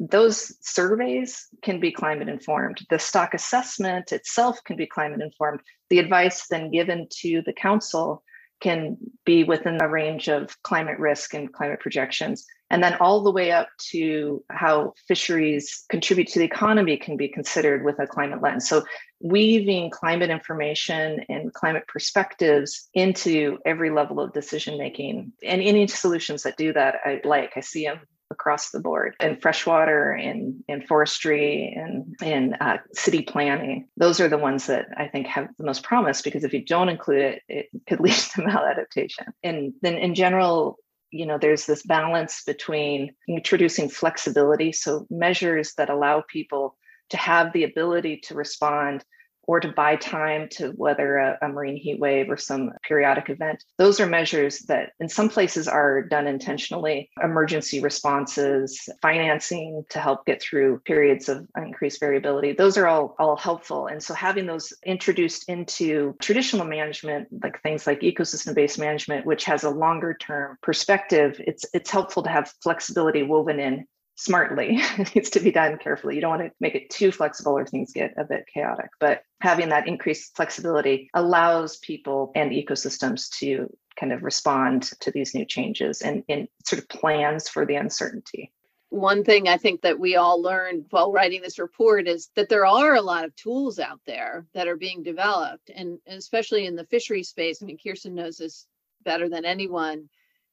those 0.00 0.56
surveys 0.66 1.46
can 1.62 1.78
be 1.78 1.92
climate 1.92 2.28
informed. 2.28 2.78
The 2.88 2.98
stock 2.98 3.34
assessment 3.34 4.12
itself 4.12 4.58
can 4.64 4.76
be 4.76 4.86
climate 4.86 5.20
informed. 5.20 5.60
The 5.90 5.98
advice 5.98 6.46
then 6.48 6.70
given 6.70 7.06
to 7.20 7.42
the 7.44 7.52
council 7.52 8.22
can 8.60 8.96
be 9.24 9.44
within 9.44 9.78
a 9.80 9.88
range 9.88 10.28
of 10.28 10.56
climate 10.62 10.98
risk 10.98 11.34
and 11.34 11.52
climate 11.52 11.80
projections. 11.80 12.46
And 12.70 12.82
then 12.82 12.94
all 12.94 13.22
the 13.22 13.32
way 13.32 13.52
up 13.52 13.68
to 13.90 14.44
how 14.50 14.94
fisheries 15.08 15.84
contribute 15.90 16.28
to 16.28 16.38
the 16.38 16.44
economy 16.44 16.96
can 16.96 17.16
be 17.16 17.28
considered 17.28 17.84
with 17.84 17.98
a 17.98 18.06
climate 18.06 18.42
lens. 18.42 18.68
So 18.68 18.84
weaving 19.20 19.90
climate 19.90 20.30
information 20.30 21.20
and 21.28 21.52
climate 21.52 21.84
perspectives 21.88 22.88
into 22.94 23.58
every 23.66 23.90
level 23.90 24.20
of 24.20 24.32
decision 24.32 24.78
making 24.78 25.32
and 25.42 25.60
any 25.60 25.86
solutions 25.86 26.42
that 26.44 26.56
do 26.56 26.72
that 26.72 26.96
i 27.04 27.20
like 27.24 27.52
i 27.54 27.60
see 27.60 27.84
them 27.84 28.00
across 28.30 28.70
the 28.70 28.80
board 28.80 29.14
in 29.20 29.36
freshwater 29.36 30.14
in 30.14 30.62
in 30.68 30.86
forestry 30.86 31.74
and 31.76 32.14
in 32.22 32.54
uh, 32.54 32.78
city 32.92 33.22
planning. 33.22 33.88
Those 33.96 34.20
are 34.20 34.28
the 34.28 34.38
ones 34.38 34.66
that 34.66 34.86
i 34.96 35.08
think 35.08 35.26
have 35.26 35.48
the 35.58 35.64
most 35.64 35.82
promise 35.82 36.22
because 36.22 36.44
if 36.44 36.52
you 36.52 36.64
don't 36.64 36.88
include 36.88 37.22
it 37.22 37.42
it 37.48 37.66
could 37.88 38.00
lead 38.06 38.12
to 38.12 38.42
maladaptation. 38.42 39.26
And 39.42 39.72
then 39.82 39.96
in 39.98 40.14
general 40.14 40.76
you 41.10 41.26
know 41.26 41.38
there's 41.38 41.66
this 41.66 41.82
balance 41.82 42.42
between 42.46 43.14
introducing 43.28 43.88
flexibility 43.88 44.72
so 44.72 45.06
measures 45.10 45.74
that 45.74 45.90
allow 45.90 46.22
people 46.28 46.76
to 47.10 47.16
have 47.16 47.52
the 47.52 47.64
ability 47.64 48.18
to 48.18 48.34
respond 48.34 49.04
or 49.44 49.60
to 49.60 49.68
buy 49.68 49.96
time 49.96 50.48
to 50.48 50.72
weather 50.76 51.18
a, 51.18 51.38
a, 51.42 51.48
marine 51.48 51.76
heat 51.76 51.98
wave 51.98 52.30
or 52.30 52.36
some 52.36 52.70
periodic 52.82 53.28
event. 53.30 53.64
Those 53.78 54.00
are 54.00 54.06
measures 54.06 54.60
that 54.60 54.92
in 55.00 55.08
some 55.08 55.28
places 55.28 55.66
are 55.66 56.02
done 56.02 56.26
intentionally. 56.26 57.10
Emergency 57.22 57.80
responses, 57.80 58.88
financing 59.02 59.84
to 59.90 59.98
help 59.98 60.24
get 60.26 60.40
through 60.40 60.80
periods 60.80 61.28
of 61.28 61.46
increased 61.56 62.00
variability. 62.00 62.52
Those 62.52 62.76
are 62.76 62.86
all, 62.86 63.16
all 63.18 63.36
helpful. 63.36 63.86
And 63.86 64.02
so 64.02 64.14
having 64.14 64.46
those 64.46 64.72
introduced 64.84 65.48
into 65.48 66.14
traditional 66.20 66.66
management, 66.66 67.28
like 67.42 67.60
things 67.62 67.86
like 67.86 68.00
ecosystem-based 68.00 68.78
management, 68.78 69.26
which 69.26 69.44
has 69.44 69.64
a 69.64 69.70
longer 69.70 70.14
term 70.14 70.58
perspective, 70.62 71.40
it's 71.44 71.64
it's 71.72 71.90
helpful 71.90 72.22
to 72.22 72.30
have 72.30 72.52
flexibility 72.62 73.22
woven 73.22 73.58
in 73.58 73.86
smartly. 74.20 74.78
it 74.98 75.14
needs 75.14 75.30
to 75.30 75.40
be 75.40 75.50
done 75.50 75.78
carefully. 75.78 76.14
You 76.14 76.20
don't 76.20 76.38
want 76.38 76.42
to 76.42 76.52
make 76.60 76.74
it 76.74 76.90
too 76.90 77.10
flexible 77.10 77.56
or 77.56 77.66
things 77.66 77.92
get 77.92 78.14
a 78.18 78.24
bit 78.24 78.44
chaotic. 78.52 78.90
But 78.98 79.22
having 79.40 79.70
that 79.70 79.88
increased 79.88 80.36
flexibility 80.36 81.10
allows 81.14 81.78
people 81.78 82.30
and 82.34 82.52
ecosystems 82.52 83.30
to 83.38 83.68
kind 83.98 84.12
of 84.12 84.22
respond 84.22 84.90
to 85.00 85.10
these 85.10 85.34
new 85.34 85.44
changes 85.44 86.02
and, 86.02 86.22
and 86.28 86.48
sort 86.66 86.82
of 86.82 86.88
plans 86.88 87.48
for 87.48 87.66
the 87.66 87.74
uncertainty. 87.74 88.52
One 88.90 89.24
thing 89.24 89.48
I 89.48 89.56
think 89.56 89.82
that 89.82 90.00
we 90.00 90.16
all 90.16 90.42
learned 90.42 90.86
while 90.90 91.12
writing 91.12 91.42
this 91.42 91.58
report 91.58 92.08
is 92.08 92.28
that 92.34 92.48
there 92.48 92.66
are 92.66 92.94
a 92.94 93.02
lot 93.02 93.24
of 93.24 93.34
tools 93.36 93.78
out 93.78 94.00
there 94.04 94.46
that 94.52 94.66
are 94.66 94.76
being 94.76 95.02
developed, 95.02 95.70
and 95.74 95.98
especially 96.08 96.66
in 96.66 96.74
the 96.74 96.86
fishery 96.86 97.22
space. 97.22 97.62
I 97.62 97.66
mean, 97.66 97.78
Kirstin 97.78 98.12
knows 98.12 98.38
this 98.38 98.66
better 99.04 99.28
than 99.28 99.44
anyone. 99.44 100.08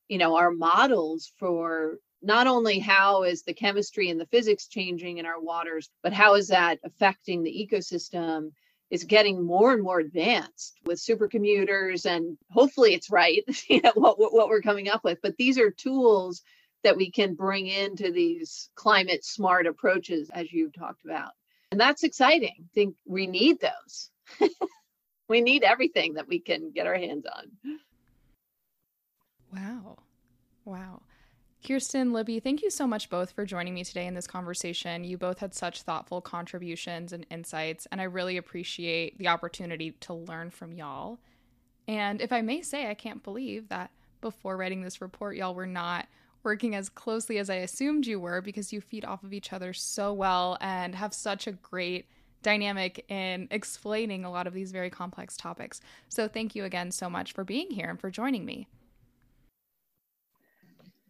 You 0.07 0.20
know, 0.20 0.38
our 0.38 0.51
models 0.51 1.32
for 1.39 1.97
not 2.28 2.46
only 2.46 2.78
how 2.78 3.24
is 3.24 3.44
the 3.44 3.54
chemistry 3.54 4.10
and 4.10 4.20
the 4.20 4.26
physics 4.26 4.68
changing 4.68 5.18
in 5.18 5.26
our 5.26 5.40
waters, 5.40 5.90
but 6.04 6.12
how 6.12 6.36
is 6.36 6.50
that 6.50 6.78
affecting 6.84 7.42
the 7.42 7.70
ecosystem 7.72 8.52
is 8.92 9.06
getting 9.06 9.42
more 9.42 9.72
and 9.74 9.82
more 9.82 10.02
advanced 10.02 10.78
with 10.86 11.00
supercomputers 11.00 12.06
and 12.06 12.38
hopefully 12.52 12.94
it's 12.94 13.10
right 13.10 13.44
you 13.70 13.82
know 13.82 13.94
what, 13.96 14.18
what 14.20 14.50
we're 14.50 14.62
coming 14.62 14.90
up 14.90 15.06
with. 15.06 15.20
But 15.24 15.38
these 15.38 15.58
are 15.58 15.72
tools 15.72 16.44
that 16.84 16.98
we 16.98 17.10
can 17.10 17.34
bring 17.34 17.68
into 17.68 18.12
these 18.12 18.70
climate 18.76 19.24
smart 19.24 19.66
approaches 19.66 20.30
as 20.30 20.52
you've 20.52 20.76
talked 20.76 21.06
about. 21.06 21.32
And 21.72 21.80
that's 21.80 22.04
exciting. 22.04 22.56
I 22.60 22.70
think 22.76 22.96
we 23.06 23.26
need 23.26 23.60
those. 23.62 24.12
We 25.30 25.42
need 25.42 25.64
everything 25.64 26.14
that 26.14 26.30
we 26.30 26.40
can 26.40 26.72
get 26.72 26.88
our 26.88 26.96
hands 26.96 27.26
on. 27.26 27.80
Wow. 29.54 29.98
Wow 30.64 31.02
Kirstin, 31.68 32.13
Libby, 32.13 32.39
thank 32.39 32.61
you 32.61 32.70
so 32.70 32.88
much 32.88 33.09
both 33.09 33.32
for 33.32 33.45
joining 33.45 33.74
me 33.74 33.84
today 33.84 34.07
in 34.07 34.13
this 34.13 34.26
conversation. 34.26 35.03
You 35.03 35.18
both 35.18 35.39
had 35.39 35.53
such 35.53 35.82
thoughtful 35.82 36.22
contributions 36.22 37.11
and 37.11 37.26
insights, 37.30 37.86
and 37.91 37.99
I 37.99 38.05
really 38.05 38.38
appreciate 38.38 39.18
the 39.18 39.28
opportunity 39.28 39.91
to 39.91 40.13
learn 40.13 40.49
from 40.49 40.72
y'all. 40.72 41.20
And 41.86 42.22
if 42.22 42.32
I 42.32 42.41
may 42.41 42.61
say, 42.61 42.89
I 42.89 42.93
can't 42.93 43.22
believe 43.22 43.68
that 43.68 43.91
before 44.22 44.55
writing 44.55 44.82
this 44.82 45.01
report, 45.01 45.36
y'all 45.36 45.53
were 45.53 45.68
not 45.68 46.07
working 46.41 46.74
as 46.74 46.88
closely 46.88 47.38
as 47.38 47.49
I 47.49 47.55
assumed 47.55 48.07
you 48.07 48.18
were 48.18 48.39
because 48.39 48.72
you 48.72 48.80
feed 48.80 49.03
off 49.03 49.26
of 49.26 49.34
each 49.34 49.51
other 49.51 49.74
so 49.74 50.13
well 50.13 50.57
and 50.61 50.95
have 50.95 51.13
such 51.13 51.47
a 51.47 51.51
great 51.51 52.07
dynamic 52.43 53.03
in 53.09 53.49
explaining 53.51 54.24
a 54.24 54.32
lot 54.32 54.47
of 54.47 54.53
these 54.53 54.72
very 54.72 54.89
complex 54.89 55.36
topics. 55.36 55.82
So, 56.07 56.30
thank 56.30 56.55
you 56.55 56.63
again 56.63 56.91
so 56.91 57.09
much 57.09 57.34
for 57.34 57.43
being 57.43 57.72
here 57.72 57.89
and 57.89 57.99
for 57.99 58.09
joining 58.09 58.45
me. 58.45 58.70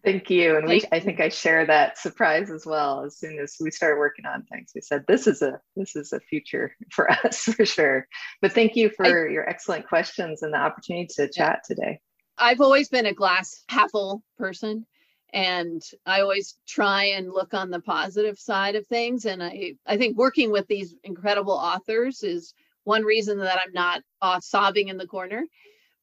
Thank 0.08 0.30
you. 0.30 0.56
And 0.56 0.70
we, 0.70 0.82
I 0.94 1.02
think 1.02 1.20
I 1.20 1.28
share 1.28 1.66
that 1.66 1.98
surprise 1.98 2.50
as 2.50 2.66
well. 2.66 3.04
As 3.04 3.18
soon 3.18 3.40
as 3.40 3.58
we 3.60 3.72
started 3.72 4.00
working 4.00 4.26
on 4.26 4.44
things, 4.44 4.72
we 4.74 4.80
said 4.80 5.04
this 5.06 5.28
is 5.28 5.42
a 5.42 5.60
this 5.76 5.98
is 5.98 6.14
a 6.14 6.22
future 6.22 6.74
for 6.92 7.12
us 7.12 7.44
for 7.44 7.66
sure. 7.66 8.08
But 8.42 8.54
thank 8.54 8.78
you 8.78 8.90
for 8.90 9.06
I, 9.06 9.30
your 9.30 9.50
excellent 9.50 9.86
questions 9.86 10.44
and 10.44 10.54
the 10.54 10.60
opportunity 10.60 11.08
to 11.16 11.30
chat 11.30 11.64
today. 11.66 12.00
I've 12.38 12.62
always 12.62 12.88
been 12.88 13.08
a 13.08 13.14
glass 13.14 13.66
half 13.68 13.92
full 13.92 14.24
person, 14.38 14.86
and 15.34 15.82
I 16.06 16.22
always 16.22 16.56
try 16.66 17.04
and 17.08 17.34
look 17.34 17.54
on 17.54 17.70
the 17.70 17.82
positive 17.82 18.40
side 18.40 18.76
of 18.76 18.88
things. 18.88 19.26
And 19.26 19.44
I 19.44 19.74
I 19.86 19.98
think 19.98 20.18
working 20.18 20.52
with 20.52 20.68
these 20.68 20.96
incredible 21.04 21.52
authors 21.52 22.24
is 22.24 22.54
one 22.86 23.04
reason 23.04 23.40
that 23.40 23.60
I'm 23.62 23.74
not 23.74 24.04
uh, 24.22 24.40
sobbing 24.40 24.88
in 24.88 24.96
the 24.96 25.06
corner. 25.06 25.44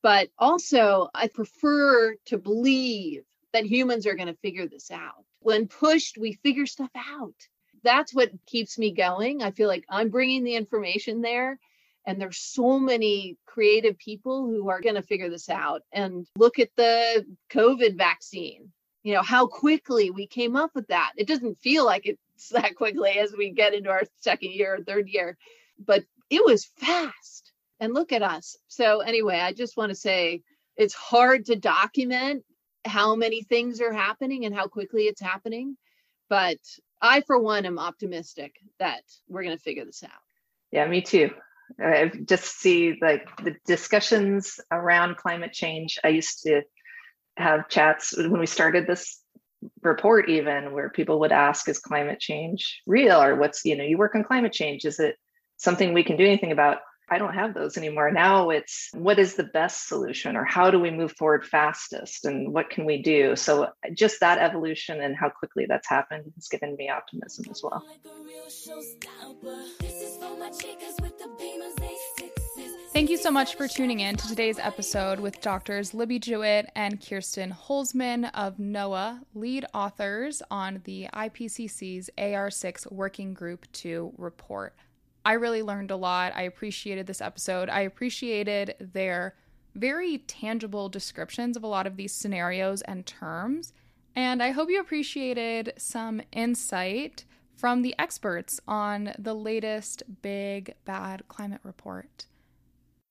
But 0.03 0.29
also, 0.39 1.09
I 1.15 1.29
prefer 1.29 2.17
to 2.27 2.37
believe 2.37 3.23
that 3.55 3.65
humans 3.65 4.07
are 4.07 4.17
going 4.17 4.29
to 4.29 4.39
figure 4.43 4.67
this 4.67 4.91
out. 4.91 5.25
When 5.39 5.69
pushed, 5.69 6.19
we 6.19 6.35
figure 6.43 6.67
stuff 6.67 6.91
out. 6.97 7.35
That's 7.85 8.13
what 8.13 8.33
keeps 8.47 8.79
me 8.79 8.93
going. 8.93 9.43
I 9.43 9.53
feel 9.53 9.69
like 9.69 9.85
I'm 9.89 10.11
bringing 10.11 10.43
the 10.43 10.57
information 10.57 11.23
there. 11.23 11.59
And 12.05 12.21
there's 12.21 12.39
so 12.39 12.79
many 12.81 13.39
creative 13.47 13.97
people 13.97 14.47
who 14.47 14.69
are 14.69 14.81
going 14.81 14.97
to 14.97 15.03
figure 15.03 15.31
this 15.31 15.49
out. 15.49 15.83
And 15.93 16.27
look 16.37 16.59
at 16.59 16.71
the 16.77 17.25
COVID 17.51 17.97
vaccine, 17.97 18.73
you 19.05 19.15
know, 19.15 19.23
how 19.23 19.47
quickly 19.47 20.11
we 20.11 20.27
came 20.27 20.57
up 20.57 20.73
with 20.75 20.89
that. 20.89 21.13
It 21.17 21.29
doesn't 21.29 21.61
feel 21.61 21.85
like 21.85 22.07
it's 22.07 22.49
that 22.51 22.75
quickly 22.75 23.13
as 23.13 23.33
we 23.33 23.51
get 23.51 23.73
into 23.73 23.91
our 23.91 24.03
second 24.21 24.51
year 24.51 24.75
or 24.75 24.83
third 24.83 25.09
year, 25.09 25.39
but 25.79 26.05
it 26.29 26.45
was 26.45 26.69
fast. 26.77 27.53
And 27.81 27.95
look 27.95 28.13
at 28.13 28.23
us. 28.23 28.57
So, 28.69 29.01
anyway, 29.01 29.39
I 29.41 29.53
just 29.53 29.77
want 29.77 29.91
to 29.91 29.97
say 29.97 30.43
it's 30.77 30.95
hard 30.95 31.45
to 31.47 31.57
document 31.57 32.45
how 32.85 33.15
many 33.15 33.43
things 33.43 33.81
are 33.81 33.93
happening 33.93 34.45
and 34.45 34.55
how 34.55 34.67
quickly 34.67 35.05
it's 35.05 35.21
happening. 35.21 35.77
But 36.29 36.59
I, 37.01 37.21
for 37.23 37.39
one, 37.39 37.67
am 37.67 37.79
optimistic 37.79 38.57
that 38.79 39.03
we're 39.29 39.43
going 39.43 39.57
to 39.57 39.63
figure 39.63 39.85
this 39.85 40.03
out. 40.03 40.11
Yeah, 40.73 40.87
me 40.87 41.03
too. 41.03 41.31
I 41.81 42.11
just 42.25 42.61
see 42.61 42.99
like 43.01 43.29
the 43.43 43.57
discussions 43.67 44.61
around 44.71 45.17
climate 45.17 45.53
change. 45.53 45.99
I 46.05 46.09
used 46.09 46.43
to 46.45 46.63
have 47.37 47.69
chats 47.69 48.17
when 48.17 48.39
we 48.39 48.47
started 48.47 48.87
this 48.87 49.21
report, 49.83 50.29
even 50.29 50.73
where 50.73 50.91
people 50.91 51.21
would 51.21 51.33
ask, 51.33 51.69
Is 51.69 51.79
climate 51.79 52.21
change 52.21 52.83
real? 52.87 53.21
Or 53.23 53.35
what's, 53.37 53.65
you 53.65 53.77
know, 53.77 53.85
you 53.85 53.99
work 53.99 54.15
on 54.15 54.25
climate 54.25 54.53
change. 54.53 54.85
Is 54.85 55.01
it 55.01 55.17
something 55.57 55.93
we 55.93 56.05
can 56.05 56.17
do 56.17 56.25
anything 56.25 56.53
about? 56.53 56.79
I 57.11 57.19
don't 57.19 57.35
have 57.35 57.55
those 57.55 57.77
anymore. 57.77 58.11
Now 58.11 58.51
it's 58.51 58.89
what 58.95 59.19
is 59.19 59.35
the 59.35 59.45
best 59.45 59.89
solution 59.89 60.37
or 60.37 60.45
how 60.45 60.71
do 60.71 60.79
we 60.79 60.91
move 60.91 61.13
forward 61.13 61.45
fastest 61.45 62.25
and 62.25 62.53
what 62.53 62.71
can 62.71 62.85
we 62.87 63.03
do? 63.03 63.37
So 63.37 63.69
just 63.93 64.21
that 64.21 64.39
evolution 64.39 65.01
and 65.01 65.15
how 65.15 65.29
quickly 65.29 65.67
that's 65.69 65.89
happened 65.89 66.33
has 66.35 66.49
given 66.49 66.77
me 66.77 66.89
optimism 66.89 67.45
as 67.51 67.63
well. 67.63 67.85
Thank 72.93 73.11
you 73.11 73.17
so 73.17 73.31
much 73.31 73.57
for 73.57 73.67
tuning 73.67 74.01
in 74.01 74.17
to 74.17 74.29
today's 74.29 74.59
episode 74.59 75.19
with 75.19 75.41
doctors 75.41 75.95
Libby 75.95 76.21
Jewett 76.21 76.71
and 76.77 77.01
Kirstin 77.01 77.53
Holsman 77.53 78.31
of 78.35 78.57
NOAA, 78.57 79.21
lead 79.35 79.67
authors 79.75 80.43
on 80.51 80.81
the 80.85 81.09
IPCC's 81.13 82.09
AR6 82.17 82.93
Working 82.93 83.35
Group 83.35 83.67
2 83.73 84.15
report. 84.17 84.75
I 85.25 85.33
really 85.35 85.63
learned 85.63 85.91
a 85.91 85.97
lot. 85.97 86.33
I 86.35 86.43
appreciated 86.43 87.07
this 87.07 87.21
episode. 87.21 87.69
I 87.69 87.81
appreciated 87.81 88.75
their 88.79 89.35
very 89.75 90.19
tangible 90.19 90.89
descriptions 90.89 91.57
of 91.57 91.65
a 91.65 91.69
lot 91.69 91.87
of 91.87 91.97
these 91.97 92.13
scenarios 92.13 92.83
and 92.83 93.07
terms. 93.07 93.73
And 94.15 94.43
I 94.43 94.51
hope 94.51 94.71
you 94.71 94.81
appreciated 94.81 95.73
some 95.77 96.21
insight 96.33 97.25
from 97.57 97.83
the 97.83 97.95
experts 97.99 98.61
on 98.69 99.15
the 99.19 99.35
latest 99.35 100.03
big 100.23 100.75
bad 100.85 101.27
climate 101.29 101.61
report. 101.65 102.27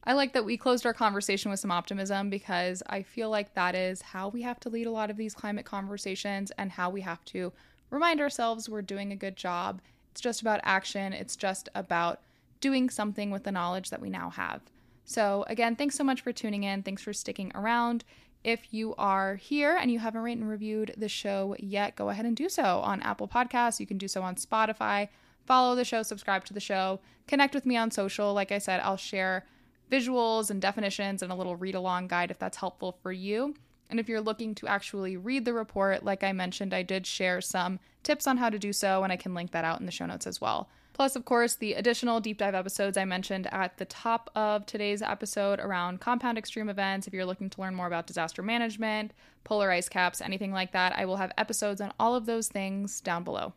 I 0.05 0.13
like 0.13 0.33
that 0.33 0.45
we 0.45 0.57
closed 0.57 0.85
our 0.85 0.93
conversation 0.93 1.49
with 1.49 1.61
some 1.61 1.71
optimism 1.71 2.29
because 2.29 2.83
I 2.87 3.03
feel 3.03 3.29
like 3.29 3.53
that 3.55 3.73
is 3.73 4.01
how 4.01 4.27
we 4.27 4.41
have 4.41 4.59
to 4.61 4.69
lead 4.69 4.85
a 4.85 4.91
lot 4.91 5.09
of 5.09 5.17
these 5.17 5.33
climate 5.33 5.65
conversations 5.65 6.51
and 6.57 6.71
how 6.71 6.89
we 6.89 7.01
have 7.01 7.23
to 7.25 7.53
remind 7.89 8.19
ourselves 8.19 8.67
we're 8.67 8.81
doing 8.81 9.11
a 9.11 9.17
good 9.17 9.37
job. 9.37 9.81
It's 10.13 10.21
just 10.21 10.41
about 10.41 10.59
action, 10.61 11.11
it's 11.11 11.35
just 11.35 11.69
about 11.73 12.21
doing 12.61 12.87
something 12.91 13.31
with 13.31 13.45
the 13.45 13.51
knowledge 13.51 13.89
that 13.89 13.99
we 13.99 14.11
now 14.11 14.29
have. 14.29 14.61
So, 15.05 15.43
again, 15.47 15.75
thanks 15.75 15.95
so 15.95 16.03
much 16.03 16.21
for 16.21 16.31
tuning 16.31 16.63
in. 16.63 16.83
Thanks 16.83 17.01
for 17.01 17.13
sticking 17.13 17.51
around. 17.55 18.03
If 18.43 18.71
you 18.71 18.93
are 18.99 19.37
here 19.37 19.75
and 19.75 19.89
you 19.89 19.97
haven't 19.97 20.21
rated 20.21 20.41
and 20.41 20.49
reviewed 20.51 20.93
the 20.95 21.09
show 21.09 21.55
yet, 21.57 21.95
go 21.95 22.09
ahead 22.09 22.27
and 22.27 22.37
do 22.37 22.47
so 22.47 22.81
on 22.81 23.01
Apple 23.01 23.27
Podcasts. 23.27 23.79
You 23.79 23.87
can 23.87 23.97
do 23.97 24.07
so 24.07 24.21
on 24.21 24.35
Spotify. 24.35 25.09
Follow 25.47 25.73
the 25.73 25.83
show, 25.83 26.03
subscribe 26.03 26.45
to 26.45 26.53
the 26.53 26.59
show, 26.59 26.99
connect 27.27 27.55
with 27.55 27.65
me 27.65 27.75
on 27.75 27.89
social. 27.89 28.35
Like 28.35 28.51
I 28.51 28.59
said, 28.59 28.81
I'll 28.81 28.97
share 28.97 29.47
visuals 29.91 30.51
and 30.51 30.61
definitions 30.61 31.23
and 31.23 31.31
a 31.31 31.35
little 31.35 31.55
read 31.55 31.73
along 31.73 32.09
guide 32.09 32.29
if 32.29 32.37
that's 32.37 32.57
helpful 32.57 32.99
for 33.01 33.11
you. 33.11 33.55
And 33.89 33.99
if 33.99 34.07
you're 34.07 34.21
looking 34.21 34.53
to 34.55 34.67
actually 34.67 35.17
read 35.17 35.43
the 35.43 35.53
report, 35.53 36.05
like 36.05 36.23
I 36.23 36.33
mentioned, 36.33 36.71
I 36.71 36.83
did 36.83 37.07
share 37.07 37.41
some 37.41 37.79
tips 38.03 38.27
on 38.27 38.37
how 38.37 38.49
to 38.49 38.59
do 38.59 38.73
so, 38.73 39.03
and 39.03 39.11
I 39.11 39.17
can 39.17 39.33
link 39.33 39.51
that 39.51 39.65
out 39.65 39.79
in 39.79 39.85
the 39.85 39.91
show 39.91 40.05
notes 40.05 40.27
as 40.27 40.39
well. 40.39 40.69
Plus, 40.93 41.15
of 41.15 41.25
course, 41.25 41.55
the 41.55 41.73
additional 41.73 42.19
deep 42.19 42.37
dive 42.37 42.53
episodes 42.53 42.97
I 42.97 43.05
mentioned 43.05 43.51
at 43.51 43.77
the 43.77 43.85
top 43.85 44.29
of 44.35 44.65
today's 44.67 45.01
episode 45.01 45.59
around 45.59 45.99
compound 45.99 46.37
extreme 46.37 46.69
events. 46.69 47.07
If 47.07 47.13
you're 47.13 47.25
looking 47.25 47.49
to 47.49 47.61
learn 47.61 47.73
more 47.73 47.87
about 47.87 48.05
disaster 48.05 48.43
management, 48.43 49.11
polar 49.43 49.71
ice 49.71 49.89
caps, 49.89 50.21
anything 50.21 50.51
like 50.51 50.71
that, 50.73 50.93
I 50.95 51.05
will 51.05 51.17
have 51.17 51.31
episodes 51.37 51.81
on 51.81 51.93
all 51.99 52.13
of 52.13 52.27
those 52.27 52.47
things 52.47 53.01
down 53.01 53.23
below. 53.23 53.53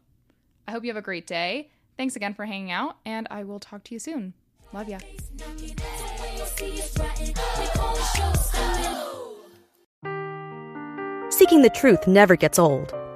I 0.67 0.73
hope 0.73 0.83
you 0.83 0.91
have 0.91 0.97
a 0.97 1.03
great 1.03 1.27
day. 1.27 1.71
Thanks 1.99 2.17
again 2.17 2.33
for 2.33 2.47
hanging 2.47 2.71
out, 2.71 2.97
and 3.05 3.29
I 3.31 3.45
will 3.45 3.61
talk 3.61 3.85
to 3.85 3.95
you 3.95 3.99
soon. 3.99 4.33
Love 4.73 4.89
ya. 4.89 4.99
Seeking 11.31 11.63
the 11.63 11.71
truth 11.75 12.07
never 12.07 12.35
gets 12.35 12.59
old. 12.59 12.95